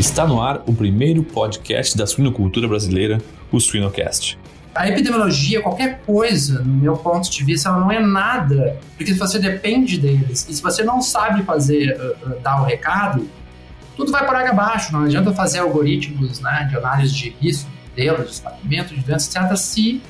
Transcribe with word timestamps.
Está 0.00 0.26
no 0.26 0.40
ar 0.40 0.62
o 0.66 0.72
primeiro 0.72 1.22
podcast 1.22 1.94
da 1.94 2.06
suinocultura 2.06 2.66
brasileira, 2.66 3.18
o 3.52 3.60
Suinocast. 3.60 4.38
A 4.74 4.88
epidemiologia, 4.88 5.60
qualquer 5.60 6.00
coisa, 6.06 6.60
no 6.60 6.72
meu 6.72 6.96
ponto 6.96 7.30
de 7.30 7.44
vista, 7.44 7.68
ela 7.68 7.80
não 7.80 7.92
é 7.92 8.00
nada, 8.00 8.78
porque 8.96 9.12
se 9.12 9.18
você 9.18 9.38
depende 9.38 9.98
deles 9.98 10.46
e 10.48 10.54
se 10.54 10.62
você 10.62 10.82
não 10.82 11.02
sabe 11.02 11.42
fazer, 11.42 12.00
uh, 12.00 12.30
uh, 12.30 12.40
dar 12.40 12.62
o 12.62 12.64
recado, 12.64 13.28
tudo 13.94 14.10
vai 14.10 14.24
por 14.26 14.34
água 14.34 14.52
abaixo. 14.52 14.90
Não 14.90 15.02
adianta 15.04 15.34
fazer 15.34 15.58
algoritmos 15.58 16.40
né, 16.40 16.66
de 16.70 16.78
análise 16.78 17.12
de 17.12 17.36
risco, 17.38 17.68
modelos, 17.90 18.24
de 18.24 18.32
espalhamento 18.32 18.94
de 18.94 19.02
doenças, 19.02 19.36
etc. 19.36 19.54
Se 19.54 20.02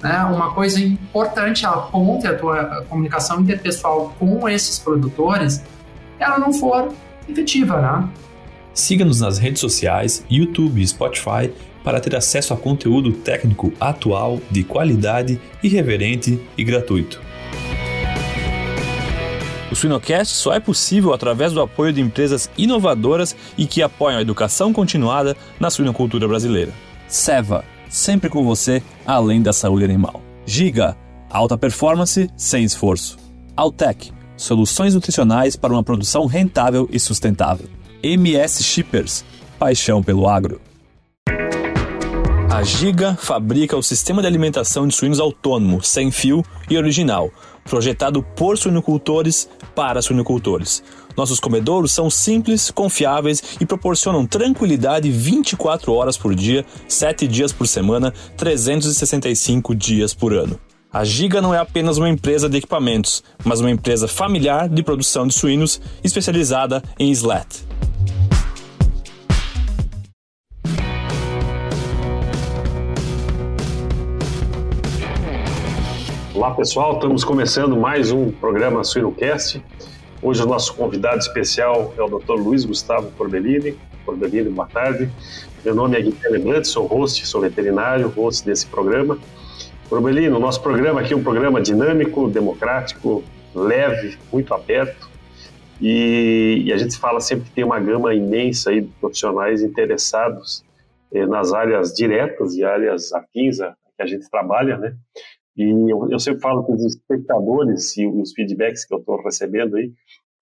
né, 0.00 0.16
uma 0.30 0.52
coisa 0.52 0.78
importante, 0.78 1.66
a 1.66 1.72
ponte 1.72 2.24
a 2.24 2.38
tua 2.38 2.84
comunicação 2.88 3.40
interpessoal 3.40 4.14
com 4.16 4.48
esses 4.48 4.78
produtores, 4.78 5.60
ela 6.20 6.38
não 6.38 6.52
for 6.52 6.94
efetiva, 7.28 7.80
né? 7.80 8.08
Siga-nos 8.74 9.20
nas 9.20 9.38
redes 9.38 9.60
sociais, 9.60 10.24
YouTube 10.28 10.82
e 10.82 10.86
Spotify 10.86 11.50
para 11.84 12.00
ter 12.00 12.16
acesso 12.16 12.52
a 12.52 12.56
conteúdo 12.56 13.12
técnico 13.12 13.72
atual, 13.78 14.40
de 14.50 14.64
qualidade, 14.64 15.40
irreverente 15.62 16.40
e 16.58 16.64
gratuito. 16.64 17.22
O 19.70 19.76
Suinocast 19.76 20.34
só 20.34 20.52
é 20.52 20.60
possível 20.60 21.12
através 21.12 21.52
do 21.52 21.60
apoio 21.60 21.92
de 21.92 22.00
empresas 22.00 22.50
inovadoras 22.56 23.36
e 23.56 23.66
que 23.66 23.82
apoiam 23.82 24.18
a 24.18 24.22
educação 24.22 24.72
continuada 24.72 25.36
na 25.58 25.70
suinocultura 25.70 26.26
brasileira. 26.26 26.72
Seva, 27.06 27.64
sempre 27.88 28.28
com 28.30 28.44
você, 28.44 28.82
além 29.06 29.42
da 29.42 29.52
saúde 29.52 29.84
animal. 29.84 30.22
Giga, 30.46 30.96
alta 31.30 31.58
performance 31.58 32.30
sem 32.36 32.64
esforço. 32.64 33.18
Altec, 33.56 34.12
soluções 34.36 34.94
nutricionais 34.94 35.56
para 35.56 35.72
uma 35.72 35.82
produção 35.82 36.26
rentável 36.26 36.88
e 36.92 36.98
sustentável. 36.98 37.68
MS 38.04 38.62
Shippers, 38.62 39.24
paixão 39.58 40.02
pelo 40.02 40.28
agro. 40.28 40.60
A 42.50 42.62
Giga 42.62 43.16
fabrica 43.18 43.74
o 43.78 43.82
sistema 43.82 44.20
de 44.20 44.28
alimentação 44.28 44.86
de 44.86 44.94
suínos 44.94 45.18
autônomo, 45.18 45.82
sem 45.82 46.10
fio 46.10 46.44
e 46.68 46.76
original, 46.76 47.30
projetado 47.64 48.22
por 48.22 48.58
suinocultores 48.58 49.48
para 49.74 50.02
suinocultores. 50.02 50.82
Nossos 51.16 51.40
comedouros 51.40 51.92
são 51.92 52.10
simples, 52.10 52.70
confiáveis 52.70 53.42
e 53.58 53.64
proporcionam 53.64 54.26
tranquilidade 54.26 55.10
24 55.10 55.90
horas 55.90 56.18
por 56.18 56.34
dia, 56.34 56.62
7 56.86 57.26
dias 57.26 57.52
por 57.52 57.66
semana, 57.66 58.12
365 58.36 59.74
dias 59.74 60.12
por 60.12 60.34
ano. 60.34 60.60
A 60.94 61.02
Giga 61.02 61.42
não 61.42 61.52
é 61.52 61.58
apenas 61.58 61.98
uma 61.98 62.08
empresa 62.08 62.48
de 62.48 62.58
equipamentos, 62.58 63.24
mas 63.44 63.58
uma 63.58 63.68
empresa 63.68 64.06
familiar 64.06 64.68
de 64.68 64.80
produção 64.80 65.26
de 65.26 65.34
suínos 65.34 65.80
especializada 66.04 66.80
em 66.96 67.10
SLAT. 67.10 67.64
Olá 76.34 76.52
pessoal, 76.52 76.94
estamos 76.94 77.22
começando 77.22 77.76
mais 77.76 78.10
um 78.10 78.28
programa 78.28 78.82
Suinocast. 78.82 79.62
Hoje 80.20 80.42
o 80.42 80.46
nosso 80.46 80.74
convidado 80.74 81.18
especial 81.18 81.94
é 81.96 82.02
o 82.02 82.08
Dr. 82.08 82.32
Luiz 82.32 82.64
Gustavo 82.64 83.08
Corbellini. 83.12 83.78
Corbellini, 84.04 84.50
boa 84.50 84.66
tarde. 84.66 85.08
Meu 85.64 85.76
nome 85.76 85.96
é 85.96 86.02
Guilherme 86.02 86.40
Brandt, 86.40 86.66
sou 86.66 86.86
host, 86.86 87.24
sou 87.24 87.40
veterinário, 87.40 88.08
host 88.08 88.44
desse 88.44 88.66
programa. 88.66 89.16
Corbellini, 89.88 90.26
o 90.30 90.40
nosso 90.40 90.60
programa 90.60 91.02
aqui 91.02 91.12
é 91.14 91.16
um 91.16 91.22
programa 91.22 91.60
dinâmico, 91.60 92.28
democrático, 92.28 93.22
leve, 93.54 94.18
muito 94.32 94.52
aberto. 94.52 95.08
E, 95.80 96.64
e, 96.66 96.72
a 96.72 96.76
gente 96.76 96.98
fala 96.98 97.20
sempre 97.20 97.44
que 97.44 97.52
tem 97.52 97.62
uma 97.62 97.78
gama 97.78 98.12
imensa 98.12 98.70
aí 98.70 98.80
de 98.80 98.88
profissionais 99.00 99.62
interessados 99.62 100.64
eh, 101.12 101.26
nas 101.26 101.52
áreas 101.52 101.94
diretas 101.94 102.56
e 102.56 102.64
áreas 102.64 103.12
afins 103.12 103.60
a 103.60 103.72
que 103.96 104.02
a 104.02 104.06
gente 104.06 104.28
trabalha, 104.28 104.76
né? 104.76 104.96
E 105.56 105.62
eu, 105.90 106.10
eu 106.10 106.18
sempre 106.18 106.40
falo 106.40 106.64
que 106.64 106.72
os 106.72 106.84
espectadores 106.84 107.96
e 107.96 108.06
os 108.06 108.32
feedbacks 108.32 108.84
que 108.84 108.94
eu 108.94 108.98
estou 108.98 109.22
recebendo 109.22 109.76
aí 109.76 109.92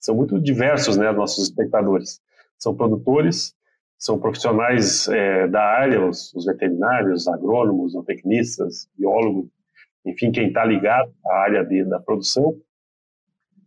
são 0.01 0.15
muito 0.17 0.41
diversos, 0.41 0.97
né, 0.97 1.11
nossos 1.13 1.45
espectadores. 1.45 2.21
São 2.59 2.75
produtores, 2.75 3.55
são 3.99 4.19
profissionais 4.19 5.07
é, 5.09 5.47
da 5.47 5.63
área, 5.63 6.05
os, 6.05 6.33
os 6.35 6.47
veterinários, 6.47 7.29
agrônomos, 7.29 7.93
tecnistas, 8.07 8.89
biólogos, 8.99 9.49
enfim, 10.05 10.33
quem 10.33 10.49
está 10.49 10.65
ligado 10.65 11.13
à 11.25 11.35
área 11.35 11.65
de, 11.65 11.85
da 11.85 12.01
produção, 12.01 12.57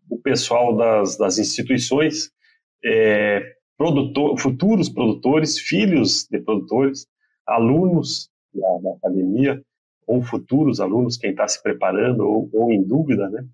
o 0.09 0.19
pessoal 0.19 0.75
das, 0.75 1.17
das 1.17 1.38
instituições, 1.38 2.31
é, 2.84 3.55
produtor, 3.78 4.38
futuros 4.39 4.89
produtores, 4.89 5.57
filhos 5.57 6.28
de 6.29 6.39
produtores, 6.39 7.07
alunos 7.47 8.29
da, 8.53 8.78
da 8.84 8.97
academia, 8.97 9.61
ou 10.07 10.21
futuros 10.21 10.79
alunos, 10.79 11.17
quem 11.17 11.31
está 11.31 11.47
se 11.47 11.61
preparando 11.61 12.21
ou, 12.21 12.49
ou, 12.53 12.71
em 12.71 12.83
dúvida, 12.83 13.29
né? 13.29 13.45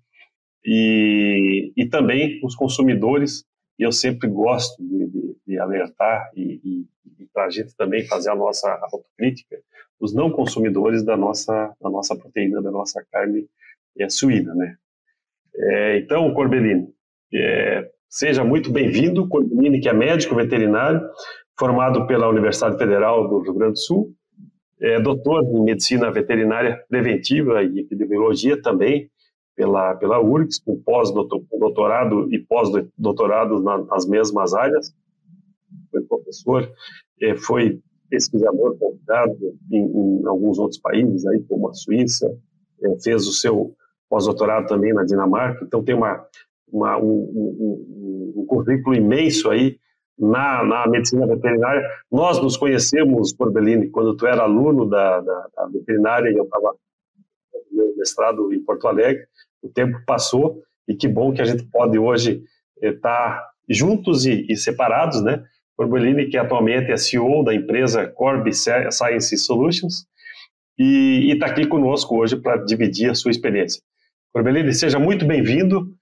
E, 0.64 1.72
e 1.76 1.86
também 1.86 2.40
os 2.44 2.54
consumidores, 2.54 3.44
e 3.78 3.82
eu 3.82 3.90
sempre 3.90 4.28
gosto 4.28 4.80
de, 4.82 5.06
de, 5.06 5.36
de 5.46 5.58
alertar 5.58 6.30
e, 6.36 6.60
e, 6.62 6.86
e 7.20 7.26
para 7.32 7.46
a 7.46 7.50
gente 7.50 7.74
também 7.74 8.06
fazer 8.06 8.30
a 8.30 8.36
nossa 8.36 8.70
autocrítica, 8.82 9.58
os 9.98 10.14
não 10.14 10.30
consumidores 10.30 11.02
da 11.02 11.16
nossa, 11.16 11.74
da 11.80 11.90
nossa 11.90 12.14
proteína, 12.14 12.62
da 12.62 12.70
nossa 12.70 13.04
carne 13.10 13.46
é, 13.98 14.08
suína, 14.08 14.54
né? 14.54 14.76
É, 15.54 15.98
então, 15.98 16.32
Corbellini, 16.32 16.88
é, 17.32 17.90
seja 18.08 18.44
muito 18.44 18.70
bem-vindo, 18.70 19.28
Corbellini, 19.28 19.80
que 19.80 19.88
é 19.88 19.92
médico 19.92 20.34
veterinário, 20.34 21.00
formado 21.58 22.06
pela 22.06 22.28
Universidade 22.28 22.78
Federal 22.78 23.28
do 23.28 23.40
Rio 23.40 23.54
Grande 23.54 23.72
do 23.74 23.78
Sul, 23.78 24.14
é 24.82 25.00
doutor 25.00 25.44
em 25.44 25.62
medicina 25.62 26.10
veterinária 26.10 26.84
preventiva 26.88 27.62
e 27.62 27.80
epidemiologia 27.80 28.60
também 28.60 29.08
pela, 29.54 29.94
pela 29.94 30.20
URGS, 30.20 30.58
com 30.58 30.76
pós-doutorado 30.82 32.32
e 32.34 32.38
pós-doutorado 32.40 33.62
nas 33.62 34.06
mesmas 34.06 34.52
áreas. 34.54 34.92
Foi 35.90 36.02
professor, 36.02 36.68
é, 37.20 37.36
foi 37.36 37.80
pesquisador 38.10 38.76
convidado 38.76 39.36
em, 39.70 39.84
em, 39.84 40.26
alguns 40.26 40.58
outros 40.58 40.80
países, 40.80 41.24
aí, 41.26 41.40
como 41.48 41.68
a 41.68 41.74
Suíça, 41.74 42.28
é, 42.82 43.00
fez 43.02 43.26
o 43.26 43.32
seu 43.32 43.74
pós-doutorado 44.10 44.66
também 44.66 44.92
na 44.92 45.04
Dinamarca, 45.04 45.64
então 45.64 45.82
tem 45.82 45.94
uma, 45.94 46.26
uma 46.70 46.98
um, 46.98 47.04
um, 47.04 48.34
um, 48.36 48.46
currículo 48.46 48.94
imenso 48.94 49.48
aí 49.48 49.78
na, 50.18 50.64
na 50.64 50.86
medicina 50.86 51.26
veterinária. 51.26 51.86
Nós 52.10 52.40
nos 52.40 52.56
conhecemos, 52.56 53.32
Corbellini, 53.32 53.88
quando 53.90 54.16
tu 54.16 54.26
era 54.26 54.42
aluno 54.42 54.88
da, 54.88 55.20
da, 55.20 55.48
da 55.56 55.66
veterinária 55.66 56.30
e 56.30 56.36
eu 56.36 56.44
estava 56.44 56.74
no 57.70 57.76
meu 57.76 57.96
mestrado 57.96 58.52
em 58.52 58.62
Porto 58.62 58.86
Alegre. 58.86 59.24
O 59.62 59.68
tempo 59.68 59.98
passou 60.06 60.62
e 60.86 60.94
que 60.94 61.08
bom 61.08 61.32
que 61.32 61.40
a 61.40 61.44
gente 61.44 61.64
pode 61.64 61.98
hoje 61.98 62.42
estar 62.80 63.38
eh, 63.38 63.72
juntos 63.72 64.26
e, 64.26 64.46
e 64.48 64.56
separados, 64.56 65.22
né? 65.22 65.44
Corbellini, 65.76 66.28
que 66.28 66.36
atualmente 66.36 66.92
é 66.92 66.96
CEO 66.96 67.42
da 67.44 67.54
empresa 67.54 68.06
Corby 68.06 68.52
Science 68.52 69.36
Solutions 69.38 70.06
e 70.78 71.30
está 71.32 71.46
aqui 71.46 71.66
conosco 71.66 72.16
hoje 72.16 72.36
para 72.36 72.56
dividir 72.64 73.10
a 73.10 73.14
sua 73.14 73.30
experiência. 73.30 73.82
Corbellini, 74.32 74.72
seja 74.72 74.98
muito 74.98 75.24
bem-vindo. 75.24 75.94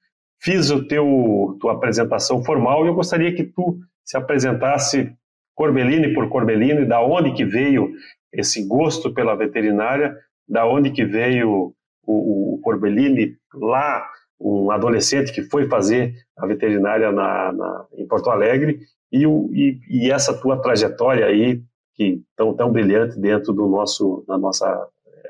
Fiz 0.43 0.71
o 0.71 0.87
teu 0.87 1.57
tua 1.61 1.73
apresentação 1.73 2.43
formal 2.43 2.85
e 2.85 2.89
eu 2.89 2.95
gostaria 2.95 3.35
que 3.35 3.45
tu 3.45 3.79
se 4.11 4.17
apresentasse 4.17 5.17
Corbellini 5.55 6.13
por 6.13 6.29
Corbellini, 6.29 6.85
da 6.85 7.01
onde 7.01 7.33
que 7.33 7.45
veio 7.45 7.93
esse 8.33 8.67
gosto 8.67 9.15
pela 9.15 9.37
veterinária, 9.37 10.17
da 10.49 10.67
onde 10.67 10.91
que 10.91 11.05
veio 11.05 11.73
o, 12.05 12.55
o 12.55 12.61
Corbellini 12.61 13.37
lá, 13.55 14.05
um 14.41 14.73
adolescente 14.73 15.33
que 15.33 15.43
foi 15.43 15.69
fazer 15.69 16.13
a 16.37 16.45
veterinária 16.45 17.13
na, 17.13 17.53
na 17.53 17.87
em 17.97 18.05
Porto 18.05 18.31
Alegre, 18.31 18.81
e, 19.13 19.25
o, 19.29 19.49
e, 19.53 19.79
e, 19.89 20.11
essa 20.11 20.37
tua 20.41 20.61
trajetória 20.61 21.27
aí, 21.27 21.63
que 21.95 22.21
tão, 22.35 22.53
tão 22.57 22.73
brilhante 22.73 23.17
dentro 23.17 23.53
do 23.53 23.69
nosso, 23.69 24.25
da 24.27 24.37
nossa 24.37 24.67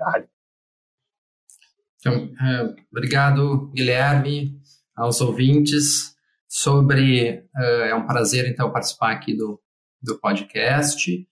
área. 0.00 0.28
Então, 1.98 2.14
é, 2.14 2.74
obrigado, 2.90 3.70
Guilherme, 3.74 4.58
aos 4.96 5.20
ouvintes 5.20 6.14
sobre. 6.50 7.44
Uh, 7.56 7.84
é 7.84 7.94
um 7.94 8.06
prazer, 8.06 8.46
então, 8.48 8.72
participar 8.72 9.12
aqui 9.12 9.36
do, 9.36 9.60
do 10.02 10.18
podcast. 10.18 11.26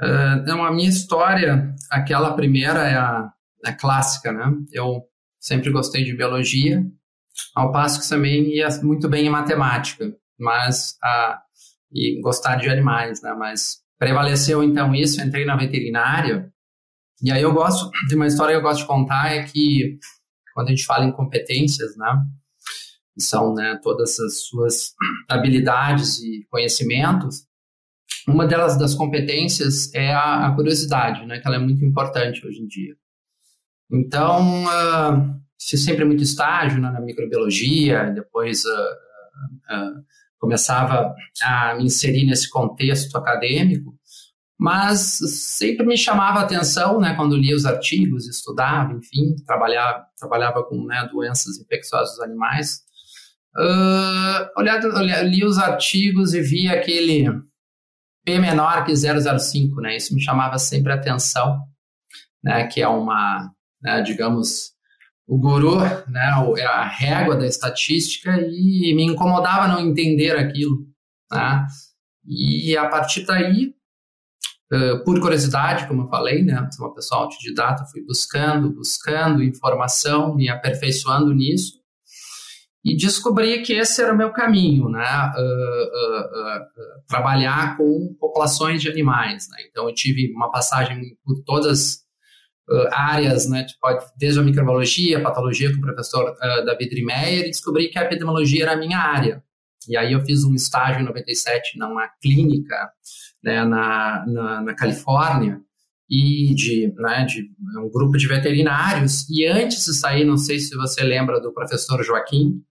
Uh, 0.00 0.40
então, 0.40 0.64
a 0.64 0.72
minha 0.72 0.88
história, 0.88 1.74
aquela 1.90 2.34
primeira 2.34 2.88
é 2.88 2.94
a, 2.94 3.30
a 3.64 3.72
clássica, 3.72 4.32
né? 4.32 4.44
Eu 4.72 5.02
sempre 5.40 5.70
gostei 5.70 6.04
de 6.04 6.16
biologia, 6.16 6.82
ao 7.54 7.72
passo 7.72 8.00
que 8.00 8.08
também 8.08 8.54
ia 8.54 8.68
muito 8.82 9.08
bem 9.08 9.26
em 9.26 9.30
matemática, 9.30 10.14
mas 10.38 10.96
a, 11.02 11.42
e 11.92 12.20
gostar 12.20 12.56
de 12.56 12.68
animais, 12.68 13.20
né? 13.22 13.34
Mas 13.34 13.78
prevaleceu 13.98 14.62
então 14.62 14.94
isso, 14.94 15.20
entrei 15.20 15.44
na 15.44 15.56
veterinária. 15.56 16.52
E 17.22 17.30
aí 17.30 17.42
eu 17.42 17.52
gosto 17.52 17.90
de 18.08 18.14
uma 18.14 18.26
história 18.26 18.52
que 18.54 18.58
eu 18.58 18.62
gosto 18.62 18.80
de 18.80 18.86
contar 18.86 19.32
é 19.32 19.44
que 19.44 19.98
quando 20.54 20.68
a 20.68 20.70
gente 20.70 20.84
fala 20.84 21.04
em 21.04 21.12
competências, 21.12 21.96
né? 21.96 22.12
São 23.18 23.54
né, 23.54 23.78
todas 23.82 24.18
as 24.18 24.44
suas 24.44 24.92
habilidades 25.28 26.20
e 26.20 26.46
conhecimentos, 26.50 27.46
uma 28.26 28.46
delas 28.46 28.78
das 28.78 28.94
competências 28.94 29.92
é 29.94 30.12
a, 30.12 30.46
a, 30.46 30.54
curiosidade, 30.54 31.26
né, 31.26 31.40
que 31.40 31.46
ela 31.46 31.56
é 31.56 31.58
muito 31.58 31.84
importante 31.84 32.46
hoje 32.46 32.60
em 32.60 32.66
dia. 32.66 32.94
Então, 33.90 34.64
uh, 34.64 35.40
fiz 35.60 35.84
sempre 35.84 36.04
muito 36.04 36.22
estágio 36.22 36.80
né, 36.80 36.90
na 36.90 37.00
microbiologia, 37.00 38.10
depois 38.10 38.64
uh, 38.64 39.74
uh, 39.74 40.04
começava 40.38 41.14
a 41.42 41.74
me 41.74 41.84
inserir 41.84 42.24
nesse 42.24 42.48
contexto 42.48 43.16
acadêmico, 43.16 43.94
mas 44.58 45.18
sempre 45.28 45.84
me 45.84 45.96
chamava 45.96 46.38
a 46.38 46.42
atenção, 46.42 47.00
né, 47.00 47.14
quando 47.16 47.36
lia 47.36 47.56
os 47.56 47.66
artigos, 47.66 48.28
estudava, 48.28 48.92
enfim, 48.92 49.34
trabalhava, 49.44 50.06
trabalhava 50.16 50.62
com 50.62 50.84
né, 50.84 51.08
doenças 51.12 51.58
infecciosas 51.58 52.10
dos 52.10 52.20
animais. 52.20 52.80
Uh, 53.54 54.48
olhado, 54.56 54.88
li 55.24 55.44
os 55.44 55.58
artigos 55.58 56.32
e 56.32 56.40
via 56.40 56.72
aquele 56.72 57.26
P 58.24 58.38
menor 58.38 58.84
que 58.84 58.94
005, 58.96 59.80
né, 59.80 59.96
isso 59.96 60.14
me 60.14 60.22
chamava 60.22 60.58
sempre 60.58 60.92
a 60.92 60.96
atenção, 60.96 61.60
né, 62.42 62.66
que 62.66 62.80
é 62.80 62.88
uma, 62.88 63.50
né, 63.82 64.00
digamos, 64.00 64.72
o 65.26 65.38
guru, 65.38 65.80
né, 66.08 66.32
é 66.56 66.64
a 66.64 66.84
régua 66.84 67.36
da 67.36 67.46
estatística 67.46 68.30
e 68.40 68.94
me 68.94 69.04
incomodava 69.04 69.68
não 69.68 69.80
entender 69.80 70.36
aquilo, 70.36 70.86
né, 71.30 71.66
e 72.26 72.76
a 72.76 72.88
partir 72.88 73.24
daí 73.26 73.74
Uh, 74.74 75.04
por 75.04 75.20
curiosidade, 75.20 75.86
como 75.86 76.04
eu 76.04 76.08
falei, 76.08 76.42
né, 76.42 76.66
sou 76.72 76.86
uma 76.86 76.94
pessoa 76.94 77.24
autodidata, 77.24 77.84
fui 77.92 78.02
buscando, 78.06 78.72
buscando 78.72 79.42
informação, 79.42 80.34
me 80.34 80.48
aperfeiçoando 80.48 81.34
nisso, 81.34 81.81
e 82.84 82.96
descobri 82.96 83.62
que 83.62 83.74
esse 83.74 84.02
era 84.02 84.12
o 84.12 84.16
meu 84.16 84.32
caminho, 84.32 84.88
né, 84.88 85.32
uh, 85.36 85.84
uh, 85.84 87.06
trabalhar 87.06 87.76
com 87.76 88.14
populações 88.18 88.82
de 88.82 88.88
animais. 88.88 89.48
Né? 89.50 89.58
Então, 89.70 89.88
eu 89.88 89.94
tive 89.94 90.32
uma 90.34 90.50
passagem 90.50 91.16
por 91.24 91.42
todas 91.44 92.02
áreas, 92.92 93.46
né, 93.50 93.66
desde 94.16 94.40
a 94.40 94.42
microbiologia, 94.42 95.18
a 95.18 95.20
patologia 95.20 95.70
com 95.70 95.78
o 95.78 95.82
professor 95.82 96.34
David 96.64 96.94
Rimeyer, 96.94 97.46
e 97.46 97.50
descobri 97.50 97.88
que 97.88 97.98
a 97.98 98.02
epidemiologia 98.02 98.62
era 98.62 98.72
a 98.72 98.76
minha 98.76 98.98
área. 98.98 99.42
E 99.88 99.96
aí 99.96 100.12
eu 100.12 100.24
fiz 100.24 100.44
um 100.44 100.54
estágio 100.54 101.02
em 101.02 101.04
97 101.04 101.78
numa 101.78 102.08
clínica 102.22 102.90
né, 103.42 103.64
na, 103.64 104.24
na, 104.26 104.60
na, 104.62 104.74
Califórnia 104.74 105.60
e 106.08 106.54
de, 106.54 106.92
né, 106.96 107.24
de 107.24 107.50
um 107.78 107.90
grupo 107.90 108.16
de 108.16 108.28
veterinários. 108.28 109.28
E 109.28 109.46
antes 109.46 109.84
de 109.84 109.94
sair, 109.94 110.24
não 110.24 110.36
sei 110.36 110.58
se 110.58 110.76
você 110.76 111.02
lembra 111.02 111.40
do 111.40 111.52
professor 111.52 112.02
Joaquim, 112.02 112.62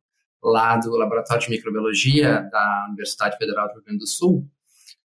lá 0.44 0.78
do 0.78 0.92
Laboratório 0.98 1.44
de 1.44 1.50
Microbiologia 1.50 2.48
da 2.52 2.86
Universidade 2.90 3.38
Federal 3.38 3.68
do 3.68 3.76
Rio 3.76 3.84
Grande 3.84 4.00
do 4.00 4.08
Sul. 4.08 4.48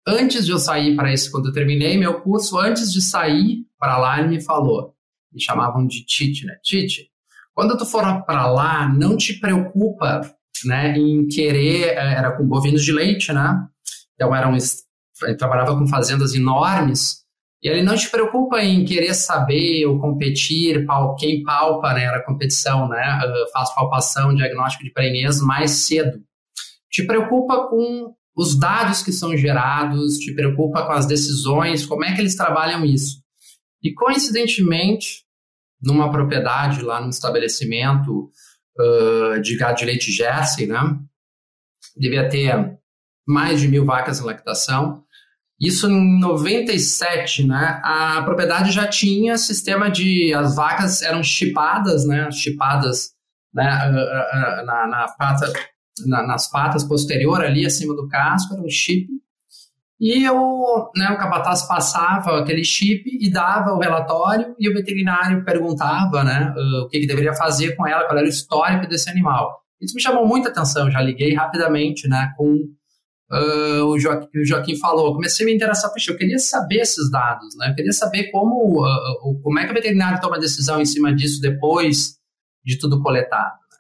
Antes 0.07 0.47
de 0.47 0.53
eu 0.53 0.59
sair 0.59 0.95
para 0.95 1.13
esse, 1.13 1.31
quando 1.31 1.49
eu 1.49 1.53
terminei 1.53 1.99
meu 1.99 2.21
curso, 2.21 2.59
antes 2.59 2.93
de 2.93 3.03
sair 3.03 3.67
para 3.79 3.99
lá, 3.99 4.21
ele 4.21 4.29
me 4.29 4.41
falou, 4.41 4.95
me 5.33 5.41
chamavam 5.41 5.87
de 5.87 6.05
Tite, 6.05 6.47
né? 6.47 6.57
Tite, 6.63 7.11
quando 7.53 7.77
tu 7.77 7.85
for 7.85 8.03
para 8.25 8.51
lá, 8.51 8.89
não 8.89 9.17
te 9.17 9.35
preocupa, 9.41 10.21
né, 10.65 10.97
em 10.97 11.27
querer, 11.27 11.89
eh, 11.89 12.15
era 12.15 12.37
com 12.37 12.47
bovinos 12.47 12.85
de 12.85 12.93
leite, 12.93 13.33
né? 13.33 13.67
Então 14.15 14.35
eram 14.35 14.57
trabalhava 15.39 15.77
com 15.77 15.87
fazendas 15.87 16.35
enormes, 16.35 17.26
e 17.67 17.69
ele 17.69 17.83
não 17.83 17.97
te 17.97 18.09
preocupa 18.09 18.63
em 18.63 18.85
querer 18.85 19.13
saber 19.13 19.87
ou 19.87 19.99
competir, 19.99 20.87
quem 21.19 21.43
palpa, 21.43 21.93
né, 21.93 22.17
competição, 22.21 22.89
né, 22.89 23.03
ah, 23.03 23.65
palpação, 23.75 24.33
diagnóstico 24.33 24.85
de 24.85 24.93
prenhez 24.93 25.41
mais 25.41 25.73
cedo. 25.73 26.23
Te 26.89 27.05
preocupa 27.05 27.67
com 27.69 28.15
os 28.37 28.57
dados 28.57 29.03
que 29.03 29.11
são 29.11 29.37
gerados, 29.37 30.17
te 30.19 30.33
preocupa 30.33 30.87
com 30.87 30.93
as 30.93 31.07
decisões, 31.07 31.85
como 31.85 32.05
é 32.05 32.15
que 32.15 32.21
eles 32.21 32.37
trabalham 32.37 32.85
isso. 32.85 33.21
E 33.83 33.93
coincidentemente, 33.93 35.25
numa 35.83 36.09
propriedade 36.09 36.83
lá 36.83 37.01
num 37.01 37.11
estabelecimento 37.11 38.31
uh, 38.79 39.41
de 39.41 39.57
gado 39.57 39.79
de 39.79 39.87
leite 39.87 40.13
Jersey, 40.13 40.69
né, 40.69 40.97
devia 41.97 42.29
ter 42.29 42.79
mais 43.27 43.61
de 43.61 43.67
mil 43.67 43.85
vacas 43.85 44.21
em 44.21 44.25
lactação, 44.25 45.05
isso 45.61 45.89
em 45.89 46.21
97, 46.21 47.47
né? 47.47 47.81
A 47.83 48.23
propriedade 48.23 48.71
já 48.71 48.87
tinha 48.87 49.39
sistema 49.39 49.91
de. 49.91 50.35
As 50.35 50.55
vacas 50.55 51.01
eram 51.03 51.23
chipadas, 51.23 52.07
né? 52.07 52.31
Chipadas 52.31 53.11
né? 53.55 53.65
na, 54.67 54.87
na 54.87 55.07
pata, 55.19 55.51
na, 56.07 56.27
nas 56.27 56.51
patas 56.51 56.85
posterior 56.85 57.43
ali 57.43 57.65
acima 57.65 57.95
do 57.95 58.07
casco, 58.07 58.53
era 58.53 58.63
um 58.63 58.69
chip. 58.69 59.09
E 59.99 60.29
o, 60.29 60.93
né, 60.95 61.09
o 61.11 61.17
capataz 61.17 61.67
passava 61.67 62.39
aquele 62.39 62.63
chip 62.63 63.03
e 63.19 63.31
dava 63.31 63.73
o 63.73 63.79
relatório 63.79 64.55
e 64.59 64.69
o 64.69 64.75
veterinário 64.75 65.43
perguntava 65.43 66.23
né, 66.23 66.55
o 66.85 66.89
que, 66.89 67.01
que 67.01 67.07
deveria 67.07 67.33
fazer 67.33 67.75
com 67.75 67.87
ela, 67.87 68.05
qual 68.05 68.19
era 68.19 68.27
o 68.27 68.29
histórico 68.29 68.87
desse 68.87 69.09
animal. 69.09 69.59
Isso 69.81 69.95
me 69.95 70.03
chamou 70.03 70.27
muita 70.27 70.51
atenção, 70.51 70.91
já 70.91 71.01
liguei 71.01 71.35
rapidamente 71.35 72.07
né, 72.09 72.31
com 72.37 72.69
uh, 73.31 73.85
o, 73.85 73.99
Joaquim, 73.99 74.39
o 74.39 74.45
Joaquim 74.45 74.77
falou, 74.77 75.15
comecei 75.15 75.45
a 75.45 75.49
me 75.49 75.55
interessar, 75.55 75.93
puxa, 75.93 76.13
eu 76.13 76.17
queria 76.17 76.39
saber 76.39 76.81
esses 76.81 77.11
dados, 77.11 77.57
né? 77.57 77.71
Eu 77.71 77.75
queria 77.75 77.93
saber 77.93 78.31
como, 78.31 78.85
uh, 78.85 79.41
como 79.43 79.59
é 79.59 79.65
que 79.65 79.71
o 79.71 79.75
veterinário 79.75 80.21
toma 80.21 80.39
decisão 80.39 80.81
em 80.81 80.85
cima 80.85 81.15
disso 81.15 81.41
depois 81.41 82.17
de 82.65 82.79
tudo 82.79 83.03
coletado. 83.03 83.53
Né? 83.53 83.79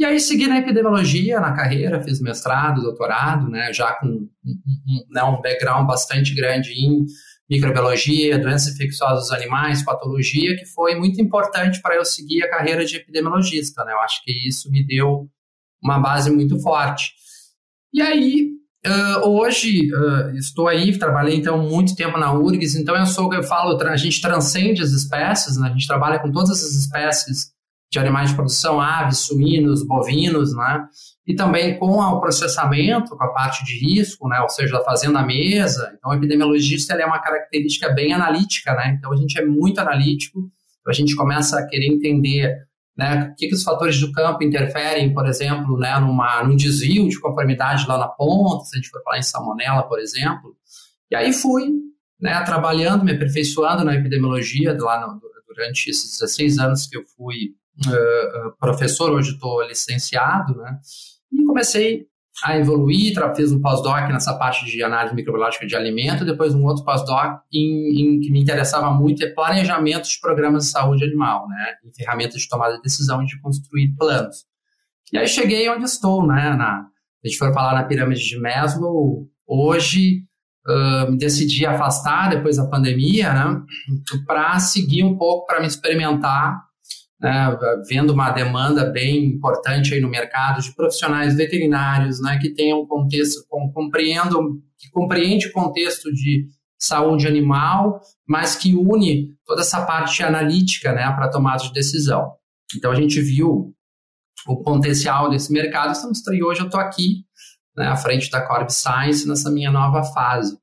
E 0.00 0.04
aí 0.04 0.20
segui 0.20 0.46
na 0.46 0.58
epidemiologia, 0.58 1.40
na 1.40 1.52
carreira, 1.52 2.02
fiz 2.02 2.20
mestrado, 2.20 2.82
doutorado, 2.82 3.48
né? 3.48 3.72
Já 3.72 3.92
com 3.94 4.06
um, 4.06 4.28
um, 4.46 5.04
né, 5.10 5.22
um 5.24 5.40
background 5.40 5.86
bastante 5.86 6.34
grande 6.34 6.72
em 6.72 7.04
microbiologia, 7.50 8.38
doenças 8.38 8.74
infecciosas 8.74 9.28
dos 9.28 9.32
animais, 9.32 9.82
patologia, 9.82 10.54
que 10.56 10.66
foi 10.66 10.94
muito 10.94 11.20
importante 11.20 11.80
para 11.80 11.96
eu 11.96 12.04
seguir 12.04 12.42
a 12.42 12.50
carreira 12.50 12.84
de 12.84 12.96
epidemiologista, 12.96 13.84
né? 13.84 13.92
Eu 13.92 14.00
acho 14.00 14.22
que 14.22 14.32
isso 14.46 14.70
me 14.70 14.86
deu 14.86 15.28
uma 15.82 15.98
base 15.98 16.30
muito 16.30 16.60
forte. 16.60 17.12
E 17.92 18.02
aí, 18.02 18.57
Uh, 18.86 19.28
hoje 19.28 19.92
uh, 19.92 20.36
estou 20.36 20.68
aí, 20.68 20.96
trabalhei 20.96 21.36
então 21.36 21.58
muito 21.58 21.96
tempo 21.96 22.16
na 22.16 22.32
URGS, 22.32 22.76
então 22.76 22.94
eu 22.94 23.06
sou, 23.06 23.32
eu 23.34 23.42
falo, 23.42 23.76
a 23.82 23.96
gente 23.96 24.20
transcende 24.20 24.80
as 24.80 24.90
espécies, 24.90 25.56
né? 25.56 25.68
a 25.68 25.72
gente 25.72 25.86
trabalha 25.86 26.20
com 26.20 26.30
todas 26.30 26.62
as 26.62 26.74
espécies 26.74 27.52
de 27.90 27.98
animais 27.98 28.30
de 28.30 28.36
produção, 28.36 28.80
aves, 28.80 29.18
suínos, 29.18 29.82
bovinos, 29.82 30.54
né? 30.54 30.86
E 31.26 31.34
também 31.34 31.78
com 31.78 31.98
o 31.98 32.20
processamento, 32.20 33.16
com 33.16 33.24
a 33.24 33.32
parte 33.32 33.64
de 33.64 33.78
risco, 33.78 34.28
né? 34.28 34.40
Ou 34.40 34.48
seja, 34.48 34.78
da 34.78 34.84
fazenda 34.84 35.20
à 35.20 35.26
mesa. 35.26 35.92
Então, 35.96 36.10
o 36.10 36.14
epidemiologista 36.14 36.94
é 36.94 37.06
uma 37.06 37.18
característica 37.18 37.88
bem 37.90 38.12
analítica, 38.12 38.74
né? 38.74 38.94
Então, 38.96 39.12
a 39.12 39.16
gente 39.16 39.38
é 39.38 39.44
muito 39.44 39.80
analítico, 39.80 40.50
a 40.86 40.92
gente 40.92 41.16
começa 41.16 41.58
a 41.58 41.66
querer 41.66 41.86
entender 41.86 42.67
né? 42.98 43.30
O 43.30 43.36
que, 43.36 43.46
que 43.46 43.54
os 43.54 43.62
fatores 43.62 44.00
do 44.00 44.10
campo 44.10 44.42
interferem, 44.42 45.14
por 45.14 45.24
exemplo, 45.24 45.78
né, 45.78 45.96
numa, 46.00 46.42
num 46.42 46.56
desvio 46.56 47.08
de 47.08 47.20
conformidade 47.20 47.86
lá 47.86 47.96
na 47.96 48.08
ponta, 48.08 48.64
se 48.64 48.76
a 48.76 48.80
gente 48.80 48.90
for 48.90 49.00
falar 49.04 49.18
em 49.18 49.22
salmonela, 49.22 49.84
por 49.84 50.00
exemplo. 50.00 50.56
E 51.08 51.14
aí 51.14 51.32
fui 51.32 51.70
né, 52.20 52.42
trabalhando, 52.42 53.04
me 53.04 53.12
aperfeiçoando 53.12 53.84
na 53.84 53.94
epidemiologia 53.94 54.76
lá 54.76 55.06
no, 55.06 55.20
durante 55.46 55.88
esses 55.88 56.18
16 56.18 56.58
anos 56.58 56.86
que 56.88 56.96
eu 56.96 57.04
fui 57.16 57.54
uh, 57.86 58.56
professor, 58.58 59.12
hoje 59.12 59.32
estou 59.32 59.62
licenciado, 59.62 60.56
né? 60.56 60.80
E 61.32 61.44
comecei 61.44 62.06
a 62.44 62.56
evoluir, 62.56 63.14
fiz 63.34 63.52
um 63.52 63.60
pós-doc 63.60 64.08
nessa 64.08 64.34
parte 64.34 64.64
de 64.64 64.82
análise 64.82 65.14
microbiológica 65.14 65.66
de 65.66 65.74
alimento, 65.74 66.24
depois 66.24 66.54
um 66.54 66.64
outro 66.64 66.84
pós-doc 66.84 67.40
em, 67.52 68.16
em, 68.16 68.20
que 68.20 68.30
me 68.30 68.40
interessava 68.40 68.90
muito 68.92 69.24
é 69.24 69.30
planejamento 69.30 70.08
de 70.08 70.20
programas 70.20 70.64
de 70.64 70.70
saúde 70.70 71.04
animal, 71.04 71.48
né, 71.48 71.74
em 71.84 71.92
ferramentas 71.92 72.40
de 72.40 72.48
tomada 72.48 72.76
de 72.76 72.82
decisão 72.82 73.22
e 73.22 73.26
de 73.26 73.40
construir 73.40 73.94
planos. 73.96 74.44
E 75.12 75.18
aí 75.18 75.26
cheguei 75.26 75.68
onde 75.68 75.84
estou, 75.84 76.26
né, 76.26 76.54
na, 76.54 76.86
a 77.24 77.28
gente 77.28 77.38
for 77.38 77.52
falar 77.52 77.74
na 77.74 77.84
pirâmide 77.84 78.24
de 78.24 78.40
Maslow, 78.40 79.26
hoje 79.46 80.22
uh, 80.66 81.16
decidi 81.16 81.66
afastar 81.66 82.30
depois 82.30 82.56
da 82.56 82.66
pandemia, 82.66 83.32
né, 83.32 83.60
para 84.26 84.58
seguir 84.60 85.02
um 85.02 85.16
pouco, 85.16 85.46
para 85.46 85.60
me 85.60 85.66
experimentar 85.66 86.67
né, 87.20 87.58
vendo 87.88 88.12
uma 88.12 88.30
demanda 88.30 88.84
bem 88.84 89.26
importante 89.26 89.92
aí 89.92 90.00
no 90.00 90.08
mercado 90.08 90.62
de 90.62 90.74
profissionais 90.74 91.36
veterinários, 91.36 92.20
né, 92.20 92.38
que 92.40 92.50
tenham 92.50 92.86
contexto, 92.86 93.44
com, 93.48 93.72
compreendam, 93.72 94.60
que 94.78 94.88
compreende 94.90 95.48
o 95.48 95.52
contexto 95.52 96.12
de 96.12 96.46
saúde 96.78 97.26
animal, 97.26 98.00
mas 98.26 98.54
que 98.54 98.74
une 98.74 99.36
toda 99.44 99.62
essa 99.62 99.84
parte 99.84 100.22
analítica, 100.22 100.92
né, 100.92 101.10
para 101.12 101.30
tomada 101.30 101.62
de 101.64 101.72
decisão. 101.72 102.34
Então 102.76 102.92
a 102.92 102.94
gente 102.94 103.20
viu 103.20 103.74
o 104.46 104.62
potencial 104.62 105.28
desse 105.28 105.52
mercado, 105.52 105.92
estamos 105.92 106.20
e 106.32 106.42
hoje 106.42 106.60
eu 106.60 106.66
estou 106.66 106.78
aqui, 106.78 107.24
né, 107.76 107.88
à 107.88 107.96
frente 107.96 108.30
da 108.30 108.46
Corp 108.46 108.70
Science 108.70 109.26
nessa 109.26 109.50
minha 109.50 109.72
nova 109.72 110.04
fase, 110.04 110.56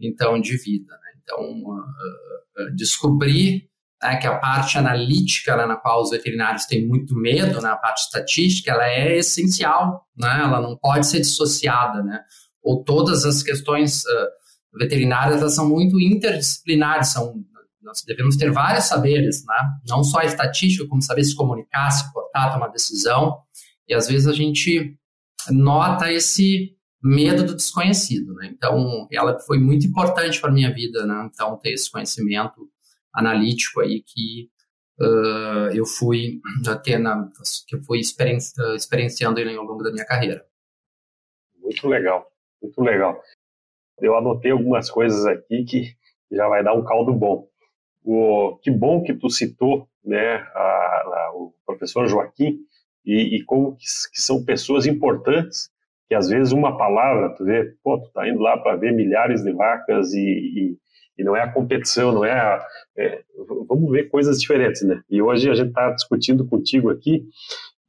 então 0.00 0.40
de 0.40 0.56
vida. 0.56 0.90
Né? 0.90 1.20
Então 1.22 1.38
uh, 1.44 1.80
uh, 1.80 2.74
descobrir 2.74 3.68
né, 4.02 4.16
que 4.16 4.26
a 4.26 4.36
parte 4.36 4.78
analítica 4.78 5.56
né, 5.56 5.66
na 5.66 5.76
qual 5.76 6.02
os 6.02 6.10
veterinários 6.10 6.66
têm 6.66 6.86
muito 6.86 7.14
medo, 7.16 7.60
né, 7.60 7.70
a 7.70 7.76
parte 7.76 8.02
estatística, 8.02 8.70
ela 8.70 8.88
é 8.88 9.16
essencial, 9.16 10.06
né, 10.16 10.40
ela 10.42 10.60
não 10.60 10.76
pode 10.76 11.06
ser 11.06 11.20
dissociada, 11.20 12.02
né, 12.02 12.20
ou 12.62 12.84
todas 12.84 13.24
as 13.24 13.42
questões 13.42 14.04
uh, 14.04 14.78
veterinárias 14.78 15.40
elas 15.40 15.54
são 15.54 15.68
muito 15.68 16.00
interdisciplinares, 16.00 17.08
são 17.08 17.34
nós 17.88 18.02
devemos 18.06 18.36
ter 18.36 18.52
vários 18.52 18.84
saberes, 18.84 19.44
né? 19.46 19.54
Não 19.88 20.04
só 20.04 20.18
a 20.18 20.24
estatística, 20.26 20.86
como 20.86 21.00
saber 21.00 21.24
se 21.24 21.34
comunicar, 21.34 21.90
se 21.90 22.12
portar, 22.12 22.52
tomar 22.52 22.68
decisão. 22.68 23.38
E 23.88 23.94
às 23.94 24.06
vezes 24.06 24.26
a 24.28 24.32
gente 24.34 24.94
nota 25.50 26.12
esse 26.12 26.76
medo 27.02 27.44
do 27.44 27.54
desconhecido, 27.54 28.34
né? 28.34 28.50
Então, 28.52 29.08
ela 29.10 29.38
foi 29.40 29.58
muito 29.58 29.86
importante 29.86 30.40
para 30.40 30.52
minha 30.52 30.72
vida, 30.72 31.06
né? 31.06 31.28
Então, 31.32 31.56
ter 31.58 31.72
esse 31.72 31.90
conhecimento 31.90 32.68
analítico 33.14 33.80
aí 33.80 34.02
que 34.02 34.50
uh, 35.00 35.74
eu 35.74 35.84
fui 35.84 36.40
ter 36.84 36.98
na, 36.98 37.28
que 37.66 37.76
eu 37.76 37.82
fui 37.82 38.00
experienci 38.00 38.52
experienciando 38.74 39.40
ele 39.40 39.56
ao 39.56 39.64
longo 39.64 39.82
da 39.82 39.92
minha 39.92 40.06
carreira. 40.06 40.44
Muito 41.56 41.86
legal, 41.86 42.30
muito 42.62 42.80
legal. 42.80 43.20
Eu 44.00 44.16
anotei 44.16 44.50
algumas 44.50 44.90
coisas 44.90 45.26
aqui 45.26 45.64
que 45.64 45.96
já 46.30 46.48
vai 46.48 46.62
dar 46.62 46.74
um 46.74 46.84
caldo 46.84 47.12
bom. 47.12 47.48
O, 48.04 48.56
que 48.62 48.70
bom 48.70 49.02
que 49.02 49.12
tu 49.12 49.28
citou, 49.28 49.88
né, 50.04 50.36
a, 50.36 50.60
a, 50.60 51.32
o 51.34 51.52
professor 51.66 52.06
Joaquim, 52.06 52.58
e, 53.04 53.36
e 53.36 53.44
como 53.44 53.76
que, 53.76 53.84
que, 54.12 54.20
são 54.20 54.44
pessoas 54.44 54.86
importantes, 54.86 55.70
que 56.08 56.14
às 56.14 56.28
vezes 56.28 56.52
uma 56.52 56.76
palavra, 56.76 57.34
tu 57.34 57.44
vê, 57.44 57.74
pô, 57.82 57.98
tu 58.00 58.10
tá 58.12 58.28
indo 58.28 58.40
lá 58.40 58.56
para 58.58 58.76
ver 58.76 58.92
milhares 58.92 59.42
de 59.42 59.52
vacas 59.52 60.12
e, 60.14 60.78
e, 61.18 61.24
não 61.24 61.36
é 61.36 61.42
a 61.42 61.52
competição, 61.52 62.12
não 62.12 62.24
é, 62.24 62.32
a, 62.32 62.64
é, 62.96 63.22
Vamos 63.68 63.90
ver 63.90 64.08
coisas 64.08 64.40
diferentes, 64.40 64.82
né? 64.82 65.02
E 65.10 65.20
hoje 65.20 65.50
a 65.50 65.54
gente 65.54 65.68
está 65.68 65.90
discutindo 65.90 66.46
contigo 66.46 66.90
aqui, 66.90 67.24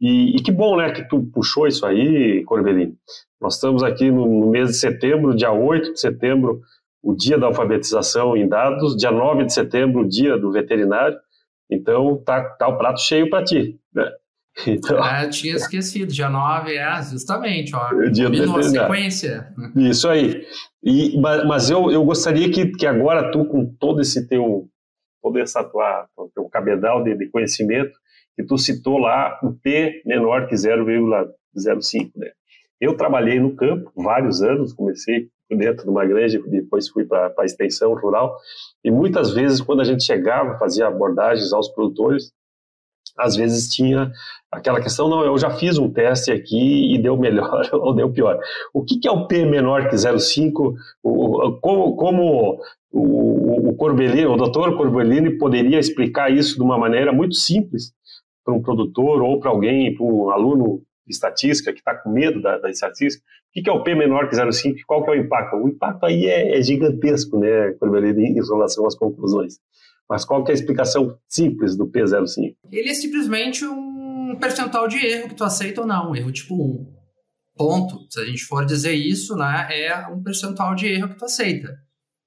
e, 0.02 0.38
e, 0.38 0.42
que 0.42 0.52
bom, 0.52 0.78
né, 0.78 0.92
que 0.92 1.04
tu 1.04 1.24
puxou 1.34 1.68
isso 1.68 1.86
aí, 1.86 2.44
Corbelino. 2.46 2.96
Nós 3.42 3.56
estamos 3.56 3.84
aqui 3.84 4.10
no, 4.10 4.26
no 4.26 4.50
mês 4.50 4.70
de 4.70 4.76
setembro, 4.76 5.36
dia 5.36 5.52
8 5.52 5.94
de 5.94 6.00
setembro, 6.00 6.62
o 7.04 7.14
dia 7.14 7.38
da 7.38 7.48
alfabetização 7.48 8.36
em 8.36 8.48
dados, 8.48 8.96
dia 8.96 9.12
9 9.12 9.46
de 9.46 9.54
setembro, 9.54 10.02
o 10.02 10.08
dia 10.08 10.38
do 10.38 10.52
veterinário. 10.52 11.18
Então, 11.70 12.18
tá, 12.26 12.42
tá 12.42 12.68
o 12.68 12.78
prato 12.78 13.02
cheio 13.02 13.30
para 13.30 13.44
ti. 13.44 13.78
Né? 13.94 14.10
Então, 14.68 14.98
é, 15.06 15.26
eu 15.26 15.30
tinha 15.30 15.56
esquecido, 15.56 16.12
dia 16.12 16.30
9 16.30 16.76
é 16.76 17.02
justamente, 17.04 17.76
ó, 17.76 17.90
dia 18.10 18.30
do 18.30 18.64
sequência. 18.64 19.54
Isso 19.76 20.08
aí. 20.08 20.46
E, 20.84 21.20
mas 21.20 21.70
eu, 21.70 21.92
eu 21.92 22.04
gostaria 22.04 22.50
que, 22.52 22.68
que 22.68 22.86
agora 22.86 23.32
tu, 23.32 23.46
com 23.46 23.66
todo 23.80 24.02
esse 24.02 24.28
teu, 24.28 24.68
toda 25.22 25.40
essa 25.40 25.64
tua, 25.64 26.08
teu 26.34 26.46
cabedal 26.50 27.04
de, 27.04 27.16
de 27.16 27.28
conhecimento, 27.28 27.92
que 28.36 28.44
tu 28.44 28.58
citou 28.58 28.98
lá 28.98 29.38
o 29.44 29.54
P 29.54 30.02
menor 30.06 30.48
que 30.48 30.56
0,05, 30.56 32.12
né? 32.16 32.32
Eu 32.80 32.96
trabalhei 32.96 33.40
no 33.40 33.56
campo 33.56 33.92
vários 33.94 34.42
anos, 34.42 34.72
comecei 34.72 35.28
dentro 35.50 35.84
de 35.84 35.90
uma 35.90 36.06
granja, 36.06 36.42
depois 36.48 36.88
fui 36.88 37.04
para 37.04 37.34
a 37.38 37.46
extensão 37.46 37.94
rural, 37.94 38.38
e 38.84 38.92
muitas 38.92 39.34
vezes 39.34 39.60
quando 39.60 39.82
a 39.82 39.84
gente 39.84 40.04
chegava, 40.04 40.58
fazia 40.58 40.88
abordagens 40.88 41.52
aos 41.52 41.68
produtores, 41.70 42.32
às 43.20 43.36
vezes 43.36 43.68
tinha 43.68 44.12
aquela 44.52 44.82
questão, 44.82 45.10
não, 45.10 45.24
eu 45.24 45.38
já 45.38 45.52
fiz 45.52 45.78
um 45.78 45.92
teste 45.92 46.32
aqui 46.32 46.94
e 46.94 46.98
deu 46.98 47.18
melhor 47.18 47.70
ou 47.74 47.94
deu 47.94 48.12
pior. 48.12 48.40
O 48.74 48.84
que, 48.84 49.00
que 49.00 49.08
é 49.08 49.12
o 49.12 49.28
P 49.28 49.46
menor 49.46 49.90
que 49.90 49.96
0,5? 49.96 50.74
Como, 51.62 51.96
como 51.96 52.60
o, 52.92 53.70
o 53.70 53.76
Corbellini, 53.76 54.26
o 54.26 54.38
doutor 54.38 54.76
Corbellini 54.76 55.38
poderia 55.38 55.80
explicar 55.80 56.32
isso 56.32 56.56
de 56.56 56.64
uma 56.64 56.78
maneira 56.78 57.12
muito 57.12 57.36
simples 57.36 57.94
para 58.44 58.54
um 58.54 58.62
produtor 58.62 59.22
ou 59.22 59.40
para 59.40 59.52
alguém, 59.52 59.94
para 59.96 60.06
um 60.06 60.32
aluno 60.32 60.82
estatística, 61.08 61.74
que 61.74 61.80
está 61.80 61.96
com 61.96 62.10
medo 62.12 62.42
da, 62.42 62.58
da 62.58 62.70
estatística, 62.70 63.24
o 63.50 63.62
que, 63.64 63.70
é 63.70 63.74
o 63.74 63.84
P 63.84 63.96
menor 63.96 64.30
que 64.30 64.36
0,5 64.36 64.78
e 64.78 64.84
qual 64.84 65.04
que 65.04 65.10
é 65.10 65.14
o 65.14 65.18
impacto? 65.18 65.56
O 65.58 65.68
impacto 65.68 66.06
aí 66.06 66.28
é, 66.28 66.58
é 66.58 66.62
gigantesco, 66.62 67.38
né, 67.40 67.76
em 67.82 68.34
relação 68.34 68.86
às 68.86 68.96
conclusões. 68.96 69.60
Mas 70.10 70.26
qual 70.26 70.44
que 70.44 70.52
é 70.52 70.54
a 70.54 70.58
explicação 70.58 71.18
simples 71.28 71.78
do 71.78 71.88
P05? 71.88 72.56
Ele 72.72 72.90
é 72.90 72.94
simplesmente 72.94 73.64
um 73.64 74.36
percentual 74.40 74.88
de 74.88 74.98
erro 75.06 75.30
que 75.30 75.36
tu 75.36 75.44
aceita 75.44 75.82
ou 75.82 75.88
não, 75.88 76.16
erro 76.16 76.32
tipo 76.32 76.56
1. 76.56 77.00
Ponto. 77.56 78.08
Se 78.10 78.20
a 78.20 78.26
gente 78.26 78.44
for 78.46 78.66
dizer 78.66 78.94
isso, 78.94 79.36
né, 79.36 79.68
é 79.70 80.08
um 80.08 80.24
percentual 80.24 80.74
de 80.74 80.88
erro 80.88 81.10
que 81.10 81.18
tu 81.18 81.26
aceita. 81.26 81.78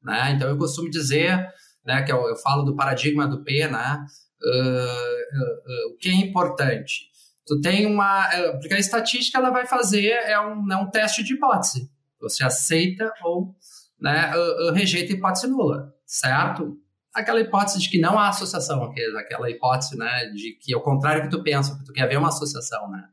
Né? 0.02 0.32
Então 0.32 0.48
eu 0.48 0.56
costumo 0.56 0.88
dizer, 0.90 1.48
né, 1.84 2.02
que 2.02 2.12
eu, 2.12 2.18
eu 2.28 2.36
falo 2.36 2.62
do 2.62 2.76
paradigma 2.76 3.26
do 3.26 3.42
P, 3.42 3.66
né, 3.66 3.98
uh, 4.44 4.48
uh, 4.48 5.88
uh, 5.88 5.92
o 5.92 5.96
que 5.98 6.08
é 6.08 6.14
importante? 6.14 7.10
Tu 7.44 7.60
tem 7.60 7.86
uma. 7.86 8.28
Porque 8.60 8.74
a 8.74 8.78
estatística 8.78 9.36
ela 9.38 9.50
vai 9.50 9.66
fazer 9.66 10.10
é 10.10 10.38
um, 10.38 10.72
é 10.72 10.76
um 10.76 10.88
teste 10.88 11.24
de 11.24 11.34
hipótese. 11.34 11.90
Você 12.20 12.44
aceita 12.44 13.12
ou 13.24 13.56
né, 14.00 14.30
rejeita 14.72 15.12
hipótese 15.12 15.48
nula, 15.48 15.92
certo? 16.06 16.78
Aquela 17.14 17.40
hipótese 17.40 17.78
de 17.78 17.90
que 17.90 18.00
não 18.00 18.18
há 18.18 18.28
associação, 18.28 18.82
aquela 19.18 19.50
hipótese 19.50 19.96
né, 19.96 20.26
de 20.34 20.56
que 20.60 20.72
é 20.72 20.76
o 20.76 20.80
contrário 20.80 21.22
que 21.22 21.28
tu 21.28 21.42
pensa, 21.42 21.76
que 21.78 21.84
tu 21.84 21.92
quer 21.92 22.08
ver 22.08 22.16
uma 22.16 22.28
associação, 22.28 22.90
né? 22.90 23.04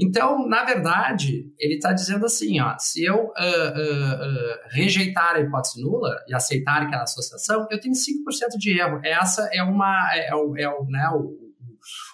Então, 0.00 0.46
na 0.46 0.64
verdade, 0.64 1.52
ele 1.58 1.74
está 1.74 1.92
dizendo 1.92 2.24
assim, 2.24 2.60
ó, 2.60 2.76
se 2.78 3.04
eu 3.04 3.16
uh, 3.16 3.18
uh, 3.18 3.30
uh, 3.30 4.58
rejeitar 4.70 5.34
a 5.34 5.40
hipótese 5.40 5.82
nula 5.82 6.16
e 6.28 6.34
aceitar 6.34 6.82
aquela 6.82 7.02
associação, 7.02 7.66
eu 7.68 7.80
tenho 7.80 7.94
5% 7.94 8.56
de 8.56 8.78
erro. 8.78 9.00
Essa 9.02 9.50
é 9.52 9.60
uma, 9.60 10.08
é, 10.14 10.28
é, 10.28 10.62
é 10.62 10.68
né, 10.86 11.10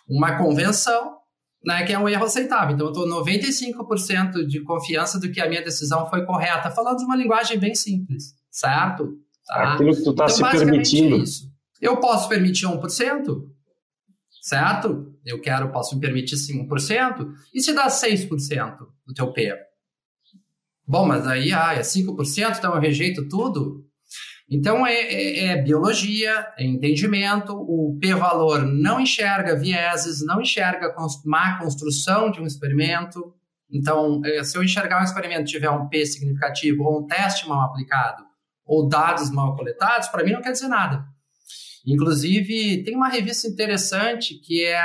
uma 0.09 0.39
convenção 0.39 1.19
né, 1.63 1.85
que 1.85 1.93
é 1.93 1.99
um 1.99 2.09
erro 2.09 2.25
aceitável. 2.25 2.75
Então, 2.75 2.87
eu 2.87 2.93
estou 2.93 3.07
95% 3.07 4.47
de 4.47 4.63
confiança 4.63 5.21
do 5.21 5.31
que 5.31 5.41
a 5.41 5.49
minha 5.49 5.63
decisão 5.63 6.09
foi 6.09 6.25
correta, 6.25 6.71
falando 6.71 6.97
de 6.97 7.05
uma 7.05 7.17
linguagem 7.17 7.59
bem 7.59 7.75
simples, 7.75 8.35
certo? 8.51 9.11
Tá? 9.47 9.75
Aquilo 9.75 9.95
que 9.95 10.03
tu 10.03 10.11
está 10.11 10.25
então, 10.25 10.37
se 10.37 10.59
permitindo. 10.59 11.17
É 11.17 11.55
eu 11.81 11.99
posso 11.99 12.29
permitir 12.29 12.67
1%, 12.67 13.47
certo? 14.41 15.15
Eu 15.25 15.41
quero, 15.41 15.71
posso 15.71 15.95
me 15.95 16.01
permitir 16.01 16.37
5%, 16.37 17.31
e 17.53 17.61
se 17.61 17.75
dá 17.75 17.89
6% 17.89 18.79
do 19.07 19.15
teu 19.15 19.33
P? 19.33 19.55
Bom, 20.87 21.07
mas 21.07 21.27
aí 21.27 21.53
ah, 21.53 21.75
é 21.75 21.81
5%, 21.81 22.59
então 22.59 22.75
eu 22.75 22.81
rejeito 22.81 23.29
tudo? 23.29 23.85
Então, 24.49 24.87
é, 24.87 24.95
é, 24.95 25.47
é, 25.47 25.63
biologia, 25.63 26.47
é 26.59 26.65
entendimento, 26.65 27.55
o 27.55 27.99
p-valor 28.01 28.63
não 28.63 29.01
enxerga 29.01 29.57
vieses, 29.57 30.25
não 30.25 30.41
enxerga 30.41 30.95
má 31.25 31.59
construção 31.59 32.31
de 32.31 32.41
um 32.41 32.47
experimento. 32.47 33.35
Então, 33.71 34.21
é, 34.25 34.45
se 34.45 34.57
eu 34.57 34.63
enxergar 34.63 35.01
um 35.01 35.05
experimento 35.05 35.45
tiver 35.45 35.71
um 35.71 35.89
p 35.89 36.05
significativo 36.05 36.85
ou 36.85 37.01
um 37.01 37.07
teste 37.07 37.49
mal 37.49 37.71
aplicado 37.71 38.25
ou 38.67 38.89
dados 38.89 39.31
mal 39.31 39.57
coletados, 39.57 40.09
para 40.09 40.25
mim 40.25 40.33
não 40.33 40.43
quer 40.43 40.53
dizer 40.53 40.69
nada. 40.69 41.05
Inclusive, 41.87 42.83
tem 42.83 42.97
uma 42.97 43.09
revista 43.09 43.47
interessante 43.47 44.35
que 44.35 44.65
é 44.65 44.81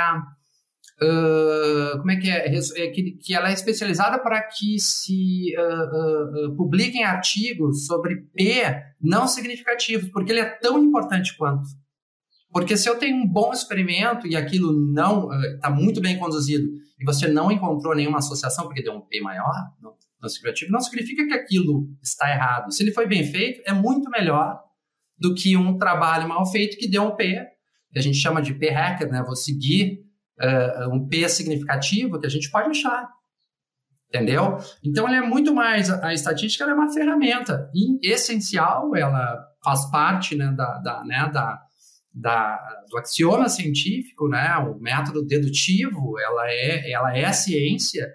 Uh, 1.02 1.96
como 1.98 2.10
é 2.10 2.16
que 2.16 2.28
é, 2.28 2.54
é 2.54 2.90
que, 2.90 3.12
que, 3.12 3.34
ela 3.34 3.48
é 3.48 3.54
especializada 3.54 4.18
para 4.18 4.42
que 4.42 4.78
se 4.78 5.54
uh, 5.56 6.48
uh, 6.50 6.56
publiquem 6.56 7.04
artigos 7.04 7.86
sobre 7.86 8.16
P 8.34 8.62
não 9.00 9.26
significativos, 9.26 10.10
porque 10.10 10.30
ele 10.30 10.40
é 10.40 10.44
tão 10.44 10.78
importante 10.84 11.34
quanto. 11.38 11.66
Porque 12.52 12.76
se 12.76 12.86
eu 12.86 12.98
tenho 12.98 13.16
um 13.16 13.26
bom 13.26 13.50
experimento 13.50 14.26
e 14.26 14.36
aquilo 14.36 14.72
não 14.92 15.30
está 15.54 15.70
muito 15.70 16.02
bem 16.02 16.18
conduzido 16.18 16.68
e 16.98 17.04
você 17.04 17.26
não 17.28 17.50
encontrou 17.50 17.94
nenhuma 17.94 18.18
associação 18.18 18.66
porque 18.66 18.82
deu 18.82 18.92
um 18.92 19.00
P 19.00 19.22
maior, 19.22 19.54
não, 19.80 19.94
não 20.20 20.28
significativo, 20.28 20.72
não 20.72 20.80
significa 20.80 21.26
que 21.26 21.32
aquilo 21.32 21.88
está 22.02 22.30
errado. 22.30 22.72
Se 22.72 22.82
ele 22.82 22.92
foi 22.92 23.06
bem 23.06 23.24
feito, 23.24 23.62
é 23.66 23.72
muito 23.72 24.10
melhor 24.10 24.60
do 25.18 25.34
que 25.34 25.56
um 25.56 25.76
trabalho 25.76 26.28
mal 26.28 26.44
feito 26.50 26.76
que 26.78 26.88
deu 26.88 27.02
um 27.02 27.16
P, 27.16 27.46
que 27.92 27.98
a 27.98 28.02
gente 28.02 28.18
chama 28.18 28.40
de 28.40 28.54
P-hacker, 28.54 29.10
né? 29.10 29.22
Vou 29.22 29.36
seguir 29.36 30.00
uh, 30.40 30.94
um 30.94 31.06
P 31.06 31.28
significativo 31.28 32.18
que 32.18 32.26
a 32.26 32.30
gente 32.30 32.50
pode 32.50 32.70
achar. 32.70 33.08
Entendeu? 34.08 34.58
Então, 34.82 35.06
ela 35.06 35.18
é 35.18 35.20
muito 35.20 35.54
mais. 35.54 35.88
A 35.88 36.12
estatística 36.12 36.64
é 36.64 36.74
uma 36.74 36.92
ferramenta 36.92 37.70
essencial, 38.02 38.96
ela 38.96 39.38
faz 39.62 39.88
parte 39.90 40.34
né, 40.34 40.52
da, 40.56 40.78
da, 40.78 41.04
né, 41.04 41.30
da, 41.32 41.60
da, 42.12 42.58
do 42.88 42.98
axioma 42.98 43.48
científico, 43.48 44.28
né, 44.28 44.56
o 44.56 44.80
método 44.80 45.24
dedutivo, 45.24 46.18
ela 46.18 46.50
é, 46.50 46.90
ela 46.90 47.16
é 47.16 47.32
ciência, 47.32 48.08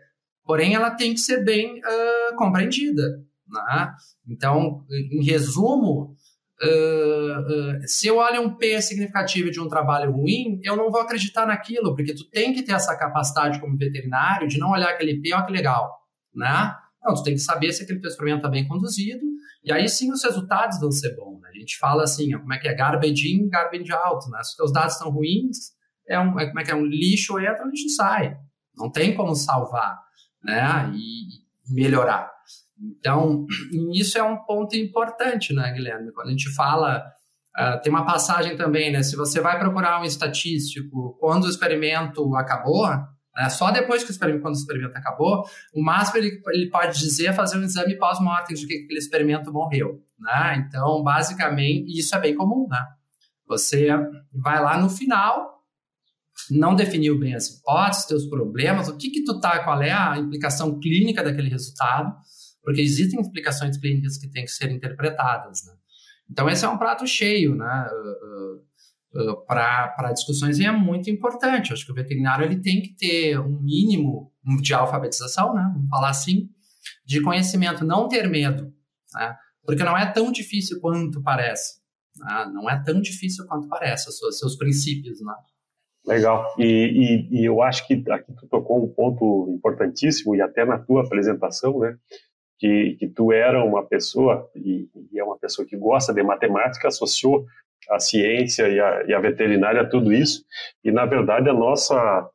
porém 0.46 0.76
ela 0.76 0.92
tem 0.92 1.14
que 1.14 1.20
ser 1.20 1.44
bem 1.44 1.80
uh, 1.80 2.36
compreendida. 2.38 3.04
Né? 3.48 3.94
Então, 4.28 4.86
em 4.90 5.24
resumo, 5.24 6.16
Uh, 6.64 7.40
uh, 7.42 7.82
se 7.86 8.08
eu 8.08 8.16
olho 8.16 8.42
um 8.42 8.56
P 8.56 8.82
significativo 8.82 9.52
de 9.52 9.60
um 9.60 9.68
trabalho 9.68 10.10
ruim, 10.10 10.62
eu 10.64 10.78
não 10.78 10.90
vou 10.90 11.02
acreditar 11.02 11.46
naquilo, 11.46 11.94
porque 11.94 12.16
tu 12.16 12.30
tem 12.30 12.54
que 12.54 12.64
ter 12.64 12.72
essa 12.72 12.96
capacidade 12.96 13.60
como 13.60 13.78
veterinário 13.78 14.48
de 14.48 14.58
não 14.58 14.72
olhar 14.72 14.90
aquele 14.92 15.20
P, 15.22 15.34
ó 15.34 15.42
que 15.42 15.52
legal, 15.52 15.92
né? 16.34 16.74
Não, 17.04 17.14
tu 17.14 17.24
tem 17.24 17.34
que 17.34 17.42
saber 17.42 17.74
se 17.74 17.84
aquele 17.84 18.00
teu 18.00 18.10
experimento 18.10 18.38
está 18.38 18.50
bem 18.50 18.66
conduzido, 18.66 19.26
e 19.66 19.72
aí 19.72 19.88
sim 19.90 20.12
os 20.12 20.24
resultados 20.24 20.80
vão 20.80 20.92
ser 20.92 21.14
bons. 21.16 21.42
Né? 21.42 21.50
A 21.54 21.60
gente 21.60 21.78
fala 21.78 22.04
assim, 22.04 22.34
ó, 22.34 22.40
como 22.40 22.54
é 22.54 22.58
que 22.58 22.70
é 22.70 22.74
garbage 22.74 23.34
in, 23.34 23.50
garbage 23.50 23.92
out, 23.92 24.30
né? 24.32 24.42
Se 24.42 24.52
os 24.52 24.56
teus 24.56 24.72
dados 24.72 24.94
estão 24.94 25.12
ruins, 25.12 25.74
é 26.08 26.18
um, 26.18 26.40
é, 26.40 26.48
como 26.48 26.60
é 26.60 26.64
que 26.64 26.72
é, 26.72 26.76
um 26.76 26.86
lixo 26.86 27.38
entra, 27.38 27.66
um 27.66 27.70
lixo 27.70 27.90
sai. 27.90 28.38
Não 28.76 28.90
tem 28.90 29.14
como 29.14 29.36
salvar, 29.36 30.00
né? 30.46 30.92
E 30.94 31.74
melhorar. 31.74 32.32
Então, 32.80 33.46
isso 33.94 34.18
é 34.18 34.24
um 34.24 34.38
ponto 34.38 34.76
importante, 34.76 35.54
né, 35.54 35.72
Guilherme? 35.74 36.12
Quando 36.12 36.28
a 36.28 36.32
gente 36.32 36.54
fala, 36.54 37.04
uh, 37.58 37.82
tem 37.82 37.92
uma 37.92 38.06
passagem 38.06 38.56
também, 38.56 38.92
né? 38.92 39.02
Se 39.02 39.16
você 39.16 39.42
vai 39.42 39.58
procurar 39.58 40.00
um 40.00 40.06
estatístico 40.06 41.18
quando 41.20 41.46
o 41.46 41.50
experimento 41.50 42.36
acabou, 42.36 42.88
né, 43.36 43.50
só 43.50 43.70
depois 43.72 44.04
que 44.04 44.12
o 44.12 44.14
experimento, 44.14 44.44
quando 44.44 44.56
o 44.56 44.58
experimento 44.58 44.98
acabou, 44.98 45.44
o 45.74 45.84
máximo 45.84 46.18
ele, 46.20 46.42
ele 46.54 46.70
pode 46.70 46.98
dizer 46.98 47.28
é 47.28 47.34
fazer 47.34 47.58
um 47.58 47.64
exame 47.64 47.98
pós-mortem 47.98 48.56
de 48.56 48.66
que 48.66 48.84
aquele 48.84 49.00
experimento 49.00 49.52
morreu, 49.52 50.02
né? 50.20 50.66
Então, 50.66 51.04
basicamente, 51.04 51.98
isso 51.98 52.16
é 52.16 52.20
bem 52.20 52.36
comum, 52.36 52.68
né? 52.70 52.82
Você 53.48 53.90
vai 54.34 54.62
lá 54.62 54.78
no 54.78 54.90
final, 54.90 55.55
não 56.52 56.76
definiu 56.76 57.18
bem 57.18 57.34
as 57.34 57.48
hipóteses, 57.50 58.06
teus 58.06 58.26
problemas, 58.28 58.88
o 58.88 58.98
que 58.98 59.10
que 59.10 59.24
tu 59.24 59.40
tá, 59.40 59.64
qual 59.64 59.82
é 59.82 59.92
a 59.92 60.18
implicação 60.18 60.80
clínica 60.80 61.24
daquele 61.24 61.50
resultado, 61.50 62.16
porque 62.64 62.82
existem 62.82 63.20
explicações 63.20 63.78
clínicas 63.78 64.18
que 64.18 64.28
têm 64.28 64.46
que 64.46 64.52
ser 64.52 64.72
interpretadas, 64.72 65.66
né? 65.66 65.74
Então, 66.30 66.50
esse 66.50 66.66
é 66.66 66.70
um 66.70 66.78
prato 66.78 67.06
cheio, 67.06 67.56
né? 67.56 67.88
Uh, 67.92 69.20
uh, 69.20 69.32
uh, 69.32 69.46
para 69.46 70.12
discussões 70.12 70.58
e 70.60 70.66
é 70.66 70.72
muito 70.72 71.10
importante. 71.10 71.72
acho 71.72 71.86
que 71.86 71.92
o 71.92 71.96
veterinário 71.96 72.46
ele 72.46 72.62
tem 72.62 72.82
que 72.82 72.96
ter 72.96 73.40
um 73.40 73.62
mínimo 73.62 74.32
de 74.62 74.74
alfabetização, 74.74 75.54
né? 75.54 75.70
Vamos 75.74 75.90
falar 75.90 76.10
assim, 76.10 76.50
de 77.06 77.22
conhecimento, 77.22 77.86
não 77.86 78.08
ter 78.08 78.28
medo, 78.28 78.74
né? 79.14 79.36
Porque 79.64 79.84
não 79.84 79.98
é 79.98 80.12
tão 80.12 80.32
difícil 80.32 80.80
quanto 80.80 81.22
parece. 81.22 81.80
Né? 82.18 82.52
Não 82.54 82.70
é 82.70 82.82
tão 82.84 83.02
difícil 83.02 83.46
quanto 83.48 83.68
parece, 83.68 84.10
os 84.10 84.38
seus 84.38 84.56
princípios, 84.56 85.20
né? 85.22 85.34
Legal. 86.06 86.54
E, 86.58 86.64
e, 87.32 87.40
e, 87.40 87.46
eu 87.46 87.62
acho 87.62 87.88
que 87.88 88.04
aqui 88.12 88.32
tu 88.34 88.48
tocou 88.48 88.84
um 88.84 88.88
ponto 88.88 89.48
importantíssimo, 89.50 90.36
e 90.36 90.42
até 90.42 90.64
na 90.64 90.78
tua 90.78 91.04
apresentação, 91.04 91.80
né? 91.80 91.98
que, 92.60 92.96
que 93.00 93.08
tu 93.08 93.32
era 93.32 93.64
uma 93.64 93.84
pessoa, 93.84 94.50
e, 94.56 94.88
e, 95.12 95.20
é 95.20 95.24
uma 95.24 95.38
pessoa 95.38 95.68
que 95.68 95.76
gosta 95.76 96.14
de 96.14 96.24
matemática, 96.24 96.88
associou 96.88 97.46
a 97.90 98.00
ciência 98.00 98.68
e 98.68 98.80
a, 98.80 99.04
e 99.08 99.14
a 99.14 99.20
veterinária 99.20 99.82
a 99.82 99.90
tudo 99.90 100.14
isso, 100.14 100.44
e 100.84 100.92
na 100.92 101.06
verdade 101.06 101.50
a 101.50 101.54
nossa, 101.54 102.30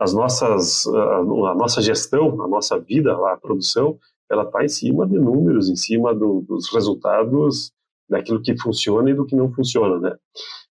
as 0.00 0.12
nossas, 0.12 0.86
a, 0.86 1.16
a 1.18 1.54
nossa 1.54 1.82
gestão, 1.82 2.40
a 2.42 2.48
nossa 2.48 2.78
vida, 2.78 3.12
a 3.12 3.36
produção, 3.36 3.98
ela 4.30 4.44
está 4.44 4.64
em 4.64 4.68
cima 4.68 5.06
de 5.06 5.18
números, 5.18 5.68
em 5.68 5.76
cima 5.76 6.14
do, 6.14 6.42
dos 6.42 6.72
resultados 6.72 7.72
daquilo 8.08 8.42
que 8.42 8.56
funciona 8.60 9.10
e 9.10 9.14
do 9.14 9.26
que 9.26 9.36
não 9.36 9.52
funciona, 9.52 9.98
né? 9.98 10.16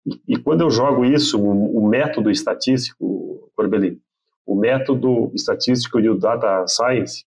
E, 0.06 0.36
e 0.36 0.38
quando 0.38 0.62
eu 0.62 0.70
jogo 0.70 1.06
isso, 1.06 1.40
o, 1.40 1.78
o 1.78 1.88
método 1.88 2.30
estatístico, 2.30 3.52
Corbelin, 3.56 4.00
o 4.46 4.56
método 4.56 5.32
estatístico 5.34 6.00
e 6.00 6.10
o 6.10 6.18
data 6.18 6.66
science, 6.68 7.26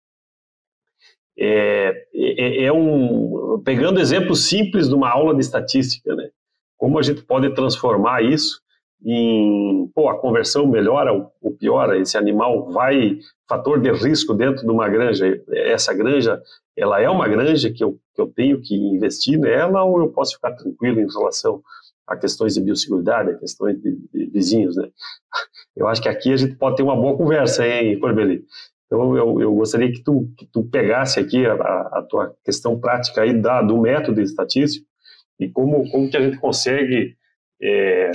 é, 1.38 2.06
é, 2.14 2.64
é, 2.64 2.72
um 2.72 3.60
pegando 3.64 4.00
exemplos 4.00 4.48
simples 4.48 4.88
de 4.88 4.94
uma 4.94 5.10
aula 5.10 5.34
de 5.34 5.40
estatística, 5.40 6.14
né? 6.14 6.30
Como 6.78 6.98
a 6.98 7.02
gente 7.02 7.22
pode 7.22 7.54
transformar 7.54 8.22
isso 8.22 8.60
em, 9.04 9.90
pô, 9.94 10.08
a 10.08 10.18
conversão 10.18 10.66
melhora 10.66 11.12
ou 11.12 11.52
piora, 11.52 11.98
esse 11.98 12.16
animal 12.16 12.70
vai, 12.70 13.18
fator 13.48 13.80
de 13.80 13.90
risco 13.92 14.34
dentro 14.34 14.64
de 14.64 14.70
uma 14.70 14.88
granja, 14.88 15.42
essa 15.50 15.92
granja, 15.92 16.42
ela 16.76 17.00
é 17.00 17.08
uma 17.08 17.28
granja 17.28 17.70
que 17.70 17.84
eu, 17.84 17.98
que 18.14 18.20
eu 18.20 18.26
tenho 18.26 18.60
que 18.60 18.74
investir 18.74 19.38
nela 19.38 19.84
ou 19.84 20.00
eu 20.00 20.08
posso 20.08 20.34
ficar 20.34 20.52
tranquilo 20.52 21.00
em 21.00 21.06
relação 21.06 21.62
a 22.06 22.16
questões 22.16 22.54
de 22.54 22.60
biosseguridade, 22.60 23.30
a 23.30 23.38
questões 23.38 23.80
de, 23.80 23.96
de 24.12 24.26
vizinhos, 24.26 24.76
né? 24.76 24.88
Eu 25.76 25.86
acho 25.88 26.00
que 26.00 26.08
aqui 26.08 26.32
a 26.32 26.36
gente 26.36 26.54
pode 26.54 26.76
ter 26.76 26.82
uma 26.82 26.96
boa 26.96 27.16
conversa, 27.16 27.66
hein, 27.66 28.00
Corbeli? 28.00 28.44
Então, 28.86 29.16
eu, 29.16 29.40
eu 29.40 29.54
gostaria 29.54 29.92
que 29.92 30.02
tu, 30.02 30.32
que 30.38 30.46
tu 30.46 30.64
pegasse 30.64 31.18
aqui 31.18 31.44
a, 31.44 31.52
a, 31.52 32.06
tua 32.08 32.34
questão 32.44 32.78
prática 32.78 33.20
aí 33.20 33.34
da, 33.34 33.60
do 33.60 33.80
método 33.80 34.22
estatístico 34.22 34.86
e 35.38 35.48
como, 35.48 35.90
como 35.90 36.08
que 36.08 36.16
a 36.16 36.20
gente 36.20 36.38
consegue 36.38 37.16
é, 37.60 38.12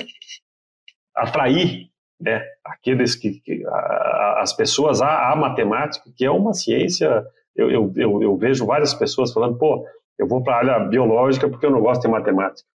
atrair 1.15 1.89
né, 2.19 2.41
aqueles 2.63 3.15
que, 3.15 3.41
que 3.41 3.65
a, 3.67 4.41
as 4.41 4.54
pessoas 4.54 5.01
à, 5.01 5.32
à, 5.32 5.36
matemática, 5.36 6.10
que 6.15 6.23
é 6.23 6.32
uma 6.32 6.54
ciência. 6.54 7.25
Eu, 7.56 7.69
eu, 7.69 7.93
eu, 7.97 8.23
eu 8.23 8.38
vejo 8.38 8.65
várias 8.65 8.93
pessoas 8.93 9.34
falando, 9.34 9.58
pô, 9.58 9.86
eu 10.17 10.27
vou 10.27 10.41
para 10.41 10.54
a 10.54 10.58
área 10.58 10.80
biológica 10.88 11.49
porque 11.49 11.65
eu 11.65 11.71
não 11.71 11.82
gosto 11.82 12.04
de 12.04 12.08
matemática. 12.08 12.67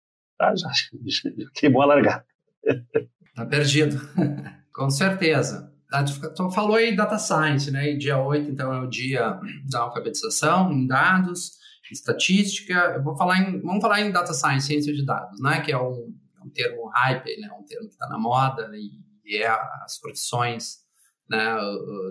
Ah, 0.40 0.54
já, 0.56 0.70
que 1.54 1.68
bom 1.68 1.84
largada. 1.84 2.24
Tá 3.34 3.44
perdido, 3.46 4.00
com 4.72 4.90
certeza. 4.90 5.72
Tu 6.36 6.50
falou 6.50 6.76
aí 6.76 6.94
data 6.94 7.18
science, 7.18 7.70
né? 7.70 7.90
E 7.90 7.98
dia 7.98 8.18
8, 8.18 8.50
então, 8.50 8.72
é 8.72 8.80
o 8.80 8.88
dia 8.88 9.38
da 9.70 9.80
alfabetização 9.80 10.72
em 10.72 10.86
dados, 10.86 11.52
estatística. 11.90 12.74
Eu 12.96 13.02
vou 13.02 13.16
falar 13.16 13.38
em, 13.38 13.60
vamos 13.60 13.80
falar 13.80 14.00
em 14.00 14.10
data 14.10 14.32
science, 14.32 14.66
ciência 14.66 14.92
de 14.92 15.04
dados, 15.04 15.40
né? 15.40 15.60
Que 15.60 15.72
é 15.72 15.78
um, 15.78 16.12
é 16.40 16.44
um 16.44 16.50
termo 16.50 16.88
hype, 16.88 17.40
né? 17.40 17.48
Um 17.58 17.64
termo 17.64 17.86
que 17.86 17.94
está 17.94 18.08
na 18.08 18.18
moda 18.18 18.70
e, 18.74 19.36
é 19.36 19.48
as 19.48 19.98
profissões, 20.00 20.78
né? 21.28 21.56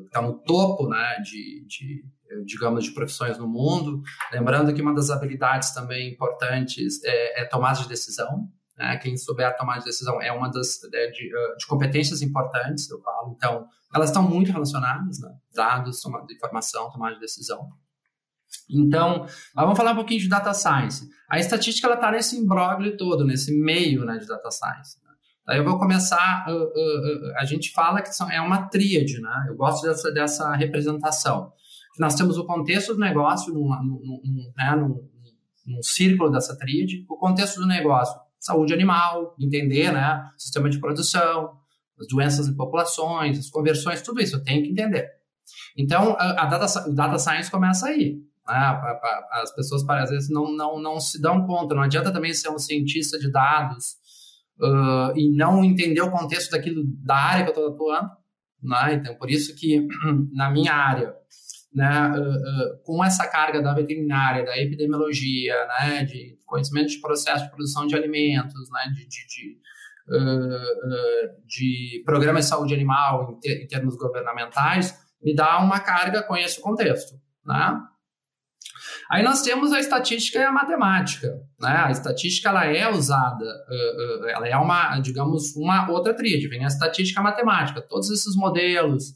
Está 0.05 0.21
no 0.21 0.39
topo, 0.39 0.87
né? 0.87 1.19
De, 1.21 1.65
de, 1.67 2.05
digamos, 2.45 2.83
de 2.83 2.91
profissões 2.91 3.37
no 3.37 3.47
mundo. 3.47 4.01
Lembrando 4.31 4.73
que 4.73 4.81
uma 4.81 4.93
das 4.93 5.09
habilidades 5.09 5.71
também 5.71 6.11
importantes 6.11 7.03
é, 7.03 7.41
é 7.41 7.45
tomada 7.45 7.79
de 7.79 7.87
decisão, 7.87 8.49
né? 8.77 8.97
Quem 8.97 9.15
souber 9.17 9.55
tomar 9.55 9.79
de 9.79 9.85
decisão 9.85 10.21
é 10.21 10.31
uma 10.31 10.49
das 10.49 10.79
né, 10.91 11.07
de, 11.07 11.29
de, 11.57 11.67
competências 11.67 12.21
importantes, 12.21 12.89
eu 12.89 12.99
falo. 13.01 13.33
Então, 13.35 13.67
elas 13.93 14.09
estão 14.09 14.23
muito 14.23 14.51
relacionadas, 14.51 15.19
né? 15.19 15.29
dados, 15.53 16.01
tomada 16.01 16.25
de 16.25 16.33
informação, 16.33 16.89
tomada 16.89 17.13
de 17.13 17.21
decisão. 17.21 17.69
Então, 18.69 19.25
vamos 19.55 19.77
falar 19.77 19.91
um 19.91 19.95
pouquinho 19.95 20.19
de 20.19 20.29
data 20.29 20.53
science. 20.53 21.07
A 21.29 21.39
estatística 21.39 21.87
ela 21.87 21.95
está 21.95 22.11
nesse 22.11 22.37
imbróglio 22.37 22.97
todo, 22.97 23.25
nesse 23.25 23.55
meio 23.57 24.05
né, 24.05 24.17
de 24.17 24.27
data 24.27 24.49
science. 24.51 24.97
Né? 25.03 25.11
Daí 25.45 25.57
eu 25.57 25.63
vou 25.63 25.77
começar. 25.79 26.45
Uh, 26.47 26.51
uh, 26.51 27.29
uh, 27.29 27.37
a 27.37 27.45
gente 27.45 27.71
fala 27.71 28.01
que 28.01 28.13
são, 28.13 28.29
é 28.31 28.39
uma 28.39 28.69
tríade, 28.69 29.19
né? 29.19 29.45
Eu 29.49 29.55
gosto 29.55 29.87
dessa, 29.87 30.11
dessa 30.11 30.53
representação. 30.55 31.51
Nós 31.99 32.15
temos 32.15 32.37
o 32.37 32.45
contexto 32.45 32.93
do 32.93 32.99
negócio 32.99 33.53
num, 33.53 33.69
num, 33.69 34.21
num, 34.23 34.51
né, 34.57 34.75
num, 34.75 35.09
num 35.65 35.83
círculo 35.83 36.31
dessa 36.31 36.57
tríade, 36.57 37.05
o 37.09 37.17
contexto 37.17 37.59
do 37.59 37.67
negócio 37.67 38.23
saúde 38.43 38.73
animal, 38.73 39.33
entender, 39.39 39.93
né, 39.93 40.21
sistema 40.37 40.69
de 40.69 40.77
produção, 40.77 41.57
as 41.97 42.07
doenças 42.07 42.47
em 42.47 42.55
populações, 42.55 43.39
as 43.39 43.49
conversões, 43.49 44.01
tudo 44.01 44.21
isso 44.21 44.43
tenho 44.43 44.61
que 44.63 44.69
entender. 44.69 45.07
Então, 45.77 46.15
a, 46.19 46.43
a 46.43 46.45
data, 46.45 46.89
o 46.89 46.93
data 46.93 47.17
science 47.17 47.49
começa 47.49 47.87
aí. 47.87 48.17
Né? 48.45 48.81
As 49.31 49.55
pessoas, 49.55 49.87
às 49.87 50.09
vezes, 50.09 50.29
não, 50.29 50.51
não, 50.51 50.81
não 50.81 50.99
se 50.99 51.21
dão 51.21 51.45
conta. 51.47 51.73
Não 51.73 51.83
adianta 51.83 52.11
também 52.11 52.33
ser 52.33 52.49
um 52.49 52.59
cientista 52.59 53.17
de 53.17 53.31
dados 53.31 53.95
uh, 54.59 55.17
e 55.17 55.33
não 55.33 55.63
entender 55.63 56.01
o 56.01 56.11
contexto 56.11 56.51
daquilo, 56.51 56.83
da 57.05 57.15
área 57.15 57.45
que 57.45 57.57
eu 57.57 57.67
estou 57.67 57.73
atuando. 57.73 58.11
Né? 58.61 58.95
Então, 58.95 59.15
por 59.15 59.29
isso 59.29 59.55
que, 59.55 59.87
na 60.33 60.49
minha 60.49 60.73
área, 60.73 61.13
né, 61.73 62.09
uh, 62.09 62.21
uh, 62.21 62.83
com 62.83 63.03
essa 63.03 63.27
carga 63.27 63.61
da 63.61 63.73
veterinária, 63.73 64.45
da 64.45 64.57
epidemiologia, 64.57 65.55
né, 65.67 66.03
de 66.03 66.37
conhecimento 66.45 66.89
de 66.89 67.01
processo 67.01 67.45
de 67.45 67.49
produção 67.49 67.87
de 67.87 67.95
alimentos, 67.95 68.69
né, 68.69 68.91
de, 68.93 69.07
de, 69.07 69.27
de, 69.27 69.57
uh, 70.15 71.47
de 71.47 72.03
programas 72.05 72.45
de 72.45 72.49
saúde 72.49 72.73
animal 72.73 73.31
em, 73.31 73.39
ter, 73.39 73.63
em, 73.63 73.67
termos 73.67 73.97
governamentais, 73.97 74.93
me 75.21 75.33
dá 75.33 75.59
uma 75.59 75.79
carga, 75.79 76.21
conheço 76.21 76.59
o 76.59 76.63
contexto. 76.63 77.15
Né? 77.43 77.79
Aí 79.09 79.23
nós 79.23 79.41
temos 79.41 79.73
a 79.73 79.79
estatística 79.79 80.37
e 80.37 80.43
a 80.43 80.51
matemática. 80.51 81.27
Né? 81.59 81.83
A 81.85 81.91
estatística 81.91 82.49
ela 82.49 82.65
é 82.65 82.89
usada, 82.89 83.45
ela 84.29 84.47
é 84.47 84.55
uma, 84.57 84.99
digamos, 84.99 85.55
uma 85.55 85.89
outra 85.89 86.13
tríade. 86.13 86.47
Vem 86.47 86.63
a 86.63 86.67
estatística 86.67 87.19
e 87.19 87.21
a 87.21 87.23
matemática. 87.23 87.81
Todos 87.81 88.09
esses 88.09 88.35
modelos, 88.35 89.13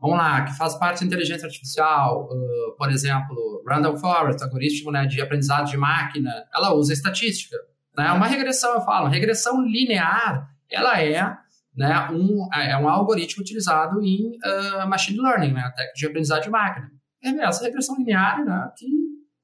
vamos 0.00 0.16
lá, 0.16 0.44
que 0.44 0.56
faz 0.56 0.74
parte 0.76 1.00
da 1.00 1.06
inteligência 1.06 1.46
artificial, 1.46 2.28
uh, 2.30 2.76
por 2.76 2.90
exemplo, 2.90 3.62
Randall 3.68 3.96
Forest, 3.96 4.42
algoritmo 4.42 4.90
né, 4.90 5.06
de 5.06 5.20
aprendizado 5.20 5.68
de 5.68 5.76
máquina, 5.76 6.32
ela 6.54 6.74
usa 6.74 6.92
estatística. 6.92 7.56
Né? 7.96 8.10
Uma 8.12 8.26
regressão, 8.26 8.74
eu 8.74 8.80
falo, 8.80 9.08
regressão 9.08 9.60
linear, 9.62 10.48
ela 10.70 11.00
é, 11.00 11.36
né, 11.76 12.08
um, 12.10 12.48
é 12.54 12.76
um 12.78 12.88
algoritmo 12.88 13.42
utilizado 13.42 14.02
em 14.02 14.38
uh, 14.38 14.88
machine 14.88 15.20
learning, 15.20 15.52
né, 15.52 15.62
técnica 15.76 15.92
de 15.94 16.06
aprendizado 16.06 16.42
de 16.42 16.50
máquina. 16.50 16.90
É 17.22 17.28
essa 17.44 17.62
regressão 17.62 17.96
linear 17.96 18.44
né, 18.44 18.70
que 18.76 18.86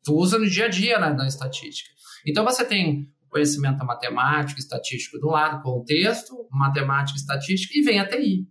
tu 0.03 0.15
usa 0.15 0.39
no 0.39 0.49
dia 0.49 0.65
a 0.65 0.69
dia 0.69 0.99
né, 0.99 1.13
da 1.13 1.27
estatística. 1.27 1.91
Então, 2.27 2.45
você 2.45 2.65
tem 2.65 3.13
conhecimento 3.29 3.85
matemático, 3.85 4.59
estatístico 4.59 5.19
de 5.19 5.27
um 5.27 5.31
lado, 5.31 5.63
contexto, 5.63 6.49
matemática, 6.51 7.19
estatística, 7.19 7.77
e 7.77 7.83
vem 7.83 8.01
a 8.01 8.09
TI. 8.09 8.49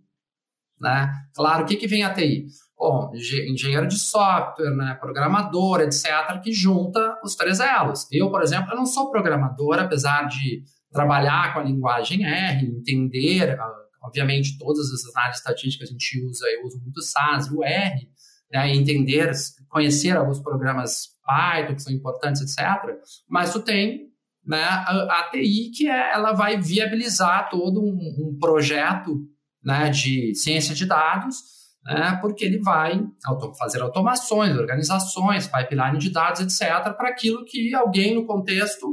Né? 0.80 1.10
Claro, 1.34 1.64
o 1.64 1.66
que, 1.66 1.76
que 1.76 1.86
vem 1.86 2.04
a 2.04 2.12
TI? 2.12 2.46
Bom, 2.78 3.10
engenheiro 3.14 3.88
de 3.88 3.98
software, 3.98 4.76
né, 4.76 4.94
programador, 5.00 5.80
etc., 5.80 6.38
que 6.42 6.52
junta 6.52 7.18
os 7.24 7.34
três 7.34 7.58
elos. 7.58 8.06
Eu, 8.12 8.30
por 8.30 8.42
exemplo, 8.42 8.72
eu 8.72 8.76
não 8.76 8.84
sou 8.84 9.10
programador, 9.10 9.78
apesar 9.78 10.28
de 10.28 10.62
trabalhar 10.92 11.54
com 11.54 11.60
a 11.60 11.64
linguagem 11.64 12.24
R, 12.24 12.66
entender, 12.66 13.58
ah, 13.58 13.72
obviamente, 14.02 14.58
todas 14.58 14.92
essas 14.92 15.16
áreas 15.16 15.38
estatísticas 15.38 15.88
a 15.88 15.92
gente 15.92 16.22
usa, 16.26 16.46
eu 16.48 16.66
uso 16.66 16.78
muito 16.82 17.00
SAS, 17.00 17.50
o 17.50 17.64
R, 17.64 18.08
né, 18.52 18.74
entender, 18.74 19.32
conhecer 19.70 20.14
alguns 20.14 20.40
programas 20.40 21.16
Python 21.26 21.74
que 21.74 21.82
são 21.82 21.92
importantes, 21.92 22.42
etc. 22.42 22.94
Mas 23.28 23.52
tu 23.52 23.60
tem 23.60 24.06
né, 24.44 24.62
a, 24.62 25.20
a 25.20 25.30
TI 25.30 25.70
que 25.74 25.88
é, 25.88 26.12
ela 26.12 26.32
vai 26.32 26.60
viabilizar 26.60 27.48
todo 27.50 27.82
um, 27.82 28.28
um 28.28 28.38
projeto 28.38 29.26
né, 29.66 29.90
de 29.90 30.32
ciência 30.36 30.72
de 30.72 30.86
dados, 30.86 31.38
né, 31.84 32.16
porque 32.20 32.44
ele 32.44 32.60
vai 32.60 33.04
fazer 33.58 33.82
automações, 33.82 34.56
organizações, 34.56 35.48
pipeline 35.48 35.98
de 35.98 36.10
dados, 36.10 36.40
etc., 36.40 36.94
para 36.96 37.08
aquilo 37.08 37.44
que 37.44 37.74
alguém 37.74 38.14
no 38.14 38.24
contexto 38.24 38.86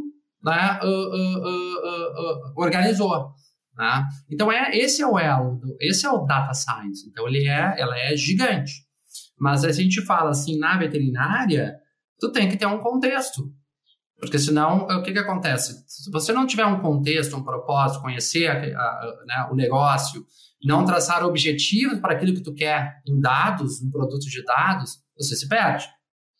né, 0.44 0.80
uh, 0.82 0.88
uh, 0.88 1.38
uh, 1.38 2.54
organizou. 2.58 3.32
Né? 3.78 4.04
Então 4.32 4.52
é 4.52 4.76
esse 4.76 5.04
é 5.04 5.08
o 5.08 5.18
elo, 5.18 5.62
esse 5.80 6.08
é 6.08 6.10
o 6.10 6.26
data 6.26 6.54
science. 6.54 7.08
Então 7.08 7.28
ele 7.28 7.48
é, 7.48 7.76
ela 7.80 7.98
é 7.98 8.18
gigante. 8.18 8.74
Mas 9.40 9.64
a 9.64 9.72
gente 9.72 10.02
fala 10.02 10.32
assim 10.32 10.58
na 10.58 10.78
veterinária, 10.78 11.76
tu 12.20 12.32
tem 12.32 12.50
que 12.50 12.58
ter 12.58 12.66
um 12.66 12.80
contexto. 12.80 13.44
Porque 14.24 14.40
senão, 14.40 14.88
o 14.88 15.04
que, 15.04 15.12
que 15.12 15.20
acontece? 15.20 15.84
Se 15.86 16.10
você 16.10 16.32
não 16.32 16.48
tiver 16.48 16.66
um 16.66 16.80
contexto, 16.80 17.36
um 17.36 17.44
propósito, 17.44 18.02
conhecer 18.02 18.48
a, 18.48 18.54
a, 18.54 19.16
né, 19.26 19.48
o 19.52 19.56
negócio, 19.56 20.26
não 20.64 20.86
traçar 20.86 21.26
objetivos 21.26 22.00
para 22.00 22.14
aquilo 22.14 22.34
que 22.34 22.42
tu 22.42 22.54
quer 22.54 23.02
em 23.06 23.20
dados, 23.20 23.82
em 23.82 23.90
produtos 23.90 24.26
de 24.26 24.42
dados, 24.44 25.00
você 25.18 25.36
se 25.36 25.48
perde. 25.48 25.86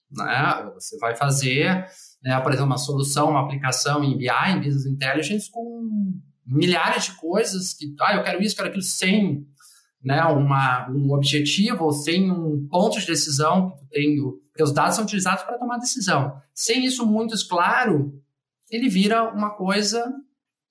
Né? 0.10 0.72
Você 0.76 0.98
vai 0.98 1.14
fazer, 1.16 1.86
né, 2.24 2.40
por 2.40 2.52
exemplo, 2.54 2.68
uma 2.68 2.78
solução, 2.78 3.32
uma 3.32 3.44
aplicação 3.44 4.02
em 4.02 4.18
BI, 4.18 4.30
em 4.30 4.62
Business 4.62 4.86
Intelligence, 4.86 5.52
com 5.52 5.90
milhares 6.46 7.06
de 7.06 7.12
coisas 7.18 7.74
que, 7.74 7.94
ah, 8.00 8.16
eu 8.16 8.24
quero 8.24 8.42
isso, 8.42 8.56
quero 8.56 8.70
aquilo, 8.70 8.84
sem 8.84 9.46
né, 10.04 10.22
uma, 10.26 10.90
um 10.90 11.14
objetivo 11.14 11.86
ou 11.86 11.94
sem 11.94 12.30
um 12.30 12.68
ponto 12.68 13.00
de 13.00 13.08
decisão 13.08 13.72
que 13.72 13.78
tu 13.78 13.88
tem, 13.90 14.18
os 14.62 14.74
dados 14.74 14.96
são 14.96 15.06
utilizados 15.06 15.44
para 15.44 15.58
tomar 15.58 15.78
decisão. 15.78 16.36
Sem 16.54 16.86
isso 16.86 17.06
muito 17.06 17.36
claro, 17.48 18.14
ele 18.70 18.90
vira 18.90 19.24
uma 19.32 19.52
coisa, 19.52 20.14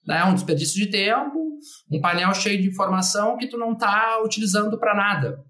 né, 0.07 0.23
um 0.25 0.35
desperdício 0.35 0.77
de 0.77 0.91
tempo, 0.91 1.59
um 1.91 2.01
painel 2.01 2.35
cheio 2.35 2.61
de 2.61 2.69
informação 2.69 3.39
que 3.39 3.47
tu 3.47 3.57
não 3.57 3.73
está 3.73 4.21
utilizando 4.23 4.79
para 4.79 4.95
nada. 4.95 5.43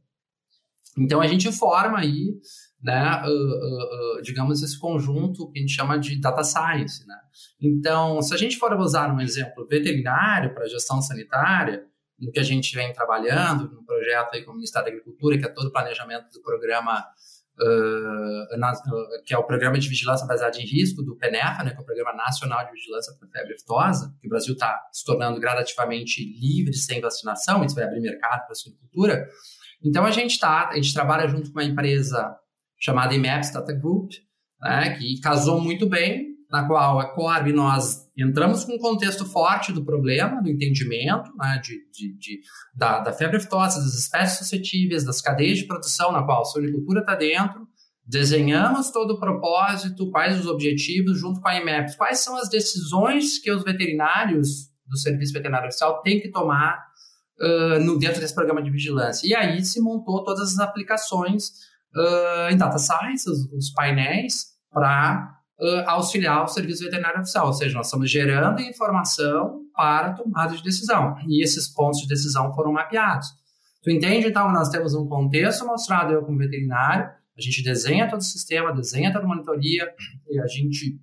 Então 0.96 1.20
a 1.20 1.26
gente 1.26 1.50
forma 1.50 1.98
aí, 1.98 2.34
né, 2.80 3.22
uh, 3.24 3.28
uh, 3.28 4.18
uh, 4.18 4.22
digamos, 4.22 4.62
esse 4.62 4.78
conjunto 4.78 5.50
que 5.50 5.58
a 5.58 5.62
gente 5.62 5.72
chama 5.72 5.98
de 5.98 6.20
data 6.20 6.44
science. 6.44 7.06
Né? 7.06 7.16
Então, 7.60 8.20
se 8.20 8.34
a 8.34 8.36
gente 8.36 8.58
for 8.58 8.72
usar 8.78 9.12
um 9.12 9.20
exemplo 9.20 9.66
veterinário 9.66 10.54
para 10.54 10.68
gestão 10.68 11.00
sanitária, 11.00 11.84
no 12.22 12.30
que 12.30 12.38
a 12.38 12.44
gente 12.44 12.74
vem 12.76 12.92
trabalhando, 12.92 13.68
no 13.68 13.84
projeto 13.84 14.34
aí 14.34 14.44
com 14.44 14.52
o 14.52 14.54
Ministério 14.54 14.86
da 14.86 14.92
Agricultura, 14.92 15.36
que 15.36 15.44
é 15.44 15.48
todo 15.48 15.66
o 15.66 15.72
planejamento 15.72 16.30
do 16.32 16.40
programa 16.40 17.04
Uh, 17.60 18.56
na, 18.56 18.72
que 19.26 19.34
é 19.34 19.38
o 19.38 19.44
Programa 19.44 19.78
de 19.78 19.86
Vigilância 19.86 20.26
Baseada 20.26 20.58
em 20.58 20.64
Risco 20.64 21.02
do 21.02 21.14
PENEFA, 21.16 21.62
né, 21.62 21.70
que 21.70 21.76
é 21.76 21.80
o 21.80 21.84
Programa 21.84 22.14
Nacional 22.14 22.64
de 22.64 22.72
Vigilância 22.72 23.14
para 23.18 23.28
Febre 23.28 23.52
Aftosa, 23.52 24.16
que 24.22 24.26
o 24.26 24.30
Brasil 24.30 24.54
está 24.54 24.88
se 24.90 25.04
tornando 25.04 25.38
gradativamente 25.38 26.24
livre 26.40 26.72
sem 26.72 26.98
vacinação, 27.02 27.62
isso 27.62 27.74
vai 27.74 27.84
abrir 27.84 28.00
mercado 28.00 28.44
para 28.44 28.52
a 28.52 28.54
suinocultura. 28.54 29.28
Então 29.84 30.06
a 30.06 30.10
gente 30.10 30.40
tá, 30.40 30.70
a 30.70 30.76
gente 30.76 30.94
trabalha 30.94 31.28
junto 31.28 31.52
com 31.52 31.58
uma 31.58 31.64
empresa 31.64 32.34
chamada 32.80 33.14
IMAPS 33.14 33.52
Data 33.52 33.74
Group, 33.74 34.12
né, 34.58 34.96
que 34.96 35.20
casou 35.20 35.60
muito 35.60 35.86
bem, 35.86 36.28
na 36.50 36.66
qual 36.66 36.98
a 36.98 37.14
Corb 37.14 37.52
nós 37.52 38.01
entramos 38.16 38.64
com 38.64 38.74
um 38.74 38.78
contexto 38.78 39.24
forte 39.24 39.72
do 39.72 39.84
problema, 39.84 40.42
do 40.42 40.50
entendimento 40.50 41.30
né, 41.36 41.60
de, 41.62 41.78
de, 41.90 42.18
de 42.18 42.40
da, 42.74 43.00
da, 43.00 43.12
febre 43.12 43.38
aftosa, 43.38 43.80
das 43.80 43.94
espécies 43.94 44.38
suscetíveis, 44.38 45.04
das 45.04 45.20
cadeias 45.20 45.58
de 45.58 45.66
produção 45.66 46.12
na 46.12 46.22
qual 46.22 46.42
a 46.42 46.44
suinicultura 46.44 47.00
está 47.00 47.14
dentro, 47.14 47.66
desenhamos 48.04 48.90
todo 48.90 49.12
o 49.12 49.20
propósito, 49.20 50.10
quais 50.10 50.38
os 50.38 50.46
objetivos, 50.46 51.18
junto 51.18 51.40
com 51.40 51.48
a 51.48 51.56
IMEPS, 51.56 51.96
quais 51.96 52.18
são 52.18 52.36
as 52.36 52.48
decisões 52.48 53.38
que 53.38 53.50
os 53.50 53.62
veterinários 53.62 54.70
do 54.86 54.98
Serviço 54.98 55.32
Veterinário 55.32 55.68
Oficial 55.68 56.02
têm 56.02 56.20
que 56.20 56.30
tomar 56.30 56.78
uh, 57.40 57.78
no, 57.80 57.98
dentro 57.98 58.20
desse 58.20 58.34
programa 58.34 58.62
de 58.62 58.70
vigilância. 58.70 59.26
E 59.26 59.34
aí 59.34 59.64
se 59.64 59.80
montou 59.80 60.22
todas 60.22 60.52
as 60.52 60.58
aplicações 60.58 61.48
uh, 61.94 62.50
em 62.50 62.56
data 62.56 62.78
science, 62.78 63.28
os, 63.30 63.50
os 63.52 63.72
painéis, 63.72 64.52
para 64.70 65.41
uh, 65.62 65.88
auxiliar 65.88 66.44
o 66.44 66.48
serviço 66.48 66.82
veterinário 66.82 67.20
oficial, 67.20 67.46
ou 67.46 67.52
seja, 67.52 67.74
nós 67.76 67.86
estamos 67.86 68.10
gerando 68.10 68.60
informação 68.60 69.60
para 69.74 70.12
tomada 70.12 70.56
de 70.56 70.62
decisão. 70.62 71.16
E 71.28 71.42
esses 71.42 71.68
pontos 71.68 72.00
de 72.00 72.08
decisão 72.08 72.52
foram 72.52 72.72
mapeados. 72.72 73.28
Tu 73.82 73.90
entende, 73.90 74.28
então, 74.28 74.52
nós 74.52 74.68
temos 74.68 74.94
um 74.94 75.06
contexto 75.06 75.66
mostrado 75.66 76.12
eu 76.12 76.22
como 76.22 76.38
veterinário, 76.38 77.10
a 77.36 77.40
gente 77.40 77.62
desenha 77.62 78.08
todo 78.08 78.20
o 78.20 78.24
sistema, 78.24 78.72
desenha 78.72 79.12
toda 79.12 79.24
a 79.24 79.28
monitoria, 79.28 79.88
e 80.28 80.38
a 80.38 80.46
gente 80.46 81.00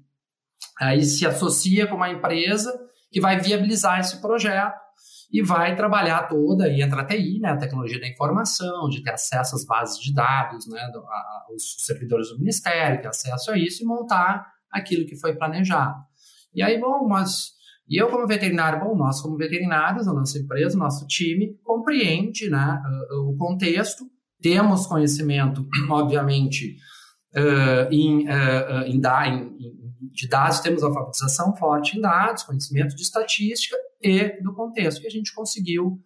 aí 0.79 1.03
se 1.03 1.25
associa 1.25 1.87
com 1.87 1.95
uma 1.95 2.09
empresa 2.09 2.71
que 3.11 3.19
vai 3.19 3.39
viabilizar 3.39 3.99
esse 3.99 4.21
projeto 4.21 4.88
e 5.31 5.43
vai 5.43 5.75
trabalhar 5.75 6.27
toda, 6.27 6.67
e 6.67 6.81
entra 6.81 7.01
a 7.01 7.05
TI, 7.05 7.39
né, 7.39 7.49
a 7.49 7.57
tecnologia 7.57 7.99
da 7.99 8.07
informação, 8.07 8.89
de 8.89 9.03
ter 9.03 9.11
acesso 9.11 9.55
às 9.55 9.63
bases 9.63 9.99
de 9.99 10.13
dados, 10.13 10.67
né, 10.67 10.89
do, 10.91 10.99
a, 10.99 11.45
os 11.53 11.75
servidores 11.85 12.29
do 12.29 12.39
Ministério, 12.39 13.01
ter 13.01 13.07
acesso 13.07 13.51
a 13.51 13.57
isso 13.57 13.83
e 13.83 13.85
montar 13.85 14.45
aquilo 14.71 15.05
que 15.05 15.15
foi 15.15 15.35
planejado. 15.35 15.97
E 16.53 16.63
aí, 16.63 16.79
bom, 16.79 17.07
mas 17.07 17.51
e 17.87 17.97
eu 17.99 18.07
como 18.07 18.27
veterinário, 18.27 18.79
bom, 18.79 18.95
nós 18.95 19.19
como 19.21 19.35
veterinários, 19.35 20.07
a 20.07 20.13
nossa 20.13 20.37
empresa, 20.37 20.75
o 20.75 20.79
nosso 20.79 21.07
time 21.07 21.57
compreende 21.63 22.49
né, 22.49 22.81
o 23.11 23.35
contexto, 23.35 24.05
temos 24.41 24.85
conhecimento, 24.85 25.67
obviamente, 25.89 26.77
uh, 27.35 27.91
em, 27.91 28.27
uh, 28.27 28.83
em, 28.85 28.97
em, 28.97 29.57
de 30.11 30.27
dados, 30.27 30.59
temos 30.59 30.83
alfabetização 30.83 31.55
forte 31.55 31.97
em 31.97 32.01
dados, 32.01 32.43
conhecimento 32.43 32.95
de 32.95 33.01
estatística 33.01 33.75
e 34.01 34.41
do 34.41 34.53
contexto 34.53 35.01
que 35.01 35.07
a 35.07 35.11
gente 35.11 35.33
conseguiu. 35.33 35.99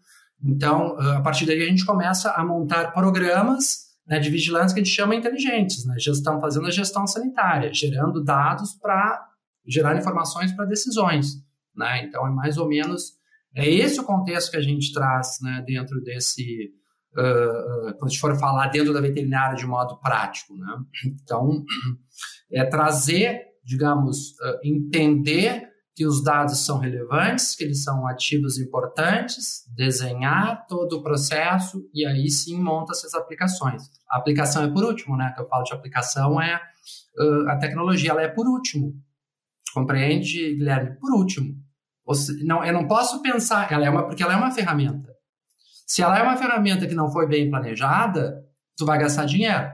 Então, 0.43 0.97
a 0.99 1.21
partir 1.21 1.45
daí 1.45 1.61
a 1.61 1.67
gente 1.67 1.85
começa 1.85 2.31
a 2.31 2.43
montar 2.43 2.91
programas 2.91 3.93
né, 4.05 4.19
de 4.19 4.29
vigilância 4.29 4.73
que 4.73 4.81
a 4.81 4.83
gente 4.83 4.93
chama 4.93 5.15
inteligentes, 5.15 5.85
né, 5.85 5.95
gestão, 5.97 6.39
fazendo 6.39 6.67
a 6.67 6.71
gestão 6.71 7.07
sanitária, 7.07 7.73
gerando 7.73 8.23
dados 8.23 8.73
para 8.73 9.25
gerar 9.65 9.97
informações 9.97 10.51
para 10.51 10.65
decisões. 10.65 11.35
Né? 11.75 12.03
Então, 12.03 12.27
é 12.27 12.29
mais 12.29 12.57
ou 12.57 12.67
menos 12.67 13.13
é 13.55 13.69
esse 13.69 13.99
o 13.99 14.03
contexto 14.03 14.51
que 14.51 14.57
a 14.57 14.61
gente 14.61 14.91
traz 14.91 15.37
né, 15.41 15.63
dentro 15.65 16.01
desse, 16.01 16.71
uh, 17.13 17.93
quando 17.93 18.07
a 18.07 18.09
gente 18.09 18.19
for 18.19 18.37
falar 18.37 18.67
dentro 18.67 18.91
da 18.91 18.99
veterinária 18.99 19.55
de 19.55 19.65
modo 19.65 19.97
prático. 19.99 20.55
Né? 20.57 20.75
Então, 21.05 21.63
é 22.51 22.65
trazer, 22.65 23.41
digamos, 23.63 24.31
uh, 24.39 24.59
entender 24.63 25.69
que 25.95 26.05
os 26.05 26.23
dados 26.23 26.65
são 26.65 26.79
relevantes, 26.79 27.55
que 27.55 27.63
eles 27.63 27.83
são 27.83 28.07
ativos 28.07 28.57
importantes, 28.57 29.63
desenhar 29.75 30.65
todo 30.67 30.97
o 30.97 31.03
processo 31.03 31.87
e 31.93 32.05
aí 32.05 32.29
sim 32.29 32.59
monta 32.59 32.93
essas 32.93 33.13
aplicações. 33.13 33.83
A 34.09 34.17
aplicação 34.17 34.63
é 34.63 34.71
por 34.71 34.83
último, 34.83 35.15
né? 35.15 35.31
Que 35.35 35.41
eu 35.41 35.47
falo 35.47 35.63
de 35.63 35.73
aplicação 35.73 36.41
é 36.41 36.59
uh, 37.17 37.49
a 37.49 37.57
tecnologia, 37.57 38.09
ela 38.09 38.23
é 38.23 38.27
por 38.27 38.47
último. 38.47 38.93
Compreende, 39.73 40.55
Guilherme? 40.55 40.97
Por 40.99 41.13
último. 41.13 41.55
Não, 42.43 42.63
eu 42.65 42.73
não 42.73 42.87
posso 42.87 43.21
pensar, 43.21 43.71
ela 43.71 43.85
é 43.85 43.89
uma, 43.89 44.05
porque 44.07 44.23
ela 44.23 44.33
é 44.33 44.35
uma 44.35 44.51
ferramenta. 44.51 45.13
Se 45.85 46.01
ela 46.01 46.17
é 46.17 46.23
uma 46.23 46.37
ferramenta 46.37 46.87
que 46.87 46.95
não 46.95 47.11
foi 47.11 47.27
bem 47.27 47.49
planejada, 47.49 48.43
tu 48.75 48.85
vai 48.85 48.97
gastar 48.97 49.25
dinheiro. 49.25 49.71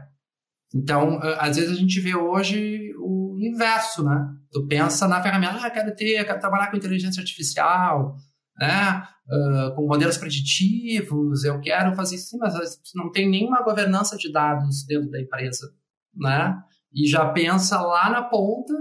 Então, 0.73 1.19
às 1.39 1.55
vezes 1.55 1.71
a 1.71 1.79
gente 1.79 1.99
vê 1.99 2.15
hoje 2.15 2.93
inverso, 3.47 4.03
né? 4.03 4.27
Tu 4.51 4.65
pensa 4.67 5.07
na 5.07 5.21
ferramenta, 5.21 5.65
ah, 5.65 5.69
quero 5.69 5.95
ter, 5.95 6.25
quero 6.25 6.39
trabalhar 6.39 6.69
com 6.69 6.77
inteligência 6.77 7.21
artificial, 7.21 8.15
né? 8.57 9.03
Uh, 9.27 9.75
com 9.75 9.85
modelos 9.85 10.17
preditivos, 10.17 11.43
eu 11.43 11.59
quero 11.59 11.95
fazer 11.95 12.15
isso, 12.15 12.37
mas 12.37 12.53
não 12.95 13.11
tem 13.11 13.29
nenhuma 13.29 13.61
governança 13.61 14.17
de 14.17 14.31
dados 14.31 14.83
dentro 14.85 15.09
da 15.11 15.21
empresa, 15.21 15.71
né? 16.15 16.57
E 16.93 17.07
já 17.07 17.29
pensa 17.29 17.79
lá 17.79 18.09
na 18.09 18.23
ponta, 18.23 18.73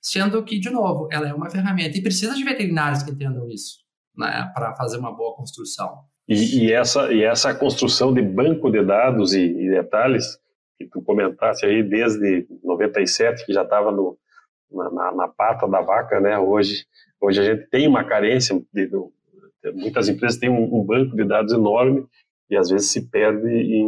sendo 0.00 0.42
que, 0.42 0.58
de 0.58 0.70
novo, 0.70 1.08
ela 1.12 1.28
é 1.28 1.32
uma 1.32 1.48
ferramenta 1.48 1.96
e 1.96 2.02
precisa 2.02 2.34
de 2.34 2.42
veterinários 2.42 3.02
que 3.02 3.12
entendam 3.12 3.48
isso, 3.48 3.78
né? 4.16 4.50
Para 4.54 4.74
fazer 4.74 4.98
uma 4.98 5.14
boa 5.16 5.36
construção. 5.36 6.00
E, 6.28 6.64
e, 6.64 6.72
essa, 6.72 7.12
e 7.12 7.22
essa 7.22 7.54
construção 7.54 8.12
de 8.12 8.22
banco 8.22 8.70
de 8.70 8.84
dados 8.84 9.32
e, 9.32 9.40
e 9.40 9.70
detalhes 9.70 10.41
que 10.84 10.90
tu 10.90 11.02
comentaste 11.02 11.66
aí 11.66 11.82
desde 11.82 12.46
97, 12.62 13.44
que 13.44 13.52
já 13.52 13.62
estava 13.62 13.90
na, 13.90 14.90
na, 14.90 15.12
na, 15.12 15.28
pata 15.28 15.66
da 15.68 15.80
vaca, 15.80 16.20
né? 16.20 16.38
Hoje, 16.38 16.84
hoje 17.20 17.40
a 17.40 17.44
gente 17.44 17.68
tem 17.68 17.86
uma 17.86 18.04
carência, 18.04 18.60
de, 18.72 18.86
de, 18.86 19.72
muitas 19.74 20.08
empresas 20.08 20.38
têm 20.38 20.50
um, 20.50 20.80
um, 20.80 20.84
banco 20.84 21.16
de 21.16 21.24
dados 21.24 21.52
enorme 21.52 22.06
e 22.50 22.56
às 22.56 22.70
vezes 22.70 22.90
se 22.90 23.08
perde 23.08 23.48
em, 23.48 23.86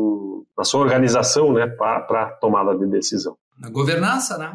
na 0.57 0.65
sua 0.65 0.81
organização, 0.81 1.53
né, 1.53 1.67
para 1.67 2.37
tomada 2.41 2.77
de 2.77 2.87
decisão. 2.87 3.37
Na 3.59 3.71
governança, 3.71 4.39
né? 4.39 4.53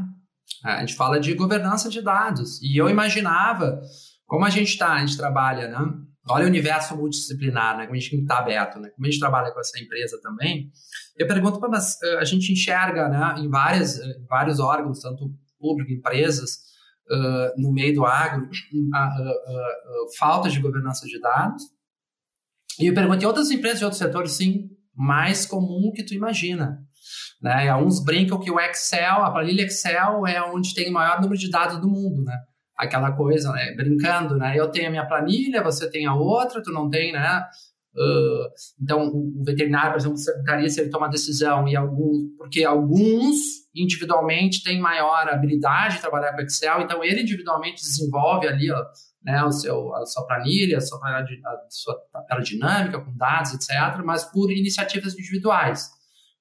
A 0.63 0.80
gente 0.80 0.95
fala 0.95 1.19
de 1.19 1.34
governança 1.34 1.89
de 1.89 2.02
dados 2.02 2.62
e 2.62 2.78
eu 2.78 2.89
imaginava 2.89 3.80
como 4.25 4.45
a 4.45 4.49
gente 4.49 4.69
está, 4.69 4.93
a 4.93 4.99
gente 4.99 5.17
trabalha, 5.17 5.67
né? 5.67 5.78
Olha 6.29 6.45
o 6.45 6.47
universo 6.47 6.95
multidisciplinar, 6.95 7.77
né? 7.77 7.85
Como 7.85 7.97
a 7.97 7.99
gente 7.99 8.15
está 8.15 8.39
aberto, 8.39 8.79
né? 8.79 8.89
Como 8.89 9.05
a 9.05 9.09
gente 9.09 9.19
trabalha 9.19 9.51
com 9.51 9.59
essa 9.59 9.79
empresa 9.79 10.19
também. 10.21 10.71
Eu 11.17 11.27
pergunto, 11.27 11.59
mas 11.69 12.01
eh, 12.01 12.17
a 12.19 12.23
gente 12.23 12.51
enxerga, 12.51 13.09
né, 13.09 13.35
em 13.39 13.49
várias, 13.49 13.99
em 13.99 14.25
vários 14.25 14.59
órgãos, 14.59 15.01
tanto 15.01 15.29
público, 15.59 15.91
empresas, 15.91 16.51
uh, 17.09 17.61
no 17.61 17.73
meio 17.73 17.93
do 17.93 18.05
agro, 18.05 18.49
falta 20.17 20.49
de 20.49 20.61
governança 20.61 21.05
de 21.05 21.19
dados. 21.19 21.63
E 22.79 22.87
eu 22.87 22.93
pergunto, 22.93 23.21
em 23.21 23.27
outras 23.27 23.51
empresas 23.51 23.79
de 23.79 23.85
outros 23.85 23.99
setores, 23.99 24.31
sim, 24.31 24.69
mais 24.95 25.45
comum 25.45 25.91
que 25.93 26.03
tu 26.03 26.13
imagina. 26.13 26.79
Né? 27.41 27.69
Alguns 27.69 28.03
brincam 28.03 28.39
que 28.39 28.51
o 28.51 28.59
Excel, 28.59 29.23
a 29.23 29.31
planilha 29.31 29.63
Excel 29.63 30.25
é 30.25 30.41
onde 30.43 30.73
tem 30.73 30.89
o 30.89 30.93
maior 30.93 31.21
número 31.21 31.37
de 31.37 31.49
dados 31.49 31.79
do 31.79 31.89
mundo, 31.89 32.23
né? 32.23 32.37
Aquela 32.79 33.11
coisa, 33.11 33.51
né? 33.51 33.73
Brincando, 33.75 34.37
né? 34.37 34.57
Eu 34.57 34.69
tenho 34.69 34.87
a 34.87 34.91
minha 34.91 35.05
planilha, 35.05 35.61
você 35.61 35.89
tem 35.91 36.05
a 36.05 36.15
outra, 36.15 36.63
tu 36.63 36.71
não 36.71 36.89
tem, 36.89 37.11
né? 37.11 37.43
Uh, 37.93 38.47
então, 38.81 39.07
o 39.09 39.43
veterinário, 39.43 39.91
por 39.91 39.97
exemplo, 39.97 40.17
secretaria, 40.17 40.69
se 40.69 40.79
ele 40.79 40.89
toma 40.89 41.09
decisão, 41.09 41.67
e 41.67 41.75
alguns, 41.75 42.35
porque 42.37 42.63
alguns 42.63 43.35
individualmente 43.75 44.63
têm 44.63 44.79
maior 44.79 45.27
habilidade 45.27 45.95
de 45.95 46.01
trabalhar 46.01 46.33
com 46.33 46.41
Excel, 46.41 46.81
então 46.81 47.03
ele 47.03 47.21
individualmente 47.21 47.81
desenvolve 47.81 48.47
ali 48.47 48.71
ó, 48.71 48.83
né, 49.23 49.43
o 49.43 49.51
seu, 49.51 49.93
a 49.95 50.05
sua 50.05 50.25
planilha, 50.25 50.77
a 50.77 50.81
sua, 50.81 50.99
a 50.99 51.65
sua 51.69 51.95
tabela 52.13 52.41
dinâmica 52.41 53.01
com 53.01 53.15
dados, 53.17 53.53
etc., 53.53 54.01
mas 54.05 54.23
por 54.23 54.51
iniciativas 54.51 55.13
individuais. 55.13 55.89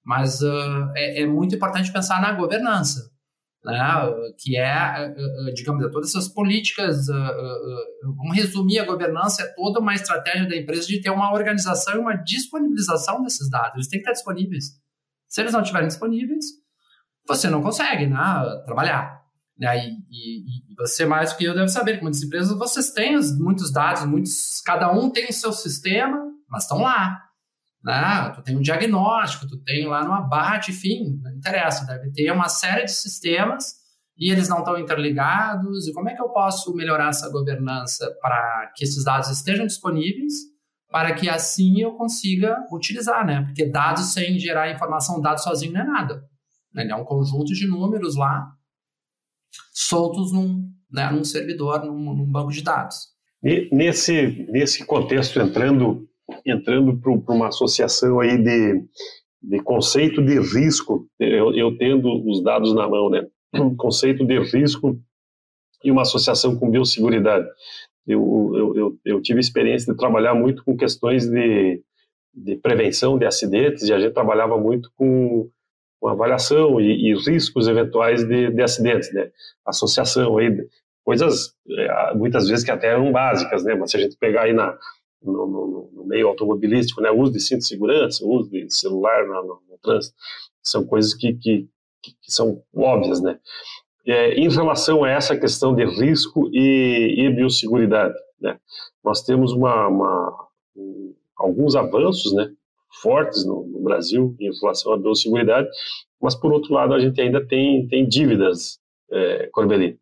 Mas 0.04 0.40
uh, 0.40 0.92
é, 0.94 1.22
é, 1.22 1.26
muito 1.26 1.54
importante 1.54 1.92
pensar 1.92 2.20
na 2.20 2.32
governança, 2.32 3.10
né, 3.68 4.32
que 4.38 4.56
é, 4.56 5.14
uh, 5.14 5.54
digamos, 5.54 5.90
todas 5.92 6.08
essas 6.08 6.28
políticas. 6.28 7.06
vamos 8.02 8.36
resumir: 8.36 8.78
a 8.78 8.86
governança 8.86 9.42
é 9.42 9.54
toda 9.54 9.80
uma 9.80 9.94
estratégia 9.94 10.48
da 10.48 10.56
empresa 10.56 10.86
de 10.86 11.00
ter 11.00 11.10
uma 11.10 11.32
organização 11.32 11.94
e 11.94 11.98
uma 11.98 12.14
disponibilização 12.14 13.22
desses 13.22 13.50
dados. 13.50 13.74
Eles 13.74 13.88
têm 13.88 13.98
que 13.98 14.04
estar 14.04 14.12
disponíveis. 14.12 14.64
Se 15.28 15.42
eles 15.42 15.52
não 15.52 15.60
estiverem 15.60 15.88
disponíveis, 15.88 16.46
você 17.26 17.50
não 17.50 17.62
consegue 17.62 18.06
né, 18.06 18.18
trabalhar. 18.64 19.20
Né? 19.58 19.76
E, 19.76 19.90
e, 20.10 20.72
e, 20.72 20.74
você 20.78 21.04
mais 21.04 21.34
que 21.34 21.44
eu 21.44 21.54
deve 21.54 21.68
saber 21.68 21.98
que 21.98 22.02
muitas 22.02 22.22
empresas 22.22 22.56
vocês 22.56 22.90
têm 22.90 23.18
muitos 23.38 23.70
dados, 23.70 24.06
muitos, 24.06 24.62
cada 24.64 24.90
um 24.90 25.10
tem 25.10 25.26
o 25.28 25.32
seu 25.32 25.52
sistema, 25.52 26.18
mas 26.48 26.62
estão 26.62 26.78
lá. 26.78 27.27
Né? 27.82 28.32
Tu 28.34 28.42
tem 28.42 28.56
um 28.56 28.60
diagnóstico, 28.60 29.46
tu 29.46 29.56
tem 29.62 29.86
lá 29.86 30.04
no 30.04 30.12
abate, 30.12 30.70
enfim, 30.70 31.20
não 31.22 31.32
interessa, 31.32 31.86
deve 31.86 32.10
ter 32.12 32.30
uma 32.30 32.48
série 32.48 32.84
de 32.84 32.92
sistemas 32.92 33.76
e 34.16 34.32
eles 34.32 34.48
não 34.48 34.58
estão 34.58 34.78
interligados. 34.78 35.86
E 35.86 35.92
como 35.92 36.08
é 36.08 36.14
que 36.14 36.20
eu 36.20 36.28
posso 36.28 36.74
melhorar 36.74 37.08
essa 37.08 37.30
governança 37.30 38.10
para 38.20 38.72
que 38.74 38.84
esses 38.84 39.04
dados 39.04 39.30
estejam 39.30 39.66
disponíveis, 39.66 40.34
para 40.90 41.14
que 41.14 41.28
assim 41.28 41.80
eu 41.80 41.92
consiga 41.92 42.56
utilizar, 42.72 43.24
né? 43.24 43.42
Porque 43.44 43.66
dados 43.66 44.12
sem 44.12 44.38
gerar 44.38 44.72
informação, 44.72 45.20
dados 45.20 45.44
sozinho 45.44 45.72
não 45.72 45.82
é 45.82 45.84
nada. 45.84 46.24
Né? 46.74 46.82
Ele 46.82 46.92
é 46.92 46.96
um 46.96 47.04
conjunto 47.04 47.52
de 47.52 47.66
números 47.66 48.16
lá 48.16 48.52
soltos 49.72 50.32
num, 50.32 50.68
né, 50.90 51.10
num 51.10 51.24
servidor, 51.24 51.84
num, 51.84 52.14
num 52.14 52.30
banco 52.30 52.50
de 52.50 52.62
dados. 52.62 53.16
Nesse, 53.70 54.46
nesse 54.50 54.84
contexto, 54.84 55.38
entrando 55.40 56.07
entrando 56.44 56.96
para 56.98 57.34
uma 57.34 57.48
associação 57.48 58.20
aí 58.20 58.36
de, 58.36 58.84
de 59.42 59.60
conceito 59.62 60.22
de 60.22 60.38
risco, 60.38 61.06
eu, 61.18 61.54
eu 61.54 61.76
tendo 61.76 62.08
os 62.28 62.42
dados 62.42 62.74
na 62.74 62.88
mão, 62.88 63.10
né? 63.10 63.26
Conceito 63.76 64.24
de 64.26 64.38
risco 64.38 64.98
e 65.82 65.90
uma 65.90 66.02
associação 66.02 66.56
com 66.56 66.70
biosseguridade. 66.70 67.46
Eu, 68.06 68.52
eu, 68.54 68.76
eu, 68.76 68.98
eu, 69.04 69.22
tive 69.22 69.40
experiência 69.40 69.92
de 69.92 69.98
trabalhar 69.98 70.34
muito 70.34 70.64
com 70.64 70.76
questões 70.76 71.28
de, 71.28 71.82
de 72.34 72.56
prevenção 72.56 73.18
de 73.18 73.26
acidentes 73.26 73.84
e 73.84 73.92
a 73.92 73.98
gente 73.98 74.14
trabalhava 74.14 74.58
muito 74.58 74.90
com, 74.96 75.48
com 76.00 76.08
avaliação 76.08 76.80
e, 76.80 77.10
e 77.10 77.14
riscos 77.14 77.68
eventuais 77.68 78.26
de, 78.26 78.50
de, 78.50 78.62
acidentes, 78.62 79.12
né? 79.12 79.30
Associação 79.64 80.38
aí, 80.38 80.50
coisas 81.04 81.54
eh, 81.70 82.14
muitas 82.14 82.48
vezes 82.48 82.64
que 82.64 82.70
até 82.70 82.88
eram 82.88 83.12
básicas, 83.12 83.62
né? 83.64 83.74
Mas 83.74 83.90
se 83.90 83.98
a 83.98 84.00
gente 84.00 84.16
pegar 84.16 84.42
aí 84.42 84.52
na, 84.52 84.76
no, 85.22 85.46
no, 85.46 85.90
no, 85.92 86.04
meio 86.04 86.28
automobilístico, 86.28 87.00
né? 87.00 87.10
O 87.10 87.20
uso 87.20 87.32
de 87.32 87.40
cinto 87.40 87.60
de 87.60 87.66
segurança, 87.66 88.24
o 88.24 88.30
uso 88.30 88.50
de 88.50 88.70
celular 88.70 89.26
no, 89.26 89.60
no, 89.68 89.78
trânsito, 89.82 90.14
são 90.62 90.84
coisas 90.84 91.14
que, 91.14 91.34
que, 91.34 91.68
que, 92.02 92.32
são 92.32 92.62
óbvias, 92.74 93.20
né? 93.20 93.38
É, 94.06 94.34
em 94.34 94.48
relação 94.48 95.04
a 95.04 95.10
essa 95.10 95.36
questão 95.36 95.74
de 95.74 95.84
risco 95.84 96.48
e, 96.52 97.14
e 97.18 97.30
biosseguridade, 97.30 98.14
né? 98.40 98.58
Nós 99.04 99.22
temos 99.22 99.52
uma, 99.52 99.88
uma 99.88 100.48
um, 100.76 101.14
alguns 101.36 101.76
avanços, 101.76 102.32
né? 102.32 102.50
Fortes 103.02 103.44
no, 103.44 103.66
no, 103.66 103.80
Brasil 103.80 104.34
em 104.40 104.50
relação 104.60 104.92
à 104.92 104.96
biosseguridade, 104.96 105.68
mas 106.20 106.34
por 106.34 106.52
outro 106.52 106.72
lado 106.72 106.94
a 106.94 106.98
gente 106.98 107.20
ainda 107.20 107.44
tem, 107.46 107.86
tem 107.86 108.08
dívidas, 108.08 108.80
é, 109.10 109.48
Corbelli. 109.52 109.98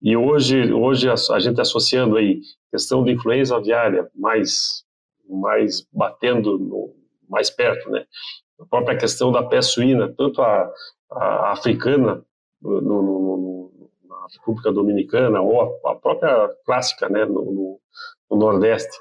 E 0.00 0.16
hoje, 0.16 0.72
hoje 0.72 1.08
a, 1.10 1.38
gente 1.40 1.60
associando 1.60 2.16
aí 2.16 2.40
questão 2.70 3.02
de 3.02 3.12
influenza 3.12 3.56
aviária 3.56 4.08
mais, 4.14 4.84
mais 5.28 5.86
batendo 5.92 6.58
no, 6.58 6.94
mais 7.28 7.50
perto, 7.50 7.90
né? 7.90 8.04
A 8.60 8.64
própria 8.66 8.96
questão 8.96 9.32
da 9.32 9.42
peste 9.42 9.74
suína, 9.74 10.12
tanto 10.16 10.40
a, 10.40 10.72
a 11.10 11.52
africana 11.52 12.24
no, 12.62 12.80
no, 12.80 13.02
no, 13.02 13.90
na 14.04 14.26
República 14.38 14.72
Dominicana 14.72 15.40
ou 15.40 15.60
a, 15.62 15.92
a 15.92 15.94
própria 15.96 16.48
clássica, 16.64 17.08
né, 17.08 17.24
no, 17.24 17.80
Nordeste. 18.30 18.96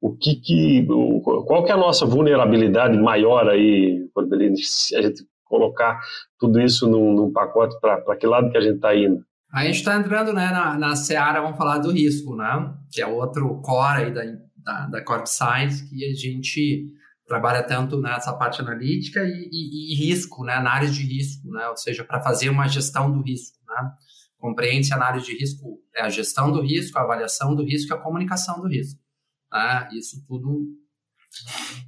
O 0.00 0.14
que 0.14 0.34
que, 0.36 0.86
o, 0.90 1.20
qual 1.44 1.64
que 1.64 1.70
é 1.70 1.74
a 1.74 1.78
nossa 1.78 2.04
vulnerabilidade 2.04 2.98
maior 2.98 3.48
aí, 3.48 4.08
Corbelini, 4.14 4.58
se 4.58 4.94
a 4.96 5.02
gente 5.02 5.26
colocar 5.44 6.00
tudo 6.38 6.60
isso 6.60 6.88
num, 6.88 7.12
num 7.12 7.32
pacote 7.32 7.78
para 7.80 8.16
que 8.16 8.26
lado 8.26 8.50
que 8.50 8.58
a 8.58 8.60
gente 8.60 8.76
está 8.76 8.94
indo? 8.94 9.24
A 9.52 9.64
gente 9.64 9.76
está 9.76 9.96
entrando 9.96 10.32
né, 10.32 10.50
na, 10.50 10.78
na 10.78 10.96
seara, 10.96 11.40
vamos 11.40 11.58
falar 11.58 11.78
do 11.78 11.90
risco, 11.90 12.36
né? 12.36 12.74
Que 12.90 13.02
é 13.02 13.06
outro 13.06 13.60
core 13.62 14.04
aí 14.04 14.14
da, 14.14 14.22
da, 14.56 14.86
da 14.86 15.04
Corp 15.04 15.26
Science, 15.26 15.88
que 15.88 16.04
a 16.04 16.14
gente 16.14 16.94
trabalha 17.26 17.62
tanto 17.62 18.00
nessa 18.00 18.32
parte 18.32 18.60
analítica 18.60 19.20
e, 19.24 19.48
e, 19.50 19.92
e 19.92 19.96
risco, 19.96 20.44
né? 20.44 20.54
Análise 20.54 20.94
de 20.94 21.02
risco, 21.02 21.50
né? 21.50 21.68
Ou 21.68 21.76
seja, 21.76 22.04
para 22.04 22.20
fazer 22.20 22.48
uma 22.48 22.68
gestão 22.68 23.10
do 23.10 23.22
risco, 23.22 23.58
né? 23.68 23.90
Compreende-se 24.38 24.94
análise 24.94 25.26
de 25.26 25.36
risco, 25.36 25.80
é 25.94 26.02
a 26.02 26.08
gestão 26.08 26.50
do 26.50 26.62
risco, 26.62 26.98
a 26.98 27.02
avaliação 27.02 27.54
do 27.54 27.62
risco 27.62 27.92
e 27.92 27.94
a 27.94 28.00
comunicação 28.00 28.60
do 28.60 28.68
risco. 28.68 28.98
Né? 29.52 29.88
Isso 29.92 30.24
tudo 30.26 30.66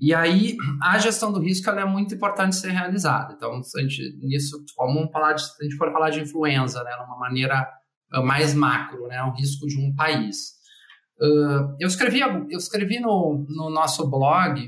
e 0.00 0.14
aí, 0.14 0.56
a 0.82 0.98
gestão 0.98 1.32
do 1.32 1.40
risco 1.40 1.68
é 1.70 1.84
muito 1.84 2.14
importante 2.14 2.56
ser 2.56 2.70
realizada. 2.70 3.34
Então, 3.34 3.60
a 3.76 3.80
gente, 3.80 4.16
nisso, 4.20 4.64
vamos 4.76 5.10
falar 5.10 5.34
a 5.34 5.36
gente 5.36 5.76
for 5.76 5.92
falar 5.92 6.10
de 6.10 6.20
influenza, 6.20 6.82
né, 6.82 6.90
de 6.90 7.04
uma 7.04 7.18
maneira 7.18 7.68
uh, 8.14 8.22
mais 8.22 8.54
macro, 8.54 9.06
né, 9.06 9.22
um 9.22 9.32
risco 9.32 9.66
de 9.66 9.78
um 9.78 9.94
país. 9.94 10.60
Uh, 11.20 11.76
eu 11.78 11.86
escrevi, 11.86 12.20
eu 12.20 12.58
escrevi 12.58 12.98
no, 12.98 13.46
no 13.48 13.70
nosso 13.70 14.10
blog 14.10 14.60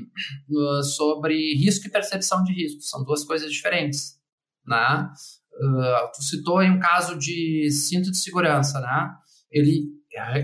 uh, 0.49 0.83
sobre 0.83 1.53
risco 1.55 1.87
e 1.87 1.91
percepção 1.91 2.43
de 2.43 2.53
risco. 2.53 2.81
São 2.81 3.03
duas 3.03 3.25
coisas 3.25 3.51
diferentes. 3.51 4.17
Né? 4.65 5.09
Uh, 5.53 6.11
tu 6.15 6.23
citou 6.23 6.59
aí 6.59 6.69
um 6.69 6.79
caso 6.79 7.17
de 7.17 7.69
cinto 7.71 8.09
de 8.09 8.17
segurança. 8.17 8.79
Né? 8.79 9.15
Ele, 9.51 9.85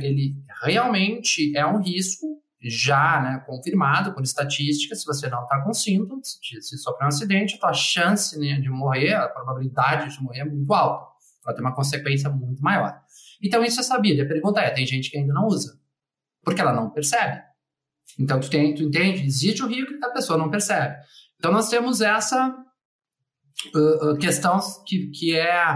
ele 0.02 0.36
realmente 0.62 1.56
é 1.56 1.66
um 1.66 1.82
risco 1.82 2.41
já 2.64 3.20
né, 3.22 3.44
confirmado 3.46 4.14
por 4.14 4.24
estatísticas, 4.24 5.02
se 5.02 5.06
você 5.06 5.28
não 5.28 5.44
está 5.44 5.62
com 5.62 5.74
símptomas, 5.74 6.40
se 6.42 6.78
sofrer 6.78 7.06
um 7.06 7.08
acidente, 7.08 7.58
a 7.62 7.74
chance 7.74 8.38
né, 8.40 8.60
de 8.60 8.70
morrer, 8.70 9.14
a 9.14 9.28
probabilidade 9.28 10.16
de 10.16 10.22
morrer 10.22 10.42
é 10.42 10.46
muito 10.46 10.72
alta. 10.74 11.10
Vai 11.44 11.56
ter 11.56 11.62
uma 11.62 11.74
consequência 11.74 12.30
muito 12.30 12.62
maior. 12.62 13.02
Então, 13.42 13.64
isso 13.64 13.80
é 13.80 13.84
sabido. 13.84 14.22
A 14.22 14.28
pergunta 14.28 14.60
é, 14.60 14.70
tem 14.70 14.86
gente 14.86 15.10
que 15.10 15.18
ainda 15.18 15.34
não 15.34 15.48
usa. 15.48 15.80
Porque 16.44 16.62
ela 16.62 16.72
não 16.72 16.92
percebe. 16.92 17.42
Então, 18.20 18.40
tu, 18.40 18.50
tem, 18.50 18.76
tu 18.76 18.84
entende? 18.84 19.26
Existe 19.26 19.64
o 19.64 19.68
risco 19.68 19.98
que 19.98 20.06
a 20.06 20.12
pessoa 20.12 20.38
não 20.38 20.52
percebe. 20.52 20.96
Então, 21.38 21.52
nós 21.52 21.68
temos 21.68 22.02
essa 22.02 22.56
uh, 23.74 24.12
uh, 24.12 24.18
questão 24.18 24.60
que, 24.86 25.08
que 25.08 25.36
é... 25.36 25.74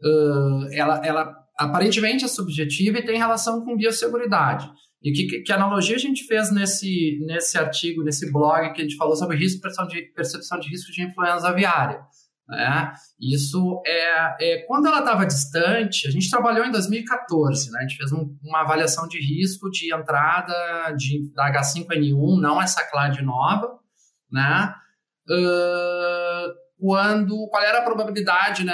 Uh, 0.00 0.68
ela, 0.72 1.04
ela 1.04 1.38
aparentemente 1.58 2.24
é 2.24 2.28
subjetiva 2.28 2.98
e 2.98 3.04
tem 3.04 3.16
relação 3.16 3.64
com 3.64 3.76
biosseguridade. 3.76 4.70
E 5.02 5.12
que, 5.12 5.42
que 5.42 5.52
analogia 5.52 5.94
a 5.96 5.98
gente 5.98 6.24
fez 6.24 6.52
nesse, 6.52 7.18
nesse 7.24 7.56
artigo, 7.56 8.02
nesse 8.02 8.32
blog 8.32 8.72
que 8.72 8.80
a 8.80 8.84
gente 8.84 8.96
falou 8.96 9.14
sobre 9.14 9.36
risco 9.36 9.60
percepção 9.60 9.86
de, 9.86 10.02
percepção 10.12 10.58
de 10.58 10.68
risco 10.68 10.90
de 10.90 11.04
influenza 11.04 11.48
aviária? 11.48 12.00
Né? 12.48 12.92
Isso 13.20 13.82
é, 13.86 14.54
é 14.54 14.58
quando 14.66 14.86
ela 14.86 15.00
estava 15.00 15.26
distante, 15.26 16.08
a 16.08 16.10
gente 16.10 16.30
trabalhou 16.30 16.64
em 16.64 16.72
2014, 16.72 17.70
né? 17.70 17.78
a 17.78 17.82
gente 17.82 17.96
fez 17.96 18.10
um, 18.10 18.36
uma 18.42 18.62
avaliação 18.62 19.06
de 19.06 19.20
risco 19.20 19.70
de 19.70 19.94
entrada 19.94 20.90
de, 20.96 21.30
da 21.34 21.52
H5N1, 21.52 22.40
não 22.40 22.60
essa 22.60 22.82
clade 22.90 23.22
nova, 23.22 23.78
né? 24.32 24.74
Uh, 25.30 26.68
quando, 26.80 27.48
qual 27.48 27.62
era 27.62 27.80
a 27.80 27.84
probabilidade 27.84 28.64
né, 28.64 28.72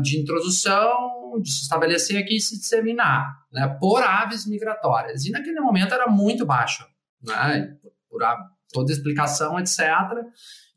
de 0.00 0.20
introdução 0.20 1.15
de 1.40 1.50
se 1.50 1.62
estabelecer 1.62 2.18
aqui 2.18 2.36
e 2.36 2.40
se 2.40 2.58
disseminar 2.58 3.26
né, 3.52 3.68
por 3.80 4.02
aves 4.02 4.46
migratórias. 4.46 5.24
E 5.24 5.30
naquele 5.30 5.60
momento 5.60 5.94
era 5.94 6.06
muito 6.06 6.44
baixo, 6.44 6.86
né, 7.22 7.76
por, 8.08 8.22
a, 8.22 8.36
toda 8.72 8.92
explicação, 8.92 9.58
etc. 9.58 9.80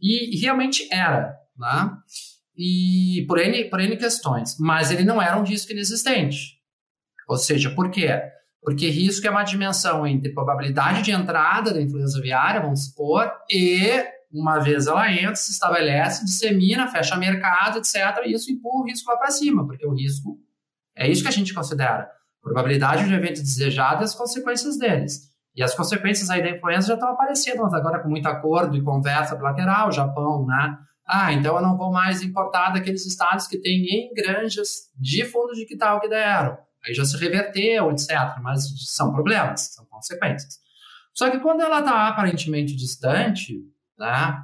E, 0.02 0.40
realmente 0.40 0.88
era. 0.92 1.36
Né, 1.58 1.92
e 2.56 3.26
por 3.28 3.40
N, 3.40 3.70
por 3.70 3.80
N 3.80 3.98
questões. 3.98 4.58
Mas 4.60 4.92
ele 4.92 5.04
não 5.04 5.22
era 5.22 5.40
um 5.40 5.44
risco 5.44 5.72
inexistente. 5.72 6.60
Ou 7.28 7.38
seja, 7.38 7.70
por 7.72 7.90
quê? 7.90 8.22
Porque 8.62 8.90
risco 8.90 9.26
é 9.26 9.30
uma 9.30 9.44
dimensão 9.44 10.06
entre 10.06 10.34
probabilidade 10.34 11.02
de 11.02 11.12
entrada 11.12 11.74
da 11.74 11.82
influenza 11.82 12.18
aviária, 12.18 12.62
vamos 12.62 12.88
supor, 12.88 13.32
e 13.50 14.04
uma 14.32 14.60
vez 14.60 14.88
ela 14.88 15.12
entra, 15.12 15.36
se 15.36 15.52
estabelece, 15.52 16.26
dissemina, 16.26 16.88
fecha 16.88 17.16
mercado, 17.16 17.80
etc. 17.80 17.96
E 18.26 18.34
isso 18.34 18.52
empurra 18.52 18.82
o 18.82 18.86
risco 18.86 19.10
lá 19.10 19.18
para 19.18 19.32
cima, 19.32 19.66
porque 19.66 19.86
o 19.86 19.94
risco 19.94 20.38
é 20.96 21.10
isso 21.10 21.22
que 21.22 21.28
a 21.28 21.32
gente 21.32 21.54
considera. 21.54 22.10
Probabilidade 22.42 23.06
de 23.06 23.14
um 23.14 23.18
evento 23.18 23.42
desejado 23.42 24.02
e 24.02 24.06
as 24.06 24.16
consequências 24.16 24.78
deles. 24.78 25.30
E 25.56 25.64
as 25.64 25.76
consequências 25.76 26.30
aí 26.30 26.42
da 26.42 26.50
influenza 26.50 26.88
já 26.88 26.94
estão 26.94 27.10
aparecendo, 27.10 27.64
mas 27.64 27.74
agora 27.74 28.00
com 28.00 28.10
muito 28.10 28.28
acordo 28.28 28.78
e 28.78 28.84
conversa 28.84 29.36
bilateral, 29.36 29.92
Japão, 29.92 30.46
né? 30.46 30.78
Ah, 31.06 31.34
então 31.34 31.56
eu 31.56 31.62
não 31.62 31.76
vou 31.76 31.92
mais 31.92 32.22
importar 32.22 32.70
daqueles 32.70 33.06
estados 33.06 33.48
que 33.48 33.60
têm 33.60 33.84
em 33.84 34.14
granjas 34.14 34.92
de 34.96 35.26
fundos 35.26 35.58
de 35.58 35.66
quital 35.66 36.00
que 36.00 36.08
deram. 36.08 36.58
Aí 36.86 36.94
já 36.94 37.04
se 37.04 37.18
reverteu, 37.18 37.92
etc. 37.92 38.10
Mas 38.42 38.64
são 38.94 39.12
problemas, 39.12 39.74
são 39.74 39.86
consequências. 39.86 40.60
Só 41.14 41.30
que 41.30 41.40
quando 41.40 41.62
ela 41.62 41.80
está 41.80 42.08
aparentemente 42.08 42.76
distante, 42.76 43.56
né? 43.98 44.38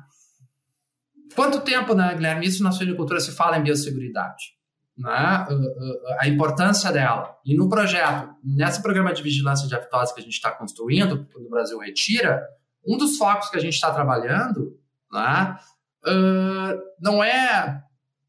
Quanto 1.36 1.62
tempo, 1.62 1.93
né, 1.93 2.13
Guilherme, 2.15 2.45
isso 2.45 2.63
na 2.63 2.71
suinicultura 2.71 3.19
se 3.19 3.31
fala 3.31 3.58
em 3.58 3.63
biosseguridade? 3.63 4.55
Né? 4.97 5.47
A 6.19 6.27
importância 6.27 6.91
dela. 6.91 7.36
E 7.45 7.55
no 7.55 7.67
projeto, 7.67 8.34
nesse 8.43 8.81
programa 8.81 9.13
de 9.13 9.21
vigilância 9.21 9.67
de 9.67 9.75
aftosa 9.75 10.13
que 10.13 10.21
a 10.21 10.23
gente 10.23 10.34
está 10.34 10.51
construindo, 10.51 11.25
que 11.25 11.38
o 11.38 11.49
Brasil 11.49 11.77
retira, 11.79 12.47
um 12.88 12.97
dos 12.97 13.17
focos 13.17 13.49
que 13.49 13.58
a 13.58 13.62
gente 13.62 13.73
está 13.73 13.91
trabalhando 13.91 14.77
né, 15.12 15.58
uh, 16.05 16.81
não 16.99 17.23
é. 17.23 17.81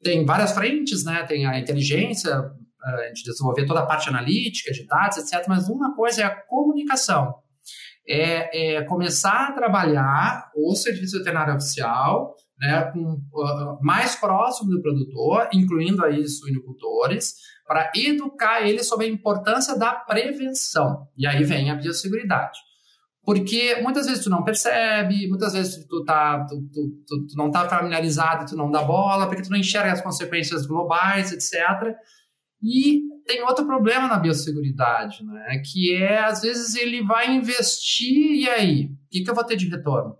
Tem 0.02 0.24
várias 0.24 0.52
frentes, 0.52 1.05
né? 1.05 1.24
Tem 1.24 1.46
a 1.46 1.59
inteligência, 1.59 2.52
a 2.83 3.09
gente 3.09 3.24
desenvolver 3.24 3.66
toda 3.66 3.81
a 3.81 3.87
parte 3.87 4.09
analítica 4.09 4.72
de 4.72 4.87
dados, 4.87 5.18
etc. 5.18 5.44
Mas 5.48 5.68
uma 5.68 5.94
coisa 5.94 6.22
é 6.22 6.24
a 6.24 6.31
comunicação. 6.31 7.35
É, 8.09 8.76
é 8.76 8.83
começar 8.85 9.48
a 9.48 9.52
trabalhar 9.52 10.50
o 10.55 10.76
serviço 10.76 11.18
veterinário 11.18 11.55
oficial 11.55 12.37
né, 12.59 12.90
com, 12.92 13.14
uh, 13.14 13.79
mais 13.83 14.16
próximo 14.16 14.71
do 14.71 14.81
produtor, 14.81 15.49
incluindo 15.53 16.05
aí 16.05 16.27
suinocultores, 16.27 17.35
para 17.66 17.90
educar 17.95 18.62
ele 18.62 18.83
sobre 18.83 19.07
a 19.07 19.11
importância 19.11 19.77
da 19.77 19.92
prevenção. 19.92 21.09
E 21.16 21.27
aí 21.27 21.42
vem 21.45 21.71
a 21.71 21.75
biosseguridade. 21.75 22.59
Porque 23.25 23.81
muitas 23.83 24.07
vezes 24.07 24.23
tu 24.23 24.31
não 24.31 24.45
percebe, 24.45 25.29
muitas 25.29 25.53
vezes 25.53 25.85
tu, 25.88 26.05
tá, 26.05 26.47
tu, 26.49 26.62
tu, 26.73 27.05
tu, 27.07 27.27
tu 27.27 27.37
não 27.37 27.49
está 27.49 27.69
familiarizado, 27.69 28.47
tu 28.47 28.57
não 28.57 28.71
dá 28.71 28.83
bola, 28.83 29.27
porque 29.27 29.42
tu 29.42 29.51
não 29.51 29.59
enxerga 29.59 29.92
as 29.92 30.01
consequências 30.01 30.64
globais, 30.64 31.33
etc. 31.33 31.92
E 32.62 33.03
tem 33.27 33.42
outro 33.42 33.66
problema 33.66 34.07
na 34.07 34.19
biosseguridade, 34.19 35.25
né? 35.25 35.61
que 35.64 35.92
é, 35.95 36.21
às 36.21 36.42
vezes, 36.42 36.77
ele 36.77 37.03
vai 37.03 37.35
investir 37.35 38.42
e 38.42 38.49
aí? 38.49 38.85
O 38.85 39.09
que, 39.11 39.25
que 39.25 39.31
eu 39.31 39.35
vou 39.35 39.45
ter 39.45 39.57
de 39.57 39.69
retorno? 39.69 40.16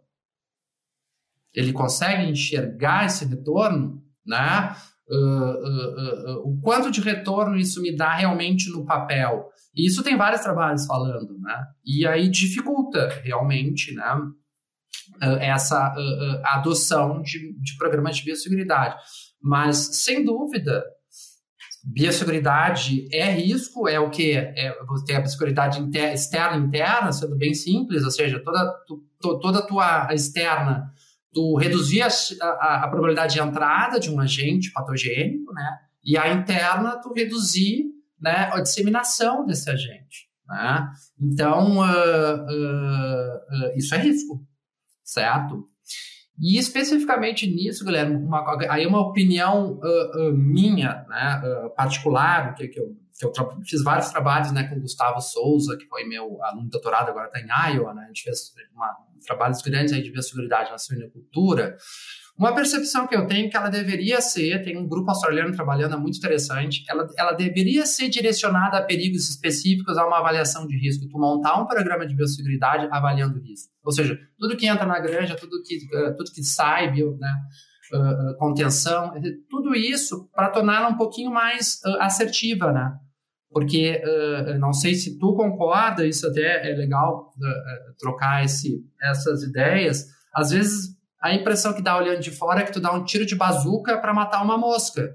Ele 1.57 1.73
consegue 1.73 2.31
enxergar 2.31 3.07
esse 3.07 3.25
retorno? 3.25 4.03
Né? 4.27 4.77
Uh, 5.09 5.17
uh, 5.17 6.39
uh, 6.39 6.51
o 6.51 6.61
quanto 6.61 6.91
de 6.91 7.01
retorno 7.01 7.57
isso 7.57 7.81
me 7.81 7.97
dá 7.97 8.13
realmente 8.13 8.71
no 8.71 8.85
papel? 8.85 9.49
E 9.75 9.87
isso 9.87 10.03
tem 10.03 10.17
vários 10.17 10.43
trabalhos 10.43 10.85
falando, 10.85 11.39
né? 11.39 11.65
E 11.85 12.07
aí 12.07 12.29
dificulta 12.29 13.09
realmente, 13.23 13.95
né? 13.95 14.21
Essa 15.41 15.95
adoção 16.45 17.23
de, 17.23 17.55
de 17.61 17.77
programas 17.79 18.17
de 18.17 18.25
biosseguridade. 18.25 18.97
Mas, 19.41 19.77
sem 19.93 20.25
dúvida, 20.25 20.85
biosseguridade 21.87 23.07
é 23.15 23.31
risco, 23.31 23.89
é 23.89 24.01
o 24.01 24.11
que? 24.11 24.33
É, 24.33 24.77
você 24.87 25.05
tem 25.05 25.17
a 25.17 25.21
biosseguridade 25.21 25.81
externa 26.13 26.57
e 26.57 26.61
interna, 26.67 27.13
sendo 27.13 27.37
bem 27.37 27.55
simples, 27.55 28.03
ou 28.03 28.11
seja, 28.11 28.43
toda, 28.43 28.73
tu, 28.87 29.39
toda 29.39 29.61
a 29.61 29.67
tua 29.67 30.09
externa, 30.13 30.93
tu 31.37 31.55
reduzir 31.57 32.01
a, 32.01 32.09
a, 32.41 32.85
a, 32.85 32.89
probabilidade 32.89 33.35
de 33.35 33.41
entrada 33.41 34.01
de 34.01 34.11
um 34.11 34.19
agente 34.19 34.73
patogênico, 34.73 35.53
né? 35.53 35.79
E 36.03 36.17
a 36.17 36.33
interna, 36.33 36.99
tu 36.99 37.13
reduzir 37.13 37.85
né, 38.19 38.49
a 38.51 38.61
disseminação 38.61 39.45
desse 39.45 39.69
agente. 39.69 40.31
Né? 40.49 40.89
Então, 41.21 41.77
uh, 41.77 41.83
uh, 41.83 43.35
uh, 43.37 43.77
isso 43.77 43.95
é 43.95 43.99
risco, 43.99 44.43
certo? 45.05 45.67
E 46.41 46.57
especificamente 46.57 47.47
nisso, 47.47 47.85
Guilherme, 47.85 48.17
uma, 48.17 48.43
aí 48.71 48.87
uma 48.87 49.01
opinião 49.01 49.79
minha, 50.35 51.05
né, 51.09 51.71
particular, 51.77 52.55
que, 52.55 52.69
que 52.69 52.79
eu, 52.79 52.97
que 53.19 53.27
eu 53.27 53.33
fiz 53.65 53.83
vários 53.83 54.11
trabalhos 54.11 54.53
né, 54.53 54.65
com 54.65 54.77
o 54.77 54.81
Gustavo 54.81 55.21
Souza, 55.21 55.77
que 55.79 55.87
foi 55.87 56.05
meu 56.05 56.43
aluno 56.43 56.65
de 56.65 56.71
doutorado, 56.71 57.09
agora 57.09 57.29
está 57.29 57.41
em 57.41 57.75
Iowa, 57.75 57.95
né, 57.95 58.05
a 58.05 58.07
gente 58.09 58.23
fez 58.23 58.53
uma, 58.75 58.95
trabalhos 59.27 59.61
grandes 59.61 59.93
aí 59.93 60.03
de 60.03 60.11
biosseguridade 60.11 60.71
na 60.71 60.79
suinocultura, 60.79 61.77
uma 62.39 62.55
percepção 62.55 63.07
que 63.07 63.17
eu 63.17 63.27
tenho 63.27 63.47
é 63.47 63.49
que 63.49 63.57
ela 63.57 63.71
deveria 63.71 64.21
ser, 64.21 64.63
tem 64.63 64.77
um 64.77 64.87
grupo 64.87 65.11
australiano 65.11 65.55
trabalhando, 65.55 65.95
é 65.95 65.99
muito 65.99 66.19
interessante, 66.19 66.85
ela, 66.87 67.09
ela 67.17 67.33
deveria 67.33 67.87
ser 67.87 68.11
direcionada 68.11 68.77
a 68.77 68.83
perigos 68.83 69.31
específicos, 69.31 69.97
a 69.97 70.07
uma 70.07 70.19
avaliação 70.19 70.67
de 70.67 70.77
risco. 70.77 71.09
Tu 71.09 71.19
montar 71.19 71.59
um 71.59 71.67
programa 71.67 72.07
de 72.07 72.15
biosseguridade 72.15 72.89
avaliando 72.91 73.41
risco. 73.41 73.73
Ou 73.83 73.91
seja, 73.91 74.19
tudo 74.39 74.55
que 74.55 74.67
entra 74.67 74.85
na 74.85 74.99
granja, 74.99 75.35
tudo 75.35 75.63
que, 75.65 75.77
uh, 75.97 76.15
tudo 76.15 76.31
que 76.31 76.45
sai, 76.45 76.93
bio, 76.93 77.17
né, 77.19 77.35
uh, 77.95 78.33
uh, 78.33 78.37
contenção, 78.37 79.15
tudo 79.49 79.75
isso 79.75 80.29
para 80.35 80.51
torná-la 80.51 80.89
um 80.89 80.97
pouquinho 80.97 81.31
mais 81.31 81.81
assertiva, 82.01 82.71
né? 82.71 82.93
Porque 83.57 84.03
não 84.61 84.71
sei 84.71 84.95
se 84.95 85.19
tu 85.19 85.35
concorda, 85.35 86.07
isso 86.07 86.27
até 86.27 86.71
é 86.71 86.75
legal 86.75 87.33
trocar 87.99 88.45
esse, 88.45 88.85
essas 89.01 89.43
ideias. 89.45 90.05
Às 90.35 90.51
vezes 90.51 90.95
a 91.19 91.35
impressão 91.35 91.73
que 91.73 91.81
dá 91.81 91.97
olhando 91.97 92.21
de 92.21 92.31
fora 92.31 92.61
é 92.61 92.65
que 92.65 92.73
tu 92.75 92.83
dá 92.83 92.93
um 92.93 93.03
tiro 93.03 93.25
de 93.25 93.35
bazuca 93.35 93.97
para 93.97 94.13
matar 94.13 94.43
uma 94.45 94.59
mosca. 94.59 95.11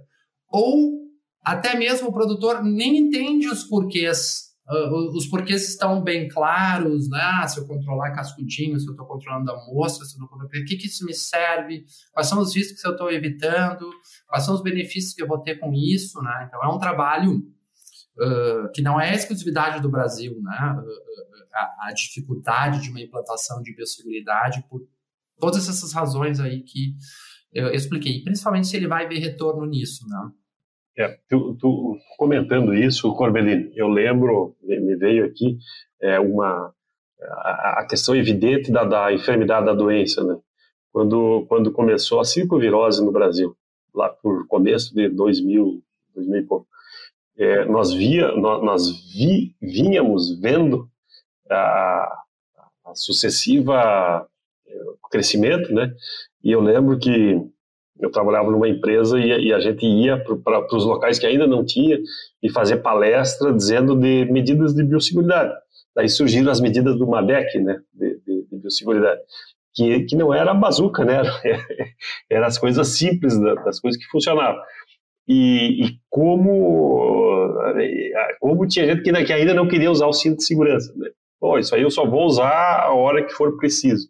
Ou 0.50 1.04
até 1.46 1.78
mesmo 1.78 2.08
o 2.08 2.12
produtor 2.12 2.64
nem 2.64 2.98
entende 2.98 3.48
os 3.48 3.64
porquês. 3.64 4.50
Uh, 4.68 5.16
os 5.16 5.28
porquês 5.28 5.70
estão 5.70 6.02
bem 6.02 6.28
claros, 6.28 7.08
né? 7.10 7.20
Ah, 7.22 7.48
se 7.48 7.60
eu 7.60 7.68
controlar 7.68 8.16
cascudinho, 8.16 8.80
se 8.80 8.88
eu 8.88 8.94
estou 8.94 9.06
controlando 9.06 9.52
a 9.52 9.66
mosca, 9.68 10.04
se 10.04 10.16
eu 10.16 10.20
não 10.20 10.28
controlo... 10.28 10.50
o 10.52 10.66
que, 10.66 10.78
que 10.78 10.88
isso 10.88 11.06
me 11.06 11.14
serve? 11.14 11.86
Quais 12.12 12.28
são 12.28 12.40
os 12.40 12.56
riscos 12.56 12.82
que 12.82 12.88
eu 12.88 12.94
estou 12.94 13.12
evitando? 13.12 13.88
Quais 14.28 14.44
são 14.44 14.56
os 14.56 14.64
benefícios 14.64 15.14
que 15.14 15.22
eu 15.22 15.28
vou 15.28 15.44
ter 15.44 15.60
com 15.60 15.72
isso, 15.74 16.20
né? 16.24 16.46
Então, 16.48 16.60
é 16.64 16.68
um 16.68 16.80
trabalho 16.80 17.40
que 18.74 18.82
não 18.82 19.00
é 19.00 19.13
exclusividade 19.13 19.82
do 19.82 19.89
Brasil, 19.89 20.39
né? 20.41 20.76
A, 21.54 21.88
a 21.88 21.93
dificuldade 21.93 22.82
de 22.82 22.89
uma 22.89 23.02
implantação 23.02 23.62
de 23.62 23.76
biosseguridade 23.76 24.63
por 24.69 24.82
todas 25.39 25.67
essas 25.67 25.91
razões 25.93 26.39
aí 26.39 26.62
que 26.62 26.95
eu 27.54 27.69
expliquei, 27.74 28.24
principalmente 28.24 28.67
se 28.67 28.78
ele 28.78 28.88
vai 28.88 29.08
ver 29.08 29.19
retorno 29.19 29.65
nisso, 29.65 30.08
né? 30.08 30.32
É, 30.97 31.19
tu, 31.30 31.56
tu 31.56 31.97
comentando 32.17 32.74
isso, 32.74 33.13
Corbelino, 33.15 33.71
eu 33.76 33.88
lembro, 33.88 34.56
me 34.62 34.95
veio 34.95 35.26
aqui 35.26 35.58
é, 36.02 36.19
uma 36.19 36.74
a, 37.21 37.80
a 37.80 37.88
questão 37.88 38.15
evidente 38.15 38.71
da, 38.71 38.84
da 38.84 39.13
enfermidade 39.13 39.65
da 39.65 39.74
doença, 39.74 40.24
né? 40.24 40.38
Quando 40.91 41.45
quando 41.47 41.71
começou 41.71 42.19
a 42.19 42.26
circovirose 42.26 43.04
no 43.04 43.12
Brasil, 43.12 43.56
lá 43.93 44.10
por 44.10 44.47
começo 44.47 44.93
de 44.93 45.08
2000, 45.10 45.82
2000 46.15 46.39
e 46.39 46.43
pouco, 46.43 46.67
é, 47.44 47.66
nós 47.66 47.94
via 47.94 48.32
nós, 48.34 48.64
nós 48.64 49.14
vi, 49.14 49.56
vínhamos 49.62 50.40
vendo 50.40 50.88
a, 51.50 52.22
a 52.86 52.96
sucessiva 52.96 54.28
crescimento, 55.12 55.72
né? 55.74 55.94
E 56.44 56.52
eu 56.52 56.62
lembro 56.62 56.98
que 56.98 57.38
eu 58.00 58.10
trabalhava 58.10 58.50
numa 58.50 58.68
empresa 58.68 59.20
e, 59.20 59.48
e 59.48 59.54
a 59.54 59.60
gente 59.60 59.86
ia 59.86 60.18
para 60.18 60.76
os 60.76 60.86
locais 60.86 61.20
que 61.20 61.28
ainda 61.28 61.46
não 61.46 61.64
tinha 61.64 62.00
e 62.42 62.50
fazer 62.50 62.78
palestra 62.78 63.54
dizendo 63.54 63.96
de 63.96 64.26
medidas 64.32 64.74
de 64.74 64.84
biosseguridade. 64.84 65.54
Daí 65.96 66.10
surgiram 66.10 66.50
as 66.50 66.62
medidas 66.62 66.98
do 66.98 67.06
MADEC, 67.06 67.60
né, 67.60 67.80
de, 67.94 68.20
de, 68.26 68.48
de 68.50 68.58
biosseguridade, 68.58 69.20
que, 69.74 70.06
que 70.06 70.16
não 70.16 70.34
era 70.34 70.52
a 70.52 70.56
bazuca, 70.56 71.04
né, 71.04 71.22
era, 71.44 71.66
era 72.30 72.48
as 72.48 72.58
coisas 72.58 72.88
simples, 72.88 73.38
das 73.39 73.80
coisas 73.80 74.02
que 74.02 74.10
funcionavam. 74.10 74.60
E, 75.28 75.86
e, 75.86 75.99
como, 76.09 77.53
como 78.39 78.67
tinha 78.67 78.86
gente 78.86 79.01
que, 79.01 79.24
que 79.24 79.34
ainda 79.34 79.53
não 79.53 79.67
queria 79.67 79.91
usar 79.91 80.07
o 80.07 80.13
cinto 80.13 80.38
de 80.38 80.45
segurança. 80.45 80.93
Né? 80.95 81.09
Pô, 81.39 81.57
isso 81.57 81.74
aí 81.74 81.82
eu 81.82 81.91
só 81.91 82.05
vou 82.05 82.26
usar 82.26 82.82
a 82.82 82.93
hora 82.93 83.24
que 83.24 83.34
for 83.34 83.57
preciso 83.57 84.09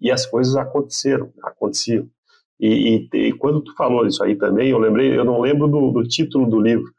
e 0.00 0.10
as 0.10 0.26
coisas 0.26 0.56
aconteceram, 0.56 1.32
aconteciam. 1.44 2.08
E, 2.58 3.08
e, 3.12 3.28
e, 3.28 3.32
quando 3.32 3.62
tu 3.62 3.74
falou 3.76 4.06
isso 4.06 4.22
aí 4.22 4.36
também, 4.36 4.70
eu 4.70 4.78
lembrei, 4.78 5.16
eu 5.16 5.24
não 5.24 5.40
lembro 5.40 5.68
do, 5.68 5.90
do 5.90 6.02
título 6.02 6.48
do 6.48 6.60
livro, 6.60 6.92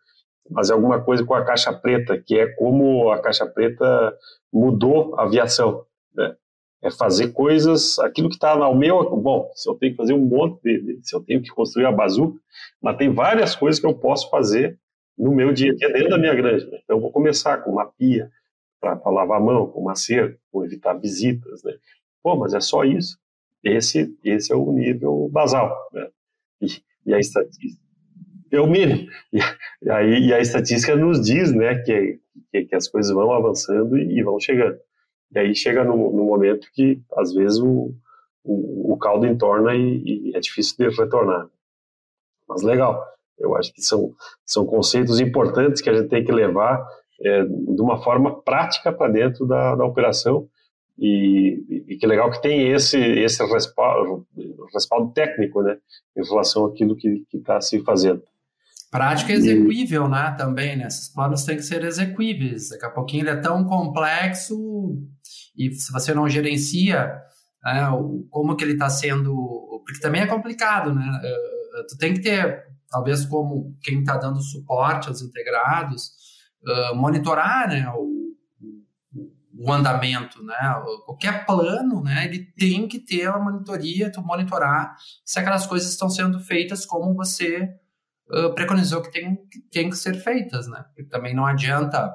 fazer 0.54 0.74
alguma 0.74 1.02
coisa 1.02 1.26
com 1.26 1.34
a 1.34 1.44
caixa 1.44 1.72
preta, 1.74 2.18
que 2.18 2.38
é 2.38 2.48
como 2.48 3.12
a 3.12 3.22
caixa 3.22 3.46
preta 3.46 4.14
mudou 4.52 5.16
a 5.18 5.24
aviação. 5.24 5.86
Né? 6.16 6.36
É 6.84 6.92
fazer 6.92 7.30
coisas, 7.30 7.98
aquilo 8.00 8.28
que 8.28 8.36
está 8.36 8.52
ao 8.52 8.76
meu. 8.76 9.10
Bom, 9.16 9.50
se 9.56 9.70
eu 9.70 9.76
tenho 9.76 9.94
que 9.94 9.98
fazer 9.98 10.14
um 10.14 10.26
monte. 10.26 11.00
Se 11.02 11.16
eu 11.16 11.22
tenho 11.22 11.42
que 11.42 11.50
construir 11.50 11.86
a 11.86 11.92
bazuca, 11.92 12.38
mas 12.82 12.98
tem 12.98 13.12
várias 13.12 13.56
coisas 13.56 13.80
que 13.80 13.88
eu 13.88 13.94
posso 13.96 14.30
fazer 14.30 14.78
no 15.18 15.34
meu 15.34 15.54
dia 15.54 15.72
a 15.72 15.76
dia 15.76 15.92
dentro 15.92 16.10
da 16.10 16.18
minha 16.18 16.36
granja. 16.36 16.66
Né? 16.70 16.80
Então, 16.84 16.98
eu 16.98 17.02
vou 17.02 17.12
começar 17.12 17.58
com 17.60 17.72
uma 17.72 17.86
pia 17.86 18.30
para 18.82 19.00
lavar 19.10 19.38
a 19.38 19.44
mão, 19.44 19.68
com 19.68 19.80
uma 19.80 19.96
cerca, 19.96 20.38
para 20.52 20.66
evitar 20.66 20.94
visitas. 20.94 21.64
Né? 21.64 21.74
Pô, 22.22 22.36
mas 22.36 22.54
é 22.54 22.60
só 22.60 22.84
isso. 22.84 23.18
Esse, 23.64 24.14
esse 24.24 24.52
é 24.52 24.56
o 24.56 24.72
nível 24.74 25.30
basal. 25.32 25.74
Né? 25.94 26.10
E, 26.62 26.68
e 27.06 27.14
a 27.14 27.20
estatística 27.20 27.82
é 28.52 28.60
o 28.60 28.68
mínimo. 28.68 29.10
E, 29.32 29.40
e, 29.82 29.90
aí, 29.90 30.28
e 30.28 30.34
a 30.34 30.40
estatística 30.40 30.96
nos 30.96 31.22
diz 31.22 31.54
né, 31.54 31.76
que, 31.76 32.20
que, 32.52 32.66
que, 32.66 32.76
as 32.76 32.88
coisas 32.88 33.12
vão 33.14 33.32
avançando 33.32 33.98
e, 33.98 34.20
e 34.20 34.24
vão 34.24 34.40
chegando. 34.40 34.78
E 35.32 35.40
aí 35.40 35.56
chega 35.56 35.84
no, 35.84 35.96
no 35.96 36.26
momento 36.26 36.68
que, 36.74 37.02
às 37.18 37.34
vezes, 37.34 37.60
o, 37.60 37.94
o, 38.44 38.94
o 38.94 38.98
caldo 38.98 39.26
entorna 39.26 39.76
e, 39.76 40.04
e, 40.06 40.36
é 40.36 40.40
difícil 40.40 40.76
de 40.78 40.96
retornar. 40.96 41.48
Mas 42.48 42.62
legal, 42.62 43.04
eu 43.40 43.56
acho 43.56 43.74
que 43.74 43.82
são, 43.82 44.14
são 44.46 44.66
conceitos 44.66 45.20
importantes 45.20 45.82
que 45.82 45.90
a 45.90 45.94
gente 45.94 46.10
tem 46.10 46.24
que 46.24 46.32
levar 46.32 46.86
é, 47.22 47.44
de 47.44 47.82
uma 47.82 48.02
forma 48.04 48.42
prática 48.42 48.92
para 48.92 49.12
dentro 49.12 49.46
da, 49.46 49.76
da 49.76 49.86
operação 49.86 50.48
e, 50.98 51.86
e, 51.88 51.98
que 51.98 52.06
legal 52.06 52.30
que 52.30 52.42
tem 52.42 52.72
esse 52.72 52.98
esse 52.98 53.44
respaldo, 53.46 54.28
respaldo 54.74 55.12
técnico, 55.12 55.62
né, 55.64 55.78
em 56.16 56.24
relação 56.24 56.66
àquilo 56.66 56.96
que 56.96 57.26
está 57.34 57.60
se 57.62 57.80
fazendo. 57.84 58.22
Prática 58.92 59.34
execuível, 59.34 60.08
né, 60.08 60.36
também, 60.38 60.78
né, 60.78 60.86
esses 60.86 61.10
planos 61.10 61.44
têm 61.44 61.56
que 61.56 61.64
ser 61.64 61.84
execuíveis, 61.84 62.70
daqui 62.70 62.86
a 62.86 62.92
pouquinho 62.92 63.24
ele 63.24 63.32
é 63.32 63.42
tão 63.42 63.64
complexo 63.64 65.02
e 65.56 65.72
se 65.74 65.92
você 65.92 66.14
não 66.14 66.30
gerencia 66.30 67.22
né, 67.64 67.88
como 68.30 68.56
que 68.56 68.64
ele 68.64 68.74
está 68.74 68.90
sendo, 68.90 69.34
porque 69.86 70.00
também 70.00 70.22
é 70.22 70.28
complicado, 70.28 70.94
né, 70.94 71.06
uh, 71.06 71.88
tu 71.88 71.98
tem 71.98 72.14
que 72.14 72.22
ter, 72.22 72.64
talvez 72.90 73.26
como 73.26 73.78
quem 73.82 74.00
está 74.00 74.18
dando 74.18 74.42
suporte 74.42 75.08
aos 75.08 75.22
integrados, 75.22 76.12
uh, 76.66 76.96
monitorar, 76.96 77.70
né, 77.70 77.90
o, 77.96 78.14
o 79.56 79.72
andamento, 79.72 80.44
né? 80.44 80.56
Qualquer 81.06 81.46
plano, 81.46 82.02
né? 82.02 82.26
Ele 82.26 82.40
tem 82.58 82.88
que 82.88 83.00
ter 83.00 83.30
uma 83.30 83.52
monitoria, 83.52 84.12
tu 84.12 84.22
monitorar 84.22 84.96
se 85.24 85.40
aquelas 85.40 85.66
coisas 85.66 85.90
estão 85.90 86.10
sendo 86.10 86.40
feitas 86.40 86.86
como 86.86 87.14
você 87.14 87.70
uh, 88.30 88.54
preconizou 88.54 89.02
que 89.02 89.12
tem, 89.12 89.36
que 89.50 89.62
tem 89.72 89.90
que 89.90 89.96
ser 89.96 90.16
feitas, 90.16 90.68
né? 90.68 90.84
Porque 90.88 91.04
também 91.04 91.36
não 91.36 91.46
adianta 91.46 92.14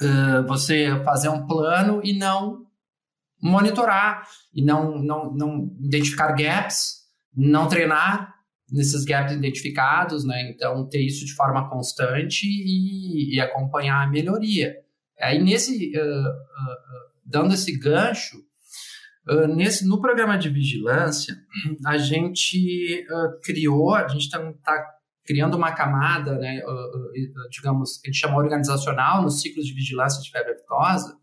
uh, 0.00 0.46
você 0.46 0.88
fazer 1.04 1.28
um 1.28 1.46
plano 1.46 2.00
e 2.04 2.16
não 2.16 2.66
monitorar 3.40 4.26
e 4.52 4.64
não, 4.64 4.98
não, 4.98 5.32
não 5.32 5.76
identificar 5.80 6.32
gaps, 6.32 7.04
não 7.34 7.68
treinar 7.68 8.34
nesses 8.70 9.04
gaps 9.04 9.32
identificados, 9.32 10.24
né? 10.24 10.50
Então 10.50 10.86
ter 10.88 11.00
isso 11.00 11.24
de 11.24 11.34
forma 11.34 11.68
constante 11.70 12.46
e, 12.46 13.34
e 13.34 13.40
acompanhar 13.40 14.02
a 14.04 14.10
melhoria. 14.10 14.74
Aí 15.20 15.42
nesse, 15.42 15.92
uh, 15.96 16.28
uh, 16.28 17.10
dando 17.24 17.54
esse 17.54 17.76
gancho, 17.78 18.36
uh, 19.28 19.46
nesse, 19.48 19.86
no 19.86 20.00
programa 20.00 20.36
de 20.36 20.48
vigilância, 20.48 21.34
a 21.86 21.96
gente 21.96 23.06
criou, 23.42 23.94
a 23.94 24.06
gente 24.08 24.24
está 24.24 24.38
tá 24.64 24.97
criando 25.28 25.58
uma 25.58 25.72
camada, 25.72 26.38
né, 26.38 26.62
digamos, 27.50 27.98
que 27.98 28.08
a 28.08 28.10
gente 28.10 28.18
chama 28.18 28.38
organizacional 28.38 29.20
nos 29.20 29.42
ciclos 29.42 29.66
de 29.66 29.74
vigilância 29.74 30.22
de 30.22 30.30
febre 30.30 30.54
aftosa, 30.54 31.18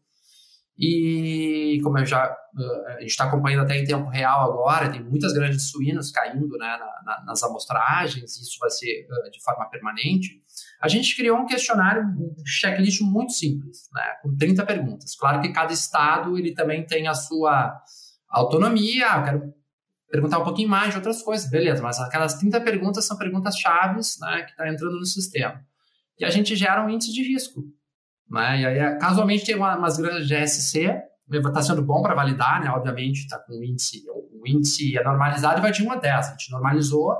e 0.78 1.80
como 1.84 1.98
eu 1.98 2.06
já 2.06 2.38
a 2.88 3.02
gente 3.02 3.10
está 3.10 3.26
acompanhando 3.26 3.64
até 3.64 3.78
em 3.78 3.84
tempo 3.84 4.08
real 4.10 4.50
agora, 4.50 4.90
tem 4.90 5.04
muitas 5.04 5.34
grandes 5.34 5.70
suínos 5.70 6.12
caindo 6.12 6.56
né, 6.58 6.78
na, 6.78 7.02
na, 7.04 7.26
nas 7.26 7.44
amostragens, 7.44 8.38
isso 8.38 8.58
vai 8.60 8.70
ser 8.70 9.08
de 9.32 9.44
forma 9.44 9.70
permanente. 9.70 10.40
A 10.82 10.88
gente 10.88 11.16
criou 11.16 11.38
um 11.40 11.46
questionário, 11.46 12.04
um 12.04 12.46
checklist 12.46 13.02
muito 13.02 13.34
simples, 13.34 13.90
né, 13.94 14.04
com 14.22 14.36
30 14.38 14.66
perguntas. 14.66 15.16
Claro 15.16 15.42
que 15.42 15.52
cada 15.52 15.74
estado 15.74 16.38
ele 16.38 16.54
também 16.54 16.86
tem 16.86 17.08
a 17.08 17.14
sua 17.14 17.82
autonomia, 18.30 19.08
eu 19.18 19.24
quero 19.24 19.55
perguntar 20.16 20.40
um 20.40 20.44
pouquinho 20.44 20.70
mais 20.70 20.92
de 20.92 20.98
outras 20.98 21.22
coisas, 21.22 21.50
beleza, 21.50 21.82
mas 21.82 22.00
aquelas 22.00 22.36
30 22.36 22.62
perguntas 22.62 23.06
são 23.06 23.18
perguntas 23.18 23.56
chaves 23.58 24.18
né, 24.20 24.44
que 24.44 24.52
estão 24.52 24.66
tá 24.66 24.72
entrando 24.72 24.98
no 24.98 25.06
sistema. 25.06 25.62
E 26.18 26.26
a 26.26 26.30
gente 26.30 26.56
gera 26.56 26.86
um 26.86 26.90
índice 26.90 27.14
de 27.14 27.22
risco. 27.22 27.64
Né? 28.30 28.62
E 28.62 28.66
aí, 28.66 28.98
casualmente, 28.98 29.46
tem 29.46 29.56
uma, 29.56 29.78
umas 29.78 29.98
grandes 29.98 30.28
GSC, 30.28 31.02
está 31.32 31.62
sendo 31.62 31.82
bom 31.82 32.02
para 32.02 32.16
validar, 32.16 32.62
né? 32.62 32.70
obviamente, 32.70 33.20
está 33.20 33.38
com 33.40 33.54
o 33.54 33.64
índice, 33.64 34.04
o 34.10 34.48
índice 34.48 34.98
é 34.98 35.04
normalizado 35.04 35.60
e 35.60 35.62
vai 35.62 35.72
de 35.72 35.84
1 35.84 35.92
a 35.92 35.96
10. 35.96 36.28
A 36.28 36.32
gente 36.32 36.52
normalizou, 36.52 37.14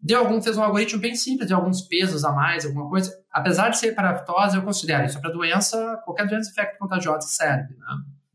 Deu 0.00 0.20
algum, 0.20 0.40
fez 0.40 0.56
um 0.56 0.62
algoritmo 0.62 1.00
bem 1.00 1.16
simples, 1.16 1.48
de 1.48 1.54
alguns 1.54 1.82
pesos 1.82 2.24
a 2.24 2.30
mais, 2.30 2.64
alguma 2.64 2.88
coisa. 2.88 3.12
Apesar 3.32 3.68
de 3.68 3.78
ser 3.78 3.96
para 3.96 4.10
aftose, 4.10 4.56
eu 4.56 4.62
considero 4.62 5.04
isso 5.04 5.20
para 5.20 5.32
doença, 5.32 6.00
qualquer 6.04 6.28
doença 6.28 6.50
infecto-contagiosa 6.50 7.26
serve. 7.26 7.74
Né? 7.74 7.86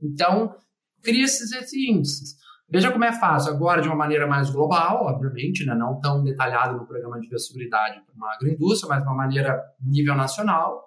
Então, 0.01 0.57
cria 1.01 1.23
esses 1.23 1.51
índices. 1.73 2.35
Veja 2.73 2.91
como 2.91 3.05
é 3.05 3.13
fácil, 3.13 3.53
agora 3.53 3.83
de 3.83 3.87
uma 3.87 3.95
maneira 3.95 4.25
mais 4.25 4.49
global, 4.49 5.05
obviamente, 5.05 5.63
né? 5.63 5.75
não 5.75 5.99
tão 5.99 6.23
detalhado 6.23 6.75
no 6.75 6.87
programa 6.87 7.19
de 7.19 7.29
biosseguridade 7.29 8.01
para 8.03 8.15
uma 8.15 8.33
agroindústria, 8.33 8.89
mas 8.89 9.03
de 9.03 9.07
uma 9.07 9.15
maneira 9.15 9.61
nível 9.79 10.15
nacional, 10.15 10.83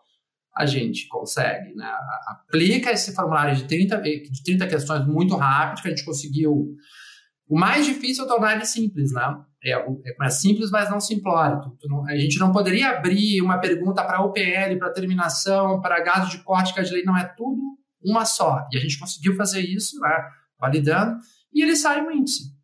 a 0.52 0.66
gente 0.66 1.06
consegue. 1.06 1.72
Né? 1.76 1.88
Aplica 2.26 2.90
esse 2.90 3.14
formulário 3.14 3.54
de 3.54 3.68
30, 3.68 4.00
de 4.00 4.42
30 4.44 4.66
questões 4.66 5.06
muito 5.06 5.36
rápido, 5.36 5.82
que 5.82 5.86
a 5.86 5.90
gente 5.92 6.04
conseguiu. 6.04 6.74
O 7.48 7.56
mais 7.56 7.86
difícil 7.86 8.24
é 8.24 8.26
tornar 8.26 8.56
ele 8.56 8.64
simples, 8.64 9.12
né? 9.12 9.36
É, 9.64 9.74
é, 9.74 10.28
simples, 10.28 10.72
mas 10.72 10.90
não 10.90 10.98
simplório. 10.98 11.60
a 12.08 12.16
gente 12.16 12.40
não 12.40 12.50
poderia 12.50 12.98
abrir 12.98 13.40
uma 13.40 13.58
pergunta 13.58 14.02
para 14.02 14.24
UPL, 14.24 14.76
para 14.76 14.92
terminação, 14.92 15.80
para 15.80 16.02
gado 16.02 16.28
de 16.28 16.38
córtica 16.38 16.82
de 16.82 16.92
lei, 16.92 17.04
não 17.04 17.16
é 17.16 17.24
tudo 17.36 17.60
uma 18.02 18.24
só. 18.24 18.66
E 18.72 18.76
a 18.76 18.80
gente 18.80 18.98
conseguiu 18.98 19.36
fazer 19.36 19.60
isso, 19.60 20.00
né, 20.00 20.28
validando, 20.58 21.16
e 21.56 21.62
ele 21.62 21.74
sai 21.74 22.02
um 22.02 22.10
índice 22.10 22.54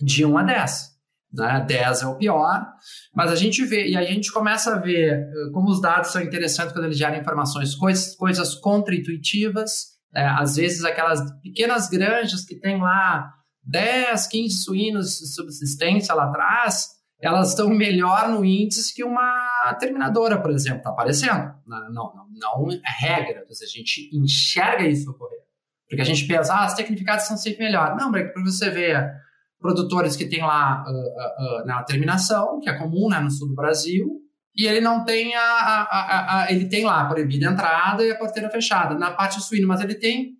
de 0.00 0.24
1 0.24 0.38
a 0.38 0.42
10. 0.42 0.98
Né? 1.30 1.64
10 1.68 2.02
é 2.02 2.06
o 2.06 2.16
pior, 2.16 2.66
mas 3.14 3.30
a 3.30 3.36
gente 3.36 3.62
vê, 3.64 3.88
e 3.88 3.96
a 3.96 4.02
gente 4.02 4.32
começa 4.32 4.74
a 4.74 4.78
ver 4.78 5.12
eh, 5.12 5.50
como 5.52 5.68
os 5.68 5.80
dados 5.80 6.10
são 6.10 6.22
interessantes 6.22 6.72
quando 6.72 6.86
eles 6.86 6.96
geram 6.96 7.18
informações, 7.18 7.74
coisas, 7.74 8.16
coisas 8.16 8.54
contra-intuitivas, 8.54 9.98
é, 10.14 10.26
às 10.26 10.56
vezes 10.56 10.84
aquelas 10.84 11.20
pequenas 11.42 11.88
granjas 11.90 12.46
que 12.46 12.58
tem 12.58 12.80
lá 12.80 13.30
10, 13.64 14.26
15 14.26 14.62
suínos 14.62 15.18
de 15.18 15.34
subsistência 15.34 16.14
lá 16.14 16.24
atrás, 16.24 16.88
elas 17.20 17.50
estão 17.50 17.68
melhor 17.68 18.30
no 18.30 18.42
índice 18.42 18.94
que 18.94 19.04
uma 19.04 19.76
terminadora, 19.78 20.40
por 20.40 20.50
exemplo, 20.50 20.78
está 20.78 20.90
aparecendo. 20.90 21.52
Não, 21.66 21.92
não, 21.92 22.12
não 22.32 22.72
é 22.72 23.06
regra, 23.06 23.44
a 23.46 23.66
gente 23.66 24.08
enxerga 24.16 24.86
isso 24.86 25.10
ocorrer. 25.10 25.47
Porque 25.88 26.02
a 26.02 26.04
gente 26.04 26.26
pensa, 26.26 26.52
ah, 26.52 26.64
as 26.64 26.74
tecnificadas 26.74 27.26
são 27.26 27.36
sempre 27.36 27.64
melhores. 27.64 27.96
Não, 27.96 28.12
para 28.12 28.30
você 28.44 28.68
ver 28.68 29.10
produtores 29.58 30.16
que 30.16 30.26
tem 30.26 30.40
lá 30.40 30.84
uh, 30.86 30.90
uh, 30.90 31.62
uh, 31.62 31.66
na 31.66 31.82
terminação, 31.82 32.60
que 32.60 32.68
é 32.68 32.78
comum 32.78 33.08
né, 33.08 33.18
no 33.20 33.30
sul 33.30 33.48
do 33.48 33.54
Brasil, 33.54 34.20
e 34.54 34.66
ele 34.66 34.80
não 34.80 35.04
tem 35.04 35.34
a, 35.34 35.40
a, 35.40 35.82
a, 35.82 36.42
a, 36.42 36.52
ele 36.52 36.68
tem 36.68 36.84
lá 36.84 37.04
proibida 37.06 37.48
a 37.48 37.52
entrada 37.52 38.04
e 38.04 38.10
a 38.10 38.18
porteira 38.18 38.50
fechada. 38.50 38.94
Na 38.96 39.12
parte 39.12 39.40
suína, 39.40 39.66
mas 39.66 39.80
ele 39.80 39.94
tem 39.94 40.36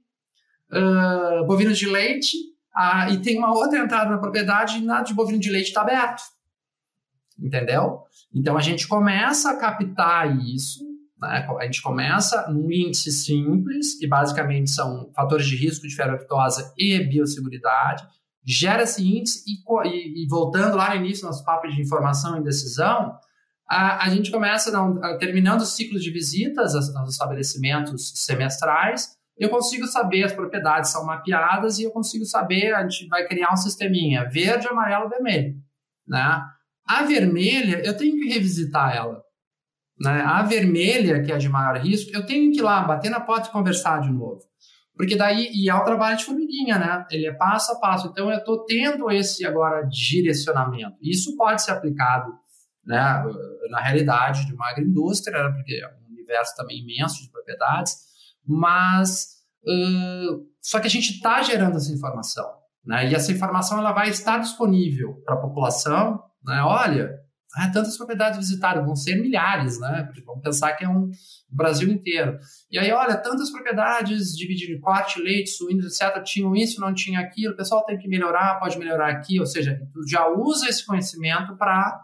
bovinos 1.46 1.78
de 1.78 1.88
leite 1.88 2.36
e 3.10 3.16
tem 3.18 3.38
uma 3.38 3.52
outra 3.52 3.78
entrada 3.78 4.10
na 4.10 4.18
propriedade 4.18 4.78
e 4.78 4.80
nada 4.82 5.04
de 5.04 5.14
bovino 5.14 5.38
de 5.38 5.50
leite 5.50 5.68
está 5.68 5.82
aberto. 5.82 6.22
Entendeu? 7.38 8.02
Então 8.34 8.56
a 8.56 8.60
gente 8.60 8.88
começa 8.88 9.52
a 9.52 9.56
captar 9.56 10.36
isso, 10.44 10.84
né? 11.20 11.46
a 11.58 11.64
gente 11.64 11.82
começa 11.82 12.48
num 12.48 12.70
índice 12.70 13.10
simples, 13.10 13.98
que 13.98 14.06
basicamente 14.06 14.70
são 14.70 15.10
fatores 15.14 15.46
de 15.46 15.56
risco 15.56 15.86
de 15.86 15.94
ferroaftosa 15.94 16.72
e 16.76 16.98
biosseguridade, 17.00 18.06
gera 18.44 18.84
esse 18.84 19.02
índice 19.02 19.42
e, 19.46 19.88
e, 19.88 20.24
e, 20.24 20.28
voltando 20.28 20.76
lá 20.76 20.90
no 20.90 21.04
início, 21.04 21.26
nosso 21.26 21.44
papo 21.44 21.68
de 21.68 21.80
informação 21.80 22.38
e 22.38 22.42
decisão, 22.42 23.14
a, 23.68 24.06
a 24.06 24.08
gente 24.08 24.30
começa, 24.30 24.70
não, 24.70 24.98
terminando 25.18 25.60
os 25.60 25.74
ciclos 25.74 26.02
de 26.02 26.10
visitas 26.10 26.74
aos 26.74 27.10
estabelecimentos 27.10 28.12
semestrais, 28.14 29.18
eu 29.36 29.50
consigo 29.50 29.86
saber, 29.86 30.24
as 30.24 30.32
propriedades 30.32 30.90
são 30.90 31.04
mapeadas 31.04 31.78
e 31.78 31.84
eu 31.84 31.90
consigo 31.90 32.24
saber, 32.24 32.74
a 32.74 32.82
gente 32.82 33.06
vai 33.06 33.26
criar 33.26 33.52
um 33.52 33.56
sisteminha 33.56 34.28
verde, 34.28 34.66
amarelo, 34.66 35.08
vermelho. 35.08 35.54
Né? 36.06 36.42
A 36.86 37.02
vermelha, 37.02 37.82
eu 37.84 37.96
tenho 37.96 38.16
que 38.16 38.28
revisitar 38.28 38.96
ela. 38.96 39.22
Né? 40.00 40.22
A 40.22 40.42
vermelha, 40.42 41.22
que 41.22 41.32
é 41.32 41.36
de 41.36 41.48
maior 41.48 41.76
risco, 41.78 42.10
eu 42.14 42.24
tenho 42.24 42.52
que 42.52 42.58
ir 42.58 42.62
lá, 42.62 42.82
bater 42.82 43.10
na 43.10 43.20
porta 43.20 43.48
e 43.48 43.52
conversar 43.52 44.00
de 44.00 44.10
novo. 44.10 44.40
Porque 44.96 45.16
daí, 45.16 45.48
e 45.52 45.70
é 45.70 45.74
o 45.74 45.84
trabalho 45.84 46.16
de 46.16 46.24
formiguinha, 46.24 46.76
né? 46.78 47.06
Ele 47.10 47.26
é 47.26 47.32
passo 47.32 47.72
a 47.72 47.78
passo. 47.78 48.08
Então, 48.08 48.30
eu 48.30 48.38
estou 48.38 48.64
tendo 48.64 49.10
esse 49.10 49.46
agora 49.46 49.86
direcionamento. 49.86 50.96
Isso 51.00 51.36
pode 51.36 51.62
ser 51.62 51.70
aplicado 51.70 52.32
né, 52.88 53.22
na 53.70 53.80
realidade, 53.80 54.46
de 54.46 54.54
uma 54.54 54.70
agroindústria, 54.70 55.44
né, 55.44 55.54
porque 55.54 55.74
é 55.74 55.86
um 55.88 56.10
universo 56.10 56.56
também 56.56 56.78
imenso 56.78 57.22
de 57.22 57.30
propriedades, 57.30 57.94
mas 58.46 59.26
uh, 59.62 60.46
só 60.62 60.80
que 60.80 60.86
a 60.86 60.90
gente 60.90 61.12
está 61.12 61.42
gerando 61.42 61.76
essa 61.76 61.92
informação, 61.92 62.50
né, 62.82 63.10
e 63.10 63.14
essa 63.14 63.30
informação 63.30 63.78
ela 63.78 63.92
vai 63.92 64.08
estar 64.08 64.38
disponível 64.38 65.22
para 65.22 65.34
a 65.34 65.40
população, 65.40 66.22
né, 66.42 66.62
olha, 66.62 67.14
ah, 67.56 67.70
tantas 67.70 67.96
propriedades 67.96 68.38
visitadas, 68.38 68.84
vão 68.84 68.94
ser 68.94 69.16
milhares, 69.16 69.80
né? 69.80 70.02
Porque 70.04 70.22
vamos 70.22 70.42
pensar 70.42 70.74
que 70.74 70.84
é 70.84 70.88
um 70.88 71.10
Brasil 71.50 71.88
inteiro. 71.90 72.38
E 72.70 72.78
aí, 72.78 72.90
olha, 72.92 73.16
tantas 73.16 73.50
propriedades 73.50 74.36
divididas 74.36 74.76
em 74.76 74.80
corte, 74.80 75.20
leite, 75.20 75.50
suínos, 75.50 75.86
etc., 75.86 76.22
tinham 76.22 76.54
isso, 76.54 76.80
não 76.80 76.92
tinha 76.92 77.20
aquilo, 77.20 77.54
o 77.54 77.56
pessoal 77.56 77.84
tem 77.84 77.98
que 77.98 78.08
melhorar, 78.08 78.58
pode 78.60 78.78
melhorar 78.78 79.10
aqui, 79.10 79.40
ou 79.40 79.46
seja, 79.46 79.80
tu 79.92 80.06
já 80.06 80.28
usa 80.28 80.68
esse 80.68 80.84
conhecimento 80.84 81.56
para 81.56 82.00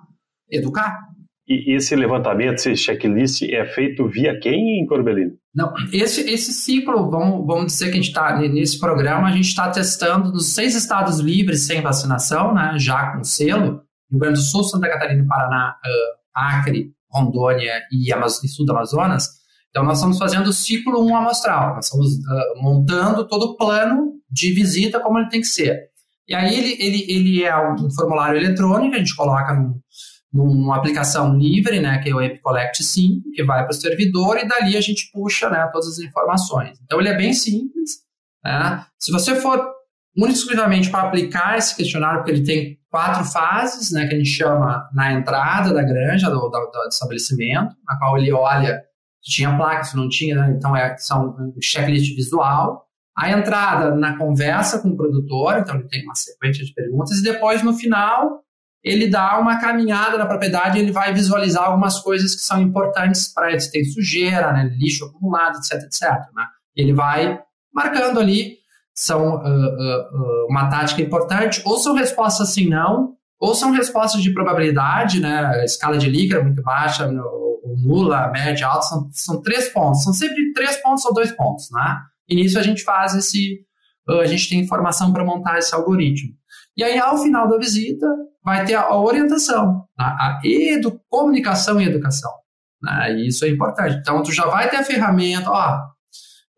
educar. 0.51 0.99
E 1.47 1.77
esse 1.77 1.95
levantamento, 1.95 2.55
esse 2.55 2.75
checklist 2.75 3.43
é 3.43 3.67
feito 3.67 4.09
via 4.09 4.39
quem 4.41 4.81
em 4.81 4.87
Corbelino? 4.87 5.33
Não, 5.55 5.75
esse, 5.93 6.23
esse 6.23 6.55
ciclo, 6.55 7.11
vamos, 7.11 7.47
vamos 7.47 7.67
dizer 7.67 7.87
que 7.87 7.93
a 7.93 7.97
gente 7.97 8.09
está 8.09 8.39
nesse 8.39 8.81
programa, 8.81 9.29
a 9.29 9.33
gente 9.33 9.49
está 9.49 9.71
testando 9.71 10.33
nos 10.33 10.55
seis 10.55 10.75
estados 10.75 11.21
livres 11.21 11.67
sem 11.67 11.83
vacinação, 11.83 12.55
né, 12.55 12.77
já 12.79 13.13
com 13.13 13.23
selo, 13.23 13.83
Rio 14.11 14.21
Grande 14.21 14.39
do 14.39 14.45
Sul, 14.45 14.65
Santa 14.65 14.89
Catarina, 14.89 15.25
Paraná, 15.27 15.77
uh, 15.85 16.19
Acre, 16.35 16.93
Rondônia 17.11 17.83
e, 17.91 18.11
e 18.13 18.49
Sul 18.49 18.67
do 18.67 18.73
Amazonas. 18.73 19.29
Então, 19.71 19.85
nós 19.85 19.99
estamos 19.99 20.19
fazendo 20.19 20.49
o 20.49 20.53
ciclo 20.53 21.05
1 21.05 21.17
amostral, 21.17 21.75
nós 21.75 21.87
estamos 21.87 22.15
uh, 22.15 22.63
montando 22.63 23.27
todo 23.27 23.43
o 23.47 23.57
plano 23.57 24.13
de 24.31 24.53
visita 24.53 25.01
como 25.01 25.19
ele 25.19 25.29
tem 25.29 25.41
que 25.41 25.47
ser. 25.47 25.89
E 26.29 26.35
aí, 26.35 26.55
ele, 26.57 26.77
ele, 26.81 27.07
ele 27.09 27.45
é 27.45 27.57
um 27.57 27.91
formulário 27.91 28.41
eletrônico, 28.41 28.95
a 28.95 28.99
gente 28.99 29.17
coloca 29.17 29.53
num, 29.53 29.81
numa 30.33 30.77
aplicação 30.77 31.37
livre, 31.37 31.81
né, 31.81 31.99
que 31.99 32.11
é 32.11 32.15
o 32.15 32.21
EpiCollect 32.21 32.83
5, 32.83 33.31
que 33.33 33.43
vai 33.43 33.63
para 33.63 33.73
o 33.73 33.75
servidor 33.75 34.39
e 34.39 34.47
dali 34.47 34.77
a 34.77 34.81
gente 34.81 35.11
puxa 35.13 35.51
né, 35.51 35.69
todas 35.73 35.89
as 35.89 35.99
informações. 35.99 36.79
Então, 36.85 37.01
ele 37.01 37.09
é 37.09 37.17
bem 37.17 37.33
simples. 37.33 38.05
Né? 38.45 38.85
Se 38.99 39.11
você 39.11 39.35
for 39.37 39.75
único 40.17 40.39
exclusivamente 40.39 40.91
para 40.91 41.03
aplicar 41.03 41.59
esse 41.59 41.77
questionário, 41.77 42.19
porque 42.19 42.31
ele 42.31 42.45
tem 42.45 42.79
quatro 42.95 43.25
fases, 43.25 43.91
né, 43.91 44.07
que 44.07 44.15
a 44.15 44.17
gente 44.17 44.31
chama 44.31 44.89
na 44.95 45.13
entrada 45.13 45.75
da 45.75 45.83
granja, 45.83 46.31
do, 46.31 46.39
do, 46.39 46.49
do 46.49 46.89
estabelecimento, 46.89 47.75
na 47.85 47.99
qual 47.99 48.17
ele 48.17 48.33
olha 48.33 48.85
se 49.21 49.33
tinha 49.33 49.57
placa, 49.57 49.83
se 49.83 49.97
não 49.97 50.09
tinha, 50.09 50.37
né, 50.37 50.55
então 50.57 50.77
é, 50.77 50.97
são 50.97 51.31
um 51.37 51.61
checklist 51.61 52.15
visual. 52.15 52.87
A 53.19 53.33
entrada 53.33 53.97
na 53.97 54.17
conversa 54.17 54.79
com 54.79 54.91
o 54.91 54.97
produtor, 54.97 55.59
então 55.59 55.75
ele 55.75 55.89
tem 55.89 56.05
uma 56.05 56.15
sequência 56.15 56.65
de 56.65 56.73
perguntas, 56.73 57.19
e 57.19 57.25
depois, 57.25 57.65
no 57.65 57.73
final, 57.75 58.45
ele 58.81 59.09
dá 59.09 59.41
uma 59.41 59.61
caminhada 59.61 60.17
na 60.17 60.27
propriedade 60.27 60.79
ele 60.79 60.93
vai 60.93 61.13
visualizar 61.13 61.65
algumas 61.65 61.99
coisas 61.99 62.33
que 62.37 62.43
são 62.43 62.63
importantes 62.63 63.27
para 63.27 63.51
ele, 63.51 63.59
se 63.59 63.73
tem 63.73 63.85
sujeira, 63.85 64.53
né, 64.53 64.71
lixo 64.79 65.07
acumulado, 65.07 65.59
etc, 65.59 65.83
etc. 65.83 66.03
Né? 66.33 66.47
Ele 66.77 66.93
vai 66.93 67.41
marcando 67.73 68.21
ali 68.21 68.59
são 68.95 69.37
uh, 69.37 69.41
uh, 69.41 70.47
uma 70.49 70.69
tática 70.71 71.03
importante, 71.03 71.61
ou 71.65 71.79
são 71.79 71.95
respostas 71.95 72.51
sim 72.51 72.69
não, 72.69 73.15
ou 73.41 73.55
são 73.55 73.73
respostas 73.73 74.23
de 74.23 74.33
probabilidade, 74.33 75.21
né? 75.21 75.47
A 75.47 75.65
escala 75.65 75.99
de 75.99 76.09
Likert 76.09 76.41
é 76.41 76.45
muito 76.45 76.63
baixa, 76.63 77.07
ou 77.07 77.61
nula, 77.83 78.31
média, 78.31 78.67
alta, 78.67 78.87
são, 78.87 79.09
são 79.11 79.43
três 79.43 79.69
pontos. 79.69 80.05
São 80.05 80.13
sempre 80.13 80.53
três 80.53 80.77
pontos 80.77 81.05
ou 81.05 81.13
dois 81.13 81.33
pontos, 81.33 81.69
né? 81.73 81.99
E 82.29 82.37
nisso 82.37 82.59
a 82.59 82.63
gente 82.63 82.83
faz 82.85 83.15
esse, 83.15 83.61
a 84.09 84.27
gente 84.27 84.49
tem 84.49 84.61
informação 84.61 85.13
para 85.13 85.25
montar 85.25 85.59
esse 85.59 85.75
algoritmo. 85.75 86.31
E 86.77 86.83
aí, 86.83 86.99
ao 86.99 87.19
final 87.19 87.49
da 87.49 87.59
visita, 87.59 88.07
vai 88.45 88.65
ter 88.65 88.75
a 88.75 88.97
orientação, 88.97 89.85
tá? 89.97 90.17
a 90.19 90.41
edu 90.45 91.01
comunicação 91.09 91.81
e 91.81 91.87
educação. 91.87 92.31
Né? 92.83 93.15
E 93.15 93.29
isso 93.29 93.45
é 93.45 93.49
importante. 93.49 93.97
Então, 93.97 94.23
tu 94.23 94.33
já 94.33 94.47
vai 94.47 94.69
ter 94.69 94.77
a 94.77 94.85
ferramenta, 94.85 95.51
ó, 95.51 95.81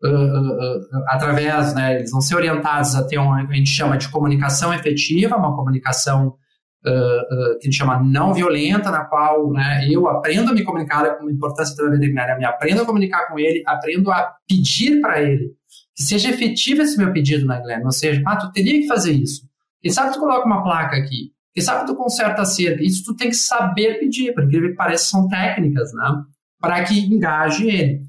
Uh, 0.03 0.07
uh, 0.07 0.77
uh, 0.77 1.03
através, 1.07 1.73
né, 1.73 1.95
eles 1.95 2.11
vão 2.11 2.21
ser 2.21 2.35
orientados 2.35 2.93
a 2.95 3.03
ter 3.03 3.17
uma, 3.17 3.41
a 3.41 3.53
gente 3.53 3.69
chama 3.69 3.97
de 3.97 4.07
comunicação 4.09 4.71
efetiva, 4.73 5.35
uma 5.35 5.55
comunicação 5.55 6.35
que 6.83 6.89
a 6.89 7.63
gente 7.65 7.75
chama 7.75 8.01
não 8.01 8.33
violenta, 8.33 8.89
na 8.89 9.03
qual 9.03 9.51
né, 9.51 9.85
eu 9.91 10.07
aprendo 10.07 10.51
a 10.51 10.53
me 10.53 10.63
comunicar 10.63 11.17
com 11.17 11.27
a 11.27 11.31
importância 11.31 11.75
da 11.75 11.89
veterinária, 11.89 12.37
me 12.37 12.45
aprendo 12.45 12.81
a 12.81 12.85
comunicar 12.85 13.27
com 13.27 13.37
ele, 13.37 13.61
aprendo 13.65 14.09
a 14.09 14.35
pedir 14.47 15.01
para 15.01 15.21
ele 15.21 15.57
que 15.97 16.03
seja 16.03 16.29
efetivo 16.29 16.83
esse 16.83 16.95
meu 16.95 17.11
pedido, 17.11 17.45
né, 17.47 17.59
Guilherme? 17.59 17.85
Ou 17.85 17.91
seja, 17.91 18.21
ah, 18.25 18.35
tu 18.35 18.51
teria 18.51 18.79
que 18.79 18.87
fazer 18.87 19.11
isso. 19.13 19.41
Quem 19.81 19.91
sabe 19.91 20.13
tu 20.13 20.19
coloca 20.19 20.45
uma 20.45 20.63
placa 20.63 20.95
aqui? 20.95 21.31
Quem 21.53 21.63
sabe 21.63 21.87
tu 21.87 21.95
conserta 21.95 22.43
a 22.43 22.45
cerca? 22.45 22.83
Isso 22.83 23.03
tu 23.03 23.15
tem 23.15 23.29
que 23.29 23.35
saber 23.35 23.99
pedir, 23.99 24.31
porque 24.35 24.55
ele 24.55 24.75
parece 24.75 25.09
são 25.09 25.27
técnicas, 25.27 25.91
né? 25.93 26.23
Para 26.59 26.83
que 26.83 26.99
engaje 26.99 27.67
ele. 27.67 28.03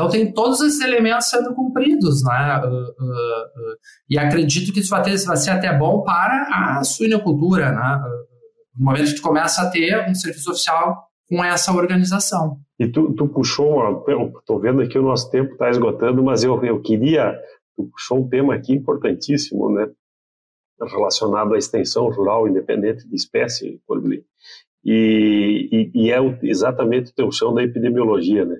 Então, 0.00 0.08
tem 0.08 0.32
todos 0.32 0.62
esses 0.62 0.80
elementos 0.80 1.28
sendo 1.28 1.54
cumpridos, 1.54 2.24
né? 2.24 2.58
Uh, 2.64 2.68
uh, 2.68 3.12
uh, 3.12 3.76
e 4.08 4.18
acredito 4.18 4.72
que 4.72 4.80
isso 4.80 4.88
vai, 4.88 5.02
ter, 5.02 5.14
vai, 5.26 5.36
ser 5.36 5.50
até 5.50 5.76
bom 5.76 6.02
para 6.02 6.78
a 6.78 6.82
suinocultura, 6.82 7.70
né? 7.70 8.02
no 8.74 8.86
momento 8.86 9.10
que 9.10 9.16
tu 9.16 9.22
começa 9.22 9.60
a 9.60 9.70
ter 9.70 10.08
um 10.08 10.14
serviço 10.14 10.52
oficial 10.52 11.04
com 11.28 11.44
essa 11.44 11.70
organização. 11.70 12.56
E 12.78 12.88
tu, 12.88 13.12
tu 13.12 13.28
puxou, 13.28 14.02
estou 14.38 14.58
vendo 14.58 14.80
aqui 14.80 14.98
o 14.98 15.02
nosso 15.02 15.30
tempo 15.30 15.52
está 15.52 15.68
esgotando, 15.68 16.22
mas 16.22 16.42
eu, 16.42 16.64
eu 16.64 16.80
queria, 16.80 17.38
tu 17.76 17.84
puxou 17.90 18.20
um 18.20 18.28
tema 18.28 18.54
aqui 18.54 18.72
importantíssimo, 18.72 19.70
né? 19.70 19.86
Relacionado 20.80 21.52
à 21.52 21.58
extensão 21.58 22.08
rural 22.08 22.48
independente 22.48 23.06
de 23.06 23.14
espécie, 23.14 23.78
e, 24.82 25.68
e, 25.70 25.90
e 25.94 26.10
é 26.10 26.16
exatamente 26.42 27.10
o 27.10 27.14
teu 27.14 27.30
chão 27.30 27.52
da 27.52 27.62
epidemiologia, 27.62 28.46
né? 28.46 28.56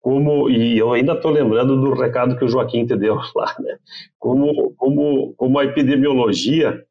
Como 0.00 0.48
e 0.48 0.78
eu 0.78 0.92
ainda 0.92 1.14
estou 1.14 1.30
lembrando 1.30 1.80
do 1.80 1.92
recado 1.92 2.36
que 2.36 2.44
o 2.44 2.48
Joaquim 2.48 2.86
te 2.86 2.96
deu 2.96 3.16
lá, 3.34 3.54
né? 3.60 3.78
Como 4.18 4.72
como 4.74 5.34
como 5.34 5.58
a 5.58 5.64
epidemiologia, 5.64 6.84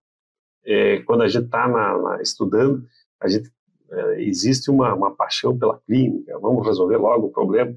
é, 0.66 1.00
quando 1.00 1.24
a 1.24 1.28
gente 1.28 1.46
está 1.46 2.20
estudando, 2.22 2.84
a 3.22 3.28
gente 3.28 3.50
é, 3.92 4.22
existe 4.24 4.70
uma, 4.70 4.94
uma 4.94 5.16
paixão 5.16 5.58
pela 5.58 5.80
clínica, 5.80 6.38
vamos 6.40 6.66
resolver 6.66 6.98
logo 6.98 7.28
o 7.28 7.32
problema. 7.32 7.74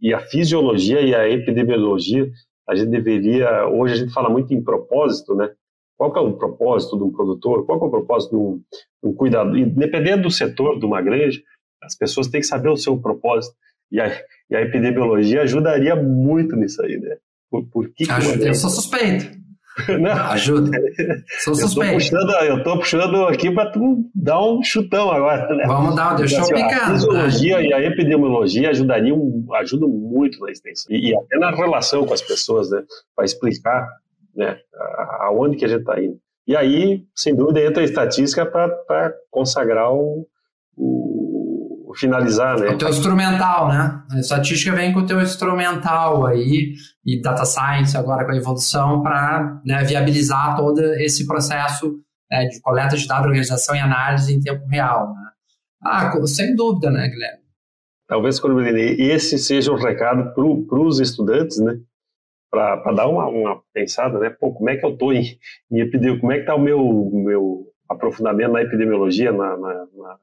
E 0.00 0.12
a 0.12 0.20
fisiologia 0.20 1.00
e 1.00 1.14
a 1.14 1.28
epidemiologia, 1.28 2.30
a 2.68 2.74
gente 2.74 2.90
deveria 2.90 3.66
hoje 3.68 3.94
a 3.94 3.96
gente 3.96 4.12
fala 4.12 4.28
muito 4.28 4.52
em 4.52 4.62
propósito, 4.62 5.34
né? 5.34 5.50
Qual 5.96 6.14
é 6.16 6.20
o 6.20 6.36
propósito 6.36 6.96
de 6.96 7.04
um 7.04 7.10
produtor? 7.10 7.64
Qual 7.64 7.80
é 7.80 7.84
o 7.84 7.90
propósito 7.90 8.30
de 8.30 8.36
um, 8.36 8.62
um 9.02 9.14
cuidador? 9.14 9.56
Independente 9.56 10.22
do 10.22 10.30
setor 10.30 10.78
de 10.78 10.84
uma 10.84 11.00
granja, 11.00 11.40
as 11.82 11.96
pessoas 11.96 12.28
têm 12.28 12.40
que 12.40 12.46
saber 12.46 12.68
o 12.68 12.76
seu 12.76 12.98
propósito. 12.98 13.56
E 13.94 14.00
a, 14.00 14.12
e 14.50 14.56
a 14.56 14.60
epidemiologia 14.60 15.42
ajudaria 15.42 15.94
muito 15.94 16.56
nisso 16.56 16.82
aí, 16.82 16.98
né? 16.98 17.16
Por, 17.48 17.64
por 17.70 17.88
que 17.94 18.10
Ajuda, 18.10 18.48
eu 18.48 18.54
sou 18.54 18.68
suspeito. 18.68 19.44
Não, 20.00 20.10
ajuda. 20.10 20.70
Sou 21.44 21.54
suspeito. 21.54 22.16
Eu 22.16 22.58
estou 22.58 22.78
puxando, 22.78 23.02
puxando 23.10 23.28
aqui 23.28 23.52
para 23.52 23.70
tu 23.70 24.04
dar 24.12 24.44
um 24.44 24.64
chutão 24.64 25.12
agora, 25.12 25.48
né? 25.54 25.64
Vamos 25.66 25.94
dar, 25.94 26.14
deixa 26.16 26.40
assim, 26.40 26.52
eu 26.52 26.56
picar. 26.56 26.90
A 26.90 26.94
fisiologia 26.94 27.56
né? 27.58 27.66
e 27.66 27.72
a 27.72 27.80
epidemiologia 27.82 28.70
ajudariam, 28.70 29.44
ajudam 29.54 29.88
muito 29.88 30.40
na 30.40 30.50
extensão. 30.50 30.92
E, 30.94 31.10
e 31.10 31.16
até 31.16 31.38
na 31.38 31.52
relação 31.52 32.04
com 32.04 32.14
as 32.14 32.22
pessoas, 32.22 32.70
né? 32.70 32.82
Para 33.14 33.24
explicar 33.24 33.88
né, 34.34 34.58
aonde 35.20 35.56
que 35.56 35.64
a 35.64 35.68
gente 35.68 35.80
está 35.80 36.00
indo. 36.02 36.18
E 36.48 36.56
aí, 36.56 37.04
sem 37.14 37.34
dúvida, 37.34 37.64
entra 37.64 37.82
a 37.82 37.84
estatística 37.84 38.44
para 38.44 39.14
consagrar 39.30 39.92
o, 39.92 40.26
o 40.76 41.23
finalizar, 41.96 42.58
né? 42.58 42.70
O 42.70 42.78
teu 42.78 42.88
instrumental, 42.88 43.68
né? 43.68 44.02
A 44.10 44.18
estatística 44.18 44.74
vem 44.74 44.92
com 44.92 45.00
o 45.00 45.06
teu 45.06 45.20
instrumental 45.20 46.26
aí, 46.26 46.74
e 47.04 47.20
data 47.20 47.44
science 47.44 47.96
agora 47.96 48.24
com 48.24 48.32
a 48.32 48.36
evolução, 48.36 49.02
para 49.02 49.60
né, 49.64 49.84
viabilizar 49.84 50.56
todo 50.56 50.80
esse 50.94 51.26
processo 51.26 51.98
né, 52.30 52.46
de 52.46 52.60
coleta 52.60 52.96
de 52.96 53.06
dados, 53.06 53.26
organização 53.26 53.76
e 53.76 53.80
análise 53.80 54.34
em 54.34 54.40
tempo 54.40 54.66
real, 54.66 55.14
né? 55.14 55.24
Ah, 55.82 56.10
sem 56.26 56.54
dúvida, 56.54 56.90
né, 56.90 57.08
Guilherme? 57.08 57.44
Talvez, 58.06 58.40
esse 58.98 59.38
seja 59.38 59.70
o 59.70 59.74
um 59.74 59.78
recado 59.78 60.32
para 60.34 60.78
os 60.80 61.00
estudantes, 61.00 61.58
né? 61.58 61.78
Para 62.50 62.92
dar 62.92 63.08
uma, 63.08 63.26
uma, 63.26 63.62
pensada, 63.72 64.18
né? 64.18 64.30
Pô, 64.30 64.52
como 64.52 64.70
é 64.70 64.76
que 64.76 64.84
eu 64.84 64.92
estou 64.92 65.12
em, 65.12 65.38
em 65.70 65.80
epidemia? 65.80 66.20
Como 66.20 66.32
é 66.32 66.36
que 66.36 66.42
está 66.42 66.54
o 66.54 66.60
meu, 66.60 67.10
meu 67.12 67.66
aprofundamento 67.88 68.52
na 68.52 68.62
epidemiologia, 68.62 69.32
na, 69.32 69.56
na, 69.56 69.74
na, 69.74 70.18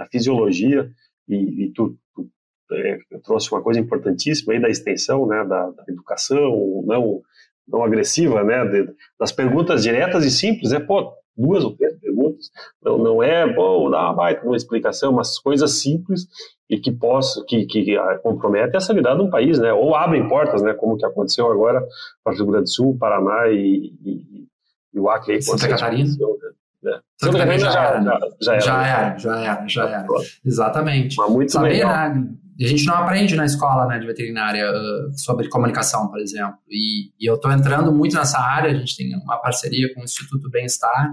na 0.00 0.06
fisiologia? 0.06 0.90
E, 1.28 1.64
e 1.64 1.72
tu, 1.72 1.96
tu 2.14 2.28
é, 2.72 2.98
trouxe 3.24 3.50
uma 3.52 3.62
coisa 3.62 3.80
importantíssima 3.80 4.52
aí 4.52 4.60
da 4.60 4.68
extensão, 4.68 5.26
né, 5.26 5.44
da, 5.44 5.70
da 5.70 5.84
educação 5.88 6.82
não 6.86 7.22
não 7.70 7.84
agressiva, 7.84 8.42
né, 8.42 8.64
de, 8.64 8.90
das 9.20 9.30
perguntas 9.30 9.82
diretas 9.82 10.24
e 10.24 10.30
simples, 10.30 10.72
é 10.72 10.80
pô, 10.80 11.12
duas 11.36 11.62
ou 11.62 11.76
três 11.76 11.94
perguntas, 12.00 12.50
não, 12.82 12.98
não 12.98 13.22
é, 13.22 13.46
bom, 13.52 13.90
dá 13.90 14.06
uma 14.06 14.14
baita 14.14 14.46
uma 14.46 14.56
explicação, 14.56 15.12
mas 15.12 15.38
coisas 15.38 15.80
simples 15.80 16.26
e 16.68 16.78
que 16.78 16.90
possa, 16.90 17.44
que, 17.46 17.64
que 17.66 17.96
comprometem 18.22 18.76
a 18.76 18.80
sanidade 18.80 19.18
de 19.18 19.24
um 19.24 19.30
país, 19.30 19.58
né, 19.58 19.72
ou 19.72 19.94
abrem 19.94 20.26
portas, 20.28 20.62
né, 20.62 20.74
como 20.74 20.96
que 20.96 21.06
aconteceu 21.06 21.50
agora 21.50 21.86
para 22.24 22.32
o 22.32 22.36
Rio 22.36 22.46
Grande 22.46 22.64
do 22.64 22.70
Sul, 22.70 22.98
Paraná 22.98 23.48
e, 23.48 23.92
e, 24.04 24.46
e 24.94 24.98
o 24.98 25.08
Acre. 25.08 25.40
Santa 25.40 25.68
Catarina. 25.68 26.08
Né? 26.08 26.16
Né? 26.18 26.52
Santa, 27.20 27.38
Catarina, 27.38 27.58
já, 27.58 27.82
era, 27.82 28.02
já, 28.40 28.52
era. 28.52 28.60
Já 28.60 28.86
era, 28.86 29.18
já 29.18 29.40
era, 29.40 29.68
já 29.68 29.88
era. 29.88 30.06
Exatamente. 30.44 31.16
Mas 31.16 31.30
muito 31.30 31.52
Saber. 31.52 31.84
Né? 31.84 32.28
A 32.60 32.66
gente 32.66 32.86
não 32.86 32.94
aprende 32.94 33.36
na 33.36 33.44
escola 33.44 33.86
né, 33.86 33.98
de 33.98 34.06
veterinária 34.06 34.68
uh, 34.70 35.12
sobre 35.16 35.48
comunicação, 35.48 36.08
por 36.08 36.18
exemplo. 36.18 36.58
E, 36.68 37.12
e 37.18 37.30
eu 37.30 37.36
estou 37.36 37.52
entrando 37.52 37.92
muito 37.92 38.16
nessa 38.16 38.38
área, 38.38 38.70
a 38.70 38.74
gente 38.74 38.96
tem 38.96 39.14
uma 39.16 39.36
parceria 39.40 39.92
com 39.94 40.00
o 40.00 40.04
Instituto 40.04 40.50
Bem-Estar 40.50 41.12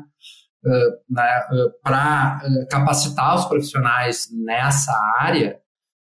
uh, 0.65 1.13
né, 1.13 1.39
uh, 1.51 1.71
para 1.83 2.41
capacitar 2.69 3.35
os 3.35 3.45
profissionais 3.45 4.27
nessa 4.31 4.91
área 5.19 5.59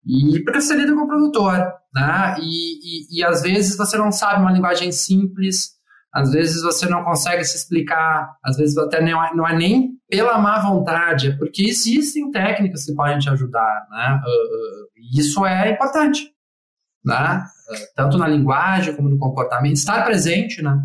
e 0.06 0.44
porque 0.44 0.62
você 0.62 0.76
lida 0.76 0.94
com 0.94 1.04
o 1.04 1.08
produtor, 1.08 1.74
né? 1.94 2.36
E, 2.40 3.18
e, 3.18 3.20
e 3.20 3.24
às 3.24 3.42
vezes 3.42 3.78
você 3.78 3.98
não 3.98 4.12
sabe 4.12 4.42
uma 4.42 4.52
linguagem 4.52 4.92
simples, 4.92 5.74
às 6.14 6.32
vezes 6.32 6.62
você 6.62 6.88
não 6.88 7.04
consegue 7.04 7.44
se 7.46 7.56
explicar, 7.56 8.36
às 8.44 8.58
vezes 8.58 8.78
até 8.78 9.02
não 9.02 9.24
é, 9.24 9.34
não 9.34 9.48
é 9.48 9.56
nem 9.56 9.92
pela 10.10 10.38
má 10.38 10.60
vontade, 10.60 11.30
é 11.30 11.38
porque 11.38 11.64
existem 11.64 12.30
técnicas 12.32 12.86
que 12.86 12.94
podem 12.94 13.18
te 13.18 13.30
ajudar, 13.30 13.88
né? 13.90 14.20
Uh, 14.22 15.18
isso 15.18 15.46
é 15.46 15.70
importante, 15.70 16.30
né? 17.06 17.46
Uh, 17.70 17.96
tanto 17.96 18.18
na 18.18 18.28
linguagem 18.28 18.94
como 18.94 19.08
no 19.08 19.18
comportamento. 19.18 19.76
Estar 19.76 20.04
presente, 20.04 20.62
né? 20.62 20.78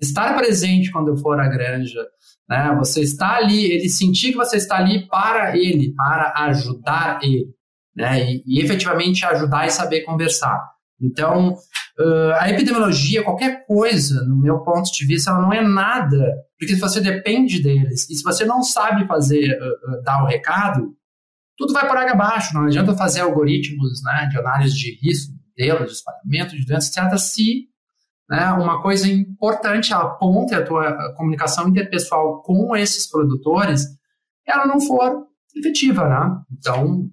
Estar 0.00 0.34
presente 0.36 0.90
quando 0.90 1.08
eu 1.08 1.16
for 1.16 1.38
à 1.38 1.46
granja, 1.46 2.04
né? 2.48 2.74
Você 2.78 3.00
está 3.02 3.36
ali, 3.36 3.70
ele 3.70 3.88
sentir 3.88 4.32
que 4.32 4.36
você 4.36 4.56
está 4.56 4.78
ali 4.78 5.06
para 5.06 5.56
ele, 5.56 5.94
para 5.94 6.32
ajudar 6.46 7.20
ele, 7.22 7.46
né? 7.94 8.24
E, 8.24 8.42
e 8.44 8.60
efetivamente 8.60 9.24
ajudar 9.24 9.68
e 9.68 9.70
saber 9.70 10.00
conversar. 10.00 10.60
Então, 11.00 11.56
Uh, 11.98 12.32
a 12.40 12.50
epidemiologia, 12.50 13.22
qualquer 13.22 13.64
coisa, 13.66 14.24
no 14.24 14.36
meu 14.36 14.60
ponto 14.60 14.90
de 14.90 15.06
vista, 15.06 15.30
ela 15.30 15.42
não 15.42 15.52
é 15.52 15.62
nada, 15.62 16.34
porque 16.58 16.74
se 16.74 16.80
você 16.80 17.00
depende 17.00 17.62
deles 17.62 18.10
e 18.10 18.16
se 18.16 18.22
você 18.24 18.44
não 18.44 18.64
sabe 18.64 19.06
fazer, 19.06 19.56
uh, 19.56 19.98
uh, 19.98 20.02
dar 20.02 20.24
o 20.24 20.26
recado, 20.26 20.92
tudo 21.56 21.72
vai 21.72 21.86
por 21.86 21.96
água 21.96 22.12
abaixo. 22.12 22.52
Não 22.52 22.64
adianta 22.64 22.96
fazer 22.96 23.20
algoritmos 23.20 24.02
né, 24.02 24.28
de 24.30 24.38
análise 24.38 24.74
de 24.74 24.98
risco, 25.00 25.32
modelo 25.56 25.86
de 25.86 25.92
espalhamento 25.92 26.56
de 26.56 26.66
doenças, 26.66 26.96
etc., 26.96 27.16
se 27.16 27.68
né, 28.28 28.50
uma 28.52 28.82
coisa 28.82 29.08
importante, 29.08 29.92
a 29.92 30.04
ponte 30.04 30.54
a 30.54 30.64
tua 30.64 31.14
comunicação 31.14 31.68
interpessoal 31.68 32.42
com 32.42 32.74
esses 32.74 33.08
produtores, 33.08 33.84
ela 34.46 34.66
não 34.66 34.80
for 34.80 35.26
efetiva, 35.56 36.08
né? 36.08 36.36
Então, 36.52 37.08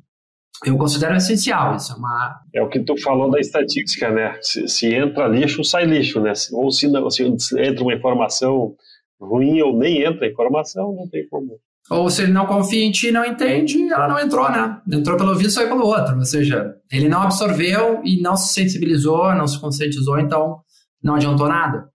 eu 0.66 0.78
considero 0.78 1.16
essencial. 1.16 1.76
Isso 1.76 1.94
é 1.94 1.96
uma. 1.96 2.40
É 2.54 2.62
o 2.62 2.70
que 2.70 2.80
tu 2.80 2.96
falou 3.02 3.32
da 3.32 3.40
estatística, 3.40 4.10
né? 4.12 4.38
Se, 4.42 4.68
se 4.68 4.94
entra 4.94 5.28
lixo, 5.28 5.64
sai 5.64 5.86
lixo, 5.86 6.20
né? 6.20 6.34
Ou 6.54 6.72
se, 6.72 6.88
não, 6.88 7.10
se 7.10 7.24
entra 7.24 7.84
uma 7.84 7.94
informação 7.94 8.76
ruim 9.20 9.62
ou 9.62 9.78
nem 9.78 10.04
entra 10.04 10.28
informação, 10.28 10.94
não 10.94 11.08
tem 11.08 11.28
como. 11.30 11.60
Ou 11.90 12.10
se 12.10 12.24
ele 12.24 12.32
não 12.32 12.46
confia 12.46 12.86
em 12.86 12.92
ti 12.92 13.08
e 13.08 13.12
não 13.12 13.26
entende, 13.26 13.92
ela 13.92 14.08
não 14.08 14.20
entrou, 14.20 14.50
né? 14.50 14.80
Entrou 14.92 15.18
pelo 15.18 15.30
ouvido, 15.32 15.50
saiu 15.50 15.68
pelo 15.68 15.86
outro. 15.86 16.16
Ou 16.16 16.26
seja, 16.26 16.76
ele 16.92 17.10
não 17.10 17.24
absorveu 17.24 18.02
e 18.04 18.22
não 18.22 18.38
se 18.38 18.54
sensibilizou, 18.54 19.34
não 19.36 19.48
se 19.48 19.60
conscientizou, 19.60 20.20
então 20.20 20.60
não 21.04 21.16
adiantou 21.16 21.48
nada. 21.48 21.90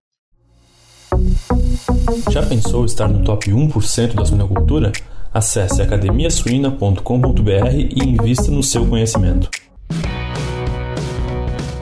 Já 2.31 2.43
pensou 2.47 2.85
estar 2.85 3.09
no 3.09 3.25
top 3.25 3.51
1% 3.51 4.15
da 4.15 4.25
suinocultura? 4.25 4.93
Acesse 5.33 5.83
academiasuina.com.br 5.83 7.75
e 7.75 8.05
invista 8.05 8.51
no 8.51 8.63
seu 8.63 8.87
conhecimento. 8.87 9.51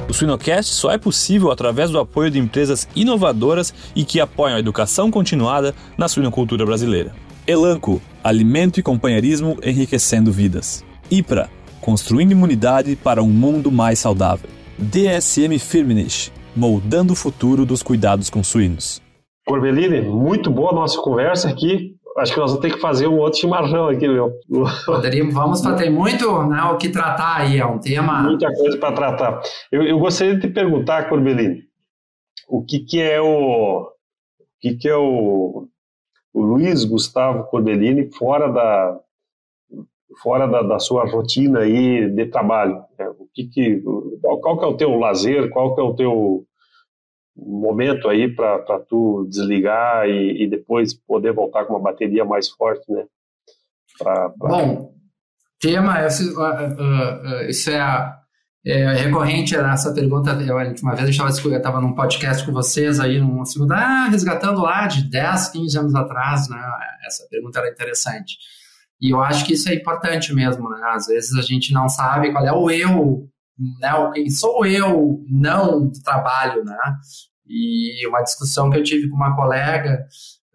O 0.09 0.13
Suinocast 0.13 0.73
só 0.73 0.91
é 0.91 0.99
possível 0.99 1.51
através 1.51 1.91
do 1.91 1.99
apoio 1.99 2.31
de 2.31 2.39
empresas 2.39 2.89
inovadoras 2.95 3.75
e 3.97 4.05
que 4.05 4.21
apoiam 4.21 4.57
a 4.57 4.61
educação 4.61 5.11
continuada 5.11 5.75
na 5.99 6.07
suinocultura 6.09 6.65
brasileira. 6.65 7.13
Elanco, 7.47 8.01
alimento 8.23 8.79
e 8.79 8.83
companheirismo 8.83 9.59
enriquecendo 9.63 10.31
vidas. 10.31 10.85
IPRA, 11.11 11.51
construindo 11.81 12.33
imunidade 12.33 12.97
para 12.97 13.23
um 13.23 13.29
mundo 13.29 13.71
mais 13.71 13.99
saudável. 13.99 14.49
DSM 14.79 15.59
Firmenich, 15.59 16.33
moldando 16.57 17.13
o 17.13 17.17
futuro 17.17 17.67
dos 17.67 17.83
cuidados 17.83 18.31
com 18.31 18.43
suínos. 18.43 19.03
Corbellini, 19.47 20.01
muito 20.01 20.51
boa 20.51 20.71
a 20.71 20.75
nossa 20.75 20.99
conversa 21.01 21.51
aqui 21.51 21.97
acho 22.19 22.33
que 22.33 22.41
nós 22.41 22.51
vamos 22.51 22.63
ter 22.63 22.73
que 22.73 22.81
fazer 22.81 23.07
um 23.07 23.19
outro 23.19 23.41
chimarrão 23.41 23.89
aqui, 23.89 24.07
meu. 24.07 24.33
Poderíamos, 24.87 25.35
vamos 25.35 25.61
ter 25.61 25.91
muito 25.91 26.43
né, 26.45 26.63
o 26.65 26.77
que 26.77 26.89
tratar 26.89 27.41
aí, 27.41 27.59
é 27.59 27.67
um 27.67 27.79
tema. 27.79 28.23
Muita 28.23 28.53
coisa 28.55 28.79
para 28.79 28.95
tratar. 28.95 29.43
Eu, 29.71 29.83
eu, 29.83 29.99
gostaria 29.99 30.35
de 30.35 30.43
te 30.43 30.49
perguntar, 30.49 31.09
Corbelini, 31.09 31.65
o 32.49 32.65
que, 32.65 32.81
que 32.81 33.01
é 33.01 33.21
o. 33.21 33.91
O 33.91 34.67
que, 34.67 34.77
que 34.77 34.89
é 34.89 34.97
o, 34.97 35.69
o 36.33 36.43
Luiz 36.43 36.85
Gustavo 36.85 37.45
Corbellini 37.45 38.11
fora 38.13 38.51
da, 38.51 38.99
fora 40.23 40.47
da, 40.47 40.63
da, 40.63 40.79
sua 40.79 41.05
rotina 41.05 41.61
aí 41.61 42.09
de 42.09 42.27
trabalho? 42.27 42.83
Né? 42.99 43.09
O 43.19 43.29
que 43.35 43.45
que, 43.45 43.83
qual, 44.23 44.41
qual 44.41 44.59
que 44.59 44.65
é 44.65 44.69
o 44.69 44.77
teu 44.77 44.97
lazer? 44.97 45.51
Qual 45.51 45.75
que 45.75 45.81
é 45.83 45.85
o 45.85 45.95
teu 45.95 46.47
momento 47.37 48.09
aí 48.09 48.33
para 48.33 48.79
tu 48.89 49.27
desligar 49.29 50.09
e, 50.09 50.45
e, 50.45 50.49
depois 50.49 50.95
poder 50.95 51.33
voltar 51.33 51.65
com 51.65 51.75
uma 51.75 51.83
bateria 51.83 52.25
mais 52.25 52.49
forte, 52.49 52.91
né? 52.91 53.05
Pra, 53.99 54.31
pra... 54.31 54.49
Bom, 54.49 54.95
tema, 55.61 56.07
isso, 56.07 56.39
uh, 56.39 56.45
uh, 56.45 57.49
isso 57.49 57.71
é, 57.71 58.15
é, 58.65 58.93
recorrente 58.95 59.57
nessa 59.57 59.93
pergunta. 59.93 60.31
Eu, 60.31 60.57
uma 60.83 60.95
vez 60.95 61.19
eu 61.19 61.57
estava 61.57 61.81
num 61.81 61.95
podcast 61.95 62.45
com 62.47 62.53
vocês 62.53 63.01
aí, 63.01 63.19
numa 63.19 63.45
segunda, 63.45 63.77
ah, 63.77 64.09
resgatando 64.09 64.63
lá 64.63 64.87
de 64.87 65.09
10, 65.11 65.49
15 65.49 65.79
anos 65.79 65.95
atrás, 65.95 66.49
né? 66.49 66.61
Essa 67.07 67.27
pergunta 67.29 67.59
era 67.59 67.71
interessante. 67.71 68.37
E 69.01 69.11
eu 69.11 69.21
acho 69.21 69.45
que 69.45 69.55
isso 69.55 69.69
é 69.69 69.75
importante 69.75 70.33
mesmo, 70.33 70.69
né? 70.71 70.81
Às 70.95 71.07
vezes 71.07 71.35
a 71.37 71.43
gente 71.43 71.73
não 71.73 71.89
sabe 71.89 72.33
qual 72.33 72.47
é 72.47 72.53
o 72.53 72.71
eu 72.71 73.29
né, 73.81 73.93
quem 74.13 74.29
sou 74.31 74.67
eu, 74.67 75.23
não 75.29 75.91
trabalho, 76.03 76.65
né? 76.65 76.77
E 77.47 78.07
uma 78.09 78.23
discussão 78.23 78.71
que 78.71 78.79
eu 78.79 78.83
tive 78.83 79.09
com 79.09 79.17
uma 79.17 79.37
colega 79.37 80.05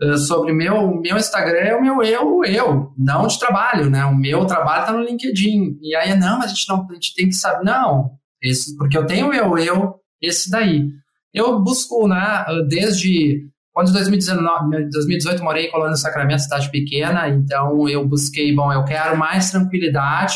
uh, 0.01 0.17
sobre 0.17 0.53
meu 0.53 0.99
meu 0.99 1.17
Instagram 1.17 1.59
é 1.59 1.75
o 1.75 1.81
meu 1.81 2.01
eu, 2.03 2.43
eu, 2.43 2.93
não 2.97 3.27
de 3.27 3.39
trabalho, 3.39 3.89
né? 3.89 4.05
O 4.05 4.15
meu 4.15 4.45
trabalho 4.45 4.81
está 4.81 4.93
no 4.93 5.03
LinkedIn. 5.03 5.77
E 5.81 5.95
aí, 5.95 6.17
não, 6.17 6.41
a 6.41 6.47
gente 6.47 6.67
não, 6.67 6.87
a 6.89 6.93
gente 6.93 7.13
tem 7.13 7.27
que 7.27 7.35
saber, 7.35 7.63
não, 7.63 8.11
esse, 8.41 8.75
porque 8.77 8.97
eu 8.97 9.05
tenho 9.05 9.33
eu, 9.33 9.57
eu, 9.57 9.95
esse 10.21 10.49
daí. 10.49 10.89
Eu 11.33 11.61
busco, 11.61 12.07
né, 12.07 12.43
desde 12.67 13.47
quando 13.71 13.89
em 13.89 13.93
2019, 13.93 14.89
2018 14.89 15.43
morei 15.43 15.67
em 15.67 15.71
Colônia 15.71 15.93
do 15.93 15.99
Sacramento, 15.99 16.41
cidade 16.41 16.69
pequena, 16.71 17.29
então 17.29 17.87
eu 17.87 18.05
busquei, 18.05 18.53
bom, 18.53 18.73
eu 18.73 18.83
quero 18.83 19.15
mais 19.17 19.51
tranquilidade 19.51 20.35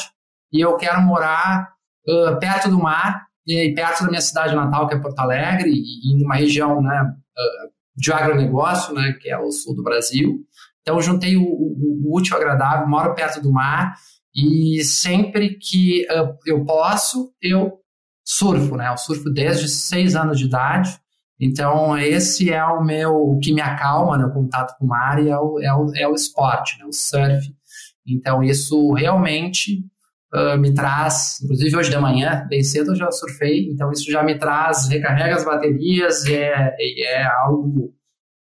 e 0.52 0.62
eu 0.62 0.78
quero 0.78 1.02
morar 1.02 1.73
uh, 2.08 2.40
perto 2.40 2.70
do 2.70 2.80
mar, 2.80 3.26
e 3.46 3.74
perto 3.74 4.04
da 4.04 4.10
minha 4.10 4.22
cidade 4.22 4.56
natal, 4.56 4.88
que 4.88 4.96
é 4.96 5.00
Porto 5.00 5.20
Alegre, 5.20 5.70
e, 5.70 6.14
em 6.14 6.24
uma 6.24 6.36
região 6.36 6.82
né, 6.82 7.02
uh, 7.02 7.72
de 7.96 8.12
agronegócio, 8.12 8.94
né, 8.94 9.14
que 9.22 9.30
é 9.30 9.38
o 9.38 9.52
sul 9.52 9.76
do 9.76 9.84
Brasil. 9.84 10.40
Então, 10.82 11.02
juntei 11.02 11.36
o, 11.36 11.44
o, 11.44 12.02
o 12.06 12.18
útil 12.18 12.36
ao 12.36 12.42
agradável, 12.42 12.88
moro 12.88 13.14
perto 13.14 13.42
do 13.42 13.52
mar, 13.52 13.96
e 14.36 14.84
sempre 14.84 15.58
que 15.58 16.06
uh, 16.10 16.36
eu 16.46 16.66
posso, 16.66 17.32
eu 17.42 17.80
surfo, 18.26 18.76
né? 18.76 18.90
Eu 18.90 18.98
surfo 18.98 19.30
desde 19.30 19.68
seis 19.68 20.16
anos 20.16 20.40
de 20.40 20.46
idade. 20.46 20.98
Então, 21.40 21.98
esse 21.98 22.52
é 22.52 22.64
o 22.64 22.84
meu, 22.84 23.14
o 23.14 23.40
que 23.40 23.54
me 23.54 23.62
acalma, 23.62 24.18
né? 24.18 24.26
O 24.26 24.34
contato 24.34 24.76
com 24.78 24.86
o 24.86 24.88
mar 24.88 25.22
e 25.22 25.30
é 25.30 25.38
o, 25.38 25.60
é 25.60 25.74
o, 25.74 25.92
é 25.96 26.08
o 26.08 26.16
esporte, 26.16 26.80
né? 26.80 26.86
O 26.86 26.94
surf. 26.94 27.54
Então, 28.08 28.44
isso 28.44 28.92
realmente 28.94 29.86
uh, 30.34 30.58
me 30.58 30.74
traz, 30.74 31.40
inclusive 31.44 31.78
hoje 31.78 31.90
de 31.90 31.98
manhã, 31.98 32.46
bem 32.50 32.64
cedo 32.64 32.92
eu 32.92 32.96
já 32.96 33.12
surfei, 33.12 33.70
então 33.70 33.92
isso 33.92 34.12
já 34.12 34.24
me 34.24 34.38
traz, 34.38 34.88
recarrega 34.90 35.36
as 35.36 35.46
baterias 35.46 36.26
e 36.26 36.36
é, 36.36 36.76
é 36.80 37.26
algo 37.26 37.94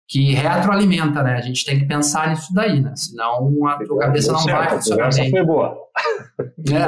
que 0.09 0.33
retroalimenta, 0.35 1.23
né? 1.23 1.35
A 1.35 1.41
gente 1.41 1.65
tem 1.65 1.79
que 1.79 1.85
pensar 1.85 2.31
nisso 2.31 2.53
daí, 2.53 2.81
né? 2.81 2.93
Senão 2.97 3.65
a 3.67 3.79
tua 3.85 3.99
cabeça 3.99 4.33
não 4.33 4.45
vai 4.45 4.69
funcionar 4.71 5.15
bem. 5.15 5.31
foi 5.31 5.45
boa. 5.45 5.77
É. 6.73 6.87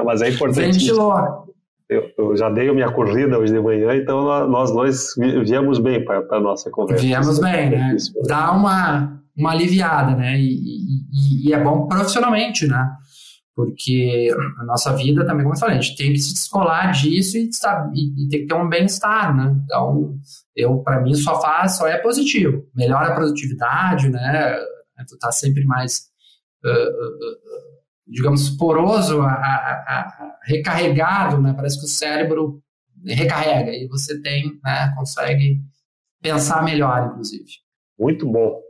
mas 0.04 0.22
é 0.22 0.30
importante. 0.30 0.78
Ventilou. 0.78 1.46
Eu, 1.88 2.10
eu, 2.16 2.36
já 2.36 2.48
dei 2.48 2.70
a 2.70 2.72
minha 2.72 2.90
corrida 2.90 3.38
hoje 3.38 3.52
de 3.52 3.60
manhã, 3.60 3.94
então 3.94 4.24
nós 4.48 4.74
nós 4.74 5.14
viemos 5.44 5.78
bem 5.78 6.02
para 6.02 6.24
a 6.30 6.40
nossa 6.40 6.70
conversa. 6.70 7.04
Viemos 7.04 7.38
bem, 7.38 7.70
né? 7.70 7.94
Dá 8.26 8.52
uma 8.52 9.22
uma 9.36 9.50
aliviada, 9.50 10.14
né? 10.16 10.38
E, 10.38 10.71
e, 11.12 11.48
e, 11.48 11.52
é 11.52 11.62
bom 11.62 11.86
profissionalmente, 11.86 12.66
né? 12.66 12.90
Porque 13.54 14.30
a 14.60 14.64
nossa 14.64 14.96
vida 14.96 15.26
também, 15.26 15.42
como 15.42 15.54
eu 15.54 15.58
falei, 15.58 15.76
a 15.76 15.80
gente 15.80 15.96
tem 15.96 16.12
que 16.12 16.18
se 16.18 16.32
descolar 16.32 16.90
disso 16.92 17.36
e, 17.36 17.50
e, 17.94 18.24
e 18.24 18.28
tem 18.28 18.40
que 18.40 18.46
ter 18.46 18.54
um 18.54 18.68
bem-estar, 18.68 19.36
né? 19.36 19.54
Então, 19.64 20.16
eu, 20.56 20.78
para 20.78 21.00
mim, 21.00 21.14
só 21.14 21.40
faz, 21.40 21.76
só 21.76 21.86
é 21.86 21.98
positivo. 21.98 22.66
Melhora 22.74 23.08
a 23.08 23.14
produtividade, 23.14 24.08
né? 24.08 24.56
Tu 25.06 25.18
tá 25.18 25.30
sempre 25.30 25.64
mais, 25.64 26.04
uh, 26.64 28.06
digamos, 28.06 28.50
poroso, 28.50 29.20
a, 29.20 29.32
a, 29.32 29.32
a, 29.32 30.38
recarregado, 30.44 31.40
né? 31.40 31.52
Parece 31.54 31.78
que 31.78 31.84
o 31.84 31.88
cérebro 31.88 32.62
recarrega 33.04 33.72
e 33.72 33.86
você 33.86 34.20
tem, 34.22 34.58
né? 34.64 34.94
Consegue 34.96 35.60
pensar 36.22 36.62
melhor, 36.64 37.10
inclusive. 37.10 37.50
Muito 37.98 38.30
bom. 38.30 38.60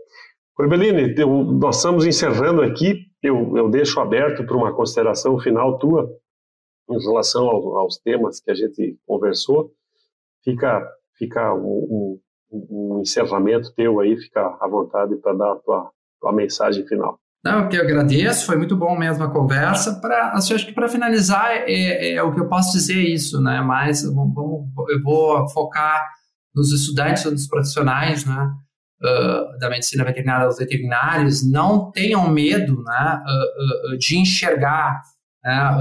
Corbellini, 0.55 1.15
nós 1.59 1.77
estamos 1.77 2.07
encerrando 2.07 2.63
aqui. 2.63 3.07
Eu, 3.23 3.57
eu 3.57 3.71
deixo 3.71 4.01
aberto 4.01 4.45
para 4.45 4.57
uma 4.57 4.75
consideração 4.75 5.39
final 5.39 5.79
tua 5.79 6.09
em 6.91 6.99
relação 6.99 7.47
ao, 7.47 7.79
aos 7.79 7.99
temas 7.99 8.41
que 8.41 8.51
a 8.51 8.55
gente 8.55 8.99
conversou. 9.07 9.73
Fica, 10.45 10.87
fica 11.17 11.55
um, 11.55 12.19
um, 12.51 12.67
um 12.71 13.01
encerramento 13.01 13.73
teu 13.75 14.01
aí, 14.01 14.17
fica 14.19 14.41
à 14.61 14.69
vontade 14.69 15.17
para 15.17 15.33
dar 15.33 15.53
a 15.53 15.57
tua, 15.57 15.91
tua 16.21 16.33
mensagem 16.33 16.87
final. 16.87 17.19
Não, 17.45 17.69
eu 17.71 17.83
agradeço, 17.83 18.47
foi 18.47 18.57
muito 18.57 18.77
bom 18.77 18.97
mesmo 18.97 19.25
a 19.25 19.31
conversa. 19.31 20.01
Pra, 20.01 20.31
assim, 20.33 20.55
acho 20.55 20.67
que 20.67 20.73
para 20.73 20.89
finalizar, 20.89 21.51
é, 21.51 21.65
é, 21.69 22.15
é, 22.15 22.23
o 22.23 22.33
que 22.33 22.41
eu 22.41 22.49
posso 22.49 22.73
dizer 22.73 23.01
isso, 23.03 23.41
né? 23.41 23.61
Mas 23.61 24.05
vamos, 24.05 24.35
eu 24.91 25.03
vou 25.03 25.49
focar 25.49 26.09
nos 26.55 26.73
estudantes, 26.73 27.25
nos 27.25 27.49
profissionais, 27.49 28.25
né? 28.25 28.49
Uh, 29.05 29.59
da 29.59 29.69
medicina 29.69 30.05
veterinária, 30.05 30.49
os 30.49 30.59
veterinários, 30.59 31.43
não 31.51 31.91
tenham 31.91 32.31
medo 32.31 32.85
né, 32.85 33.21
uh, 33.27 33.99
de 33.99 34.17
enxergar 34.17 35.03
né, 35.43 35.77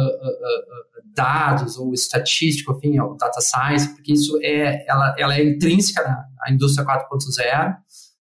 dados 1.15 1.77
ou 1.77 1.93
estatístico, 1.93 2.73
enfim, 2.73 2.99
ou 2.99 3.15
data 3.15 3.39
science, 3.39 3.93
porque 3.93 4.13
isso 4.13 4.39
é, 4.41 4.83
ela, 4.89 5.13
ela 5.19 5.35
é 5.35 5.43
intrínseca 5.43 6.01
na, 6.03 6.51
indústria 6.51 6.83
4.0. 6.83 7.75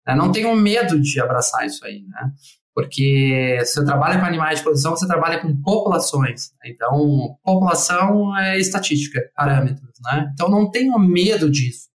Né, 0.07 0.15
não 0.15 0.33
tenham 0.33 0.57
medo 0.57 0.99
de 0.99 1.21
abraçar 1.21 1.67
isso 1.67 1.85
aí, 1.85 2.03
né? 2.09 2.33
porque 2.77 3.59
se 3.65 3.73
você 3.73 3.85
trabalha 3.87 4.21
com 4.21 4.27
animais 4.27 4.59
de 4.59 4.63
produção, 4.63 4.95
você 4.95 5.07
trabalha 5.07 5.41
com 5.41 5.63
populações. 5.63 6.51
Então, 6.63 7.39
população 7.43 8.37
é 8.39 8.59
estatística, 8.59 9.19
parâmetros, 9.35 9.93
né? 10.05 10.31
Então, 10.35 10.51
não 10.51 10.71
tenham 10.71 10.99
medo 10.99 11.51
disso. 11.51 11.89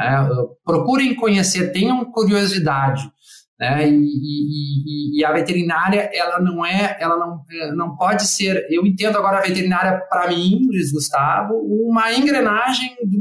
Né? 0.00 0.26
Procurem 0.64 1.14
conhecer, 1.14 1.72
tenham 1.72 2.10
curiosidade. 2.10 3.02
Né? 3.58 3.90
E, 3.90 3.92
e, 3.92 5.20
e, 5.20 5.24
a 5.24 5.32
veterinária, 5.32 6.10
ela 6.14 6.40
não 6.40 6.64
é, 6.64 6.96
ela 6.98 7.18
não, 7.18 7.44
é, 7.52 7.72
não 7.72 7.94
pode 7.94 8.26
ser. 8.26 8.66
Eu 8.70 8.86
entendo 8.86 9.18
agora 9.18 9.36
a 9.36 9.42
veterinária, 9.42 10.00
para 10.08 10.28
mim, 10.28 10.66
Luiz 10.66 10.90
Gustavo, 10.90 11.52
uma 11.86 12.10
engrenagem 12.14 12.96
de 13.04 13.18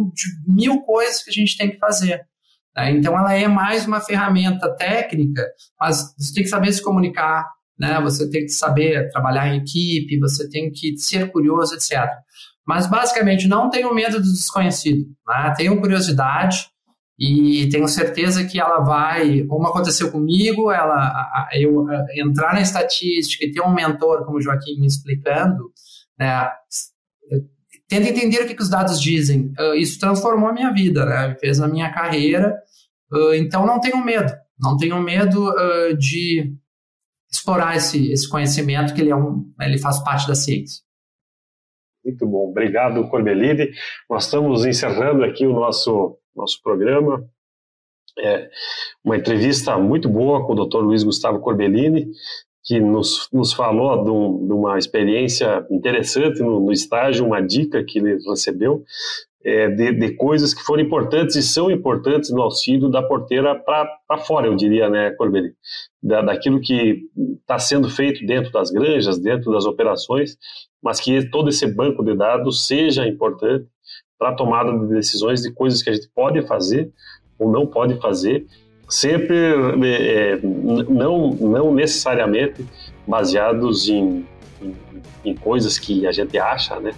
mil 0.48 0.82
coisas 0.84 1.22
que 1.22 1.30
a 1.30 1.34
gente 1.34 1.58
tem 1.58 1.70
que 1.70 1.78
fazer. 1.78 2.22
Né? 2.74 2.92
Então, 2.92 3.18
ela 3.18 3.34
é 3.34 3.50
mais 3.50 3.86
uma 3.86 4.00
ferramenta 4.00 4.74
técnica, 4.78 5.46
mas 5.78 6.16
você 6.18 6.34
tem 6.34 6.44
que 6.44 6.50
saber 6.50 6.72
se 6.72 6.82
comunicar, 6.82 7.46
né? 7.80 8.00
você 8.02 8.30
tem 8.30 8.42
que 8.42 8.50
saber 8.50 9.10
trabalhar 9.10 9.48
em 9.48 9.60
equipe, 9.60 10.20
você 10.20 10.50
tem 10.50 10.72
que 10.72 10.98
ser 10.98 11.32
curioso, 11.32 11.76
etc. 11.76 12.06
Mas, 12.68 12.88
basicamente, 12.88 13.48
não 13.48 13.70
tenho 13.70 13.94
medo 13.94 14.18
do 14.18 14.32
desconhecido. 14.32 15.08
Né? 15.28 15.54
Tenho 15.58 15.80
curiosidade 15.80 16.68
e 17.20 17.68
tenho 17.70 17.88
certeza 17.88 18.46
que 18.46 18.60
ela 18.60 18.80
vai, 18.80 19.44
como 19.44 19.68
aconteceu 19.68 20.12
comigo, 20.12 20.72
ela, 20.72 21.50
eu 21.54 21.86
entrar 22.16 22.54
na 22.54 22.62
estatística 22.62 23.46
e 23.46 23.52
ter 23.52 23.62
um 23.62 23.74
mentor 23.74 24.26
como 24.26 24.38
o 24.38 24.42
Joaquim 24.42 24.80
me 24.80 24.88
explicando, 24.88 25.72
né, 26.18 26.50
tenta 27.90 28.08
entender 28.08 28.44
o 28.44 28.48
que, 28.48 28.54
que 28.54 28.62
os 28.62 28.70
dados 28.70 29.02
dizem. 29.02 29.52
Uh, 29.60 29.74
isso 29.74 30.00
transformou 30.00 30.50
a 30.50 30.54
minha 30.54 30.72
vida, 30.72 31.04
né? 31.06 31.36
fez 31.42 31.60
a 31.60 31.68
minha 31.68 31.92
carreira. 31.92 32.56
Uh, 33.12 33.34
então 33.34 33.66
não 33.66 33.82
tenho 33.82 33.98
medo, 33.98 34.32
não 34.60 34.78
tenho 34.78 35.02
medo 35.02 35.50
uh, 35.50 35.98
de 35.98 36.54
explorar 37.32 37.76
esse, 37.76 38.12
esse 38.12 38.28
conhecimento 38.30 38.94
que 38.94 39.02
ele 39.02 39.12
é 39.12 39.16
um, 39.16 39.52
ele 39.62 39.78
faz 39.78 40.04
parte 40.04 40.28
da 40.28 40.36
ciência. 40.36 40.84
Muito 42.04 42.26
bom, 42.26 42.50
obrigado 42.50 43.08
Corbellini. 43.10 43.70
Nós 44.10 44.26
estamos 44.26 44.66
encerrando 44.66 45.24
aqui 45.24 45.46
o 45.46 45.54
nosso 45.54 46.18
nosso 46.40 46.62
programa. 46.64 47.24
É 48.18 48.50
uma 49.04 49.18
entrevista 49.18 49.78
muito 49.78 50.10
boa 50.10 50.46
com 50.46 50.54
o 50.54 50.66
Dr. 50.66 50.80
Luiz 50.80 51.04
Gustavo 51.04 51.40
Corbellini, 51.40 52.08
que 52.64 52.80
nos, 52.80 53.30
nos 53.32 53.54
falou 53.54 54.04
de, 54.04 54.10
um, 54.10 54.48
de 54.48 54.54
uma 54.54 54.78
experiência 54.78 55.66
interessante 55.70 56.40
no, 56.42 56.60
no, 56.60 56.72
estágio, 56.72 57.26
uma 57.26 57.42
dica 57.42 57.84
que 57.84 58.00
ele 58.00 58.18
recebeu 58.28 58.84
é, 59.44 59.70
de, 59.70 59.94
de, 59.94 60.12
coisas 60.16 60.54
que 60.54 60.62
foram 60.62 60.84
importantes 60.84 61.36
e 61.36 61.42
são 61.42 61.72
importantes 61.72 62.30
no 62.30 62.42
auxílio 62.42 62.90
da 62.90 63.02
porteira 63.02 63.56
para 63.56 64.18
fora, 64.18 64.48
eu 64.48 64.56
diria, 64.56 64.90
né, 64.90 65.12
Corbeli? 65.12 65.54
Da, 66.04 66.22
daquilo 66.22 66.60
que 66.60 67.04
está 67.42 67.58
sendo 67.58 67.90
feito 67.90 68.26
dentro 68.26 68.52
das 68.52 68.70
granjas, 68.70 69.18
dentro 69.18 69.52
das 69.52 69.66
operações, 69.66 70.38
mas 70.82 71.00
que 71.00 71.30
todo 71.30 71.50
esse 71.50 71.66
banco 71.68 72.04
de 72.04 72.16
dados 72.16 72.68
seja 72.68 73.08
importante 73.08 73.66
para 74.18 74.30
a 74.30 74.36
tomada 74.36 74.78
de 74.78 74.94
decisões 74.94 75.42
de 75.42 75.52
coisas 75.52 75.82
que 75.82 75.90
a 75.90 75.94
gente 75.94 76.10
pode 76.14 76.42
fazer 76.46 76.92
ou 77.38 77.50
não 77.50 77.66
pode 77.66 77.96
fazer, 78.02 78.46
sempre 78.90 79.38
é, 79.86 80.34
é 80.34 80.40
não, 80.42 81.30
não 81.32 81.74
necessariamente 81.74 82.66
baseados 83.08 83.88
em, 83.88 84.26
em, 84.62 84.76
em 85.24 85.36
coisas 85.36 85.80
que 85.80 86.06
a 86.06 86.12
gente 86.12 86.38
acha, 86.38 86.78
né, 86.82 86.92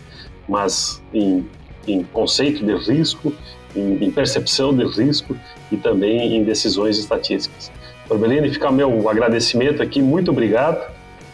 mas 0.49 1.03
em 1.13 1.47
em 1.87 2.03
conceito 2.03 2.65
de 2.65 2.75
risco, 2.75 3.33
em, 3.75 4.03
em 4.03 4.11
percepção 4.11 4.75
de 4.75 4.85
risco 4.85 5.35
e 5.71 5.77
também 5.77 6.35
em 6.35 6.43
decisões 6.43 6.97
estatísticas. 6.97 7.71
Corbelini, 8.07 8.49
fica 8.49 8.71
meu 8.71 9.07
agradecimento 9.09 9.81
aqui, 9.81 10.01
muito 10.01 10.31
obrigado 10.31 10.91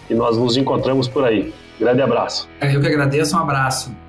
e 0.09 0.13
nós 0.13 0.37
nos 0.37 0.55
encontramos 0.57 1.07
por 1.07 1.25
aí. 1.25 1.53
Grande 1.79 2.01
abraço. 2.01 2.47
Eu 2.61 2.81
que 2.81 2.87
agradeço, 2.87 3.35
um 3.35 3.39
abraço. 3.39 4.06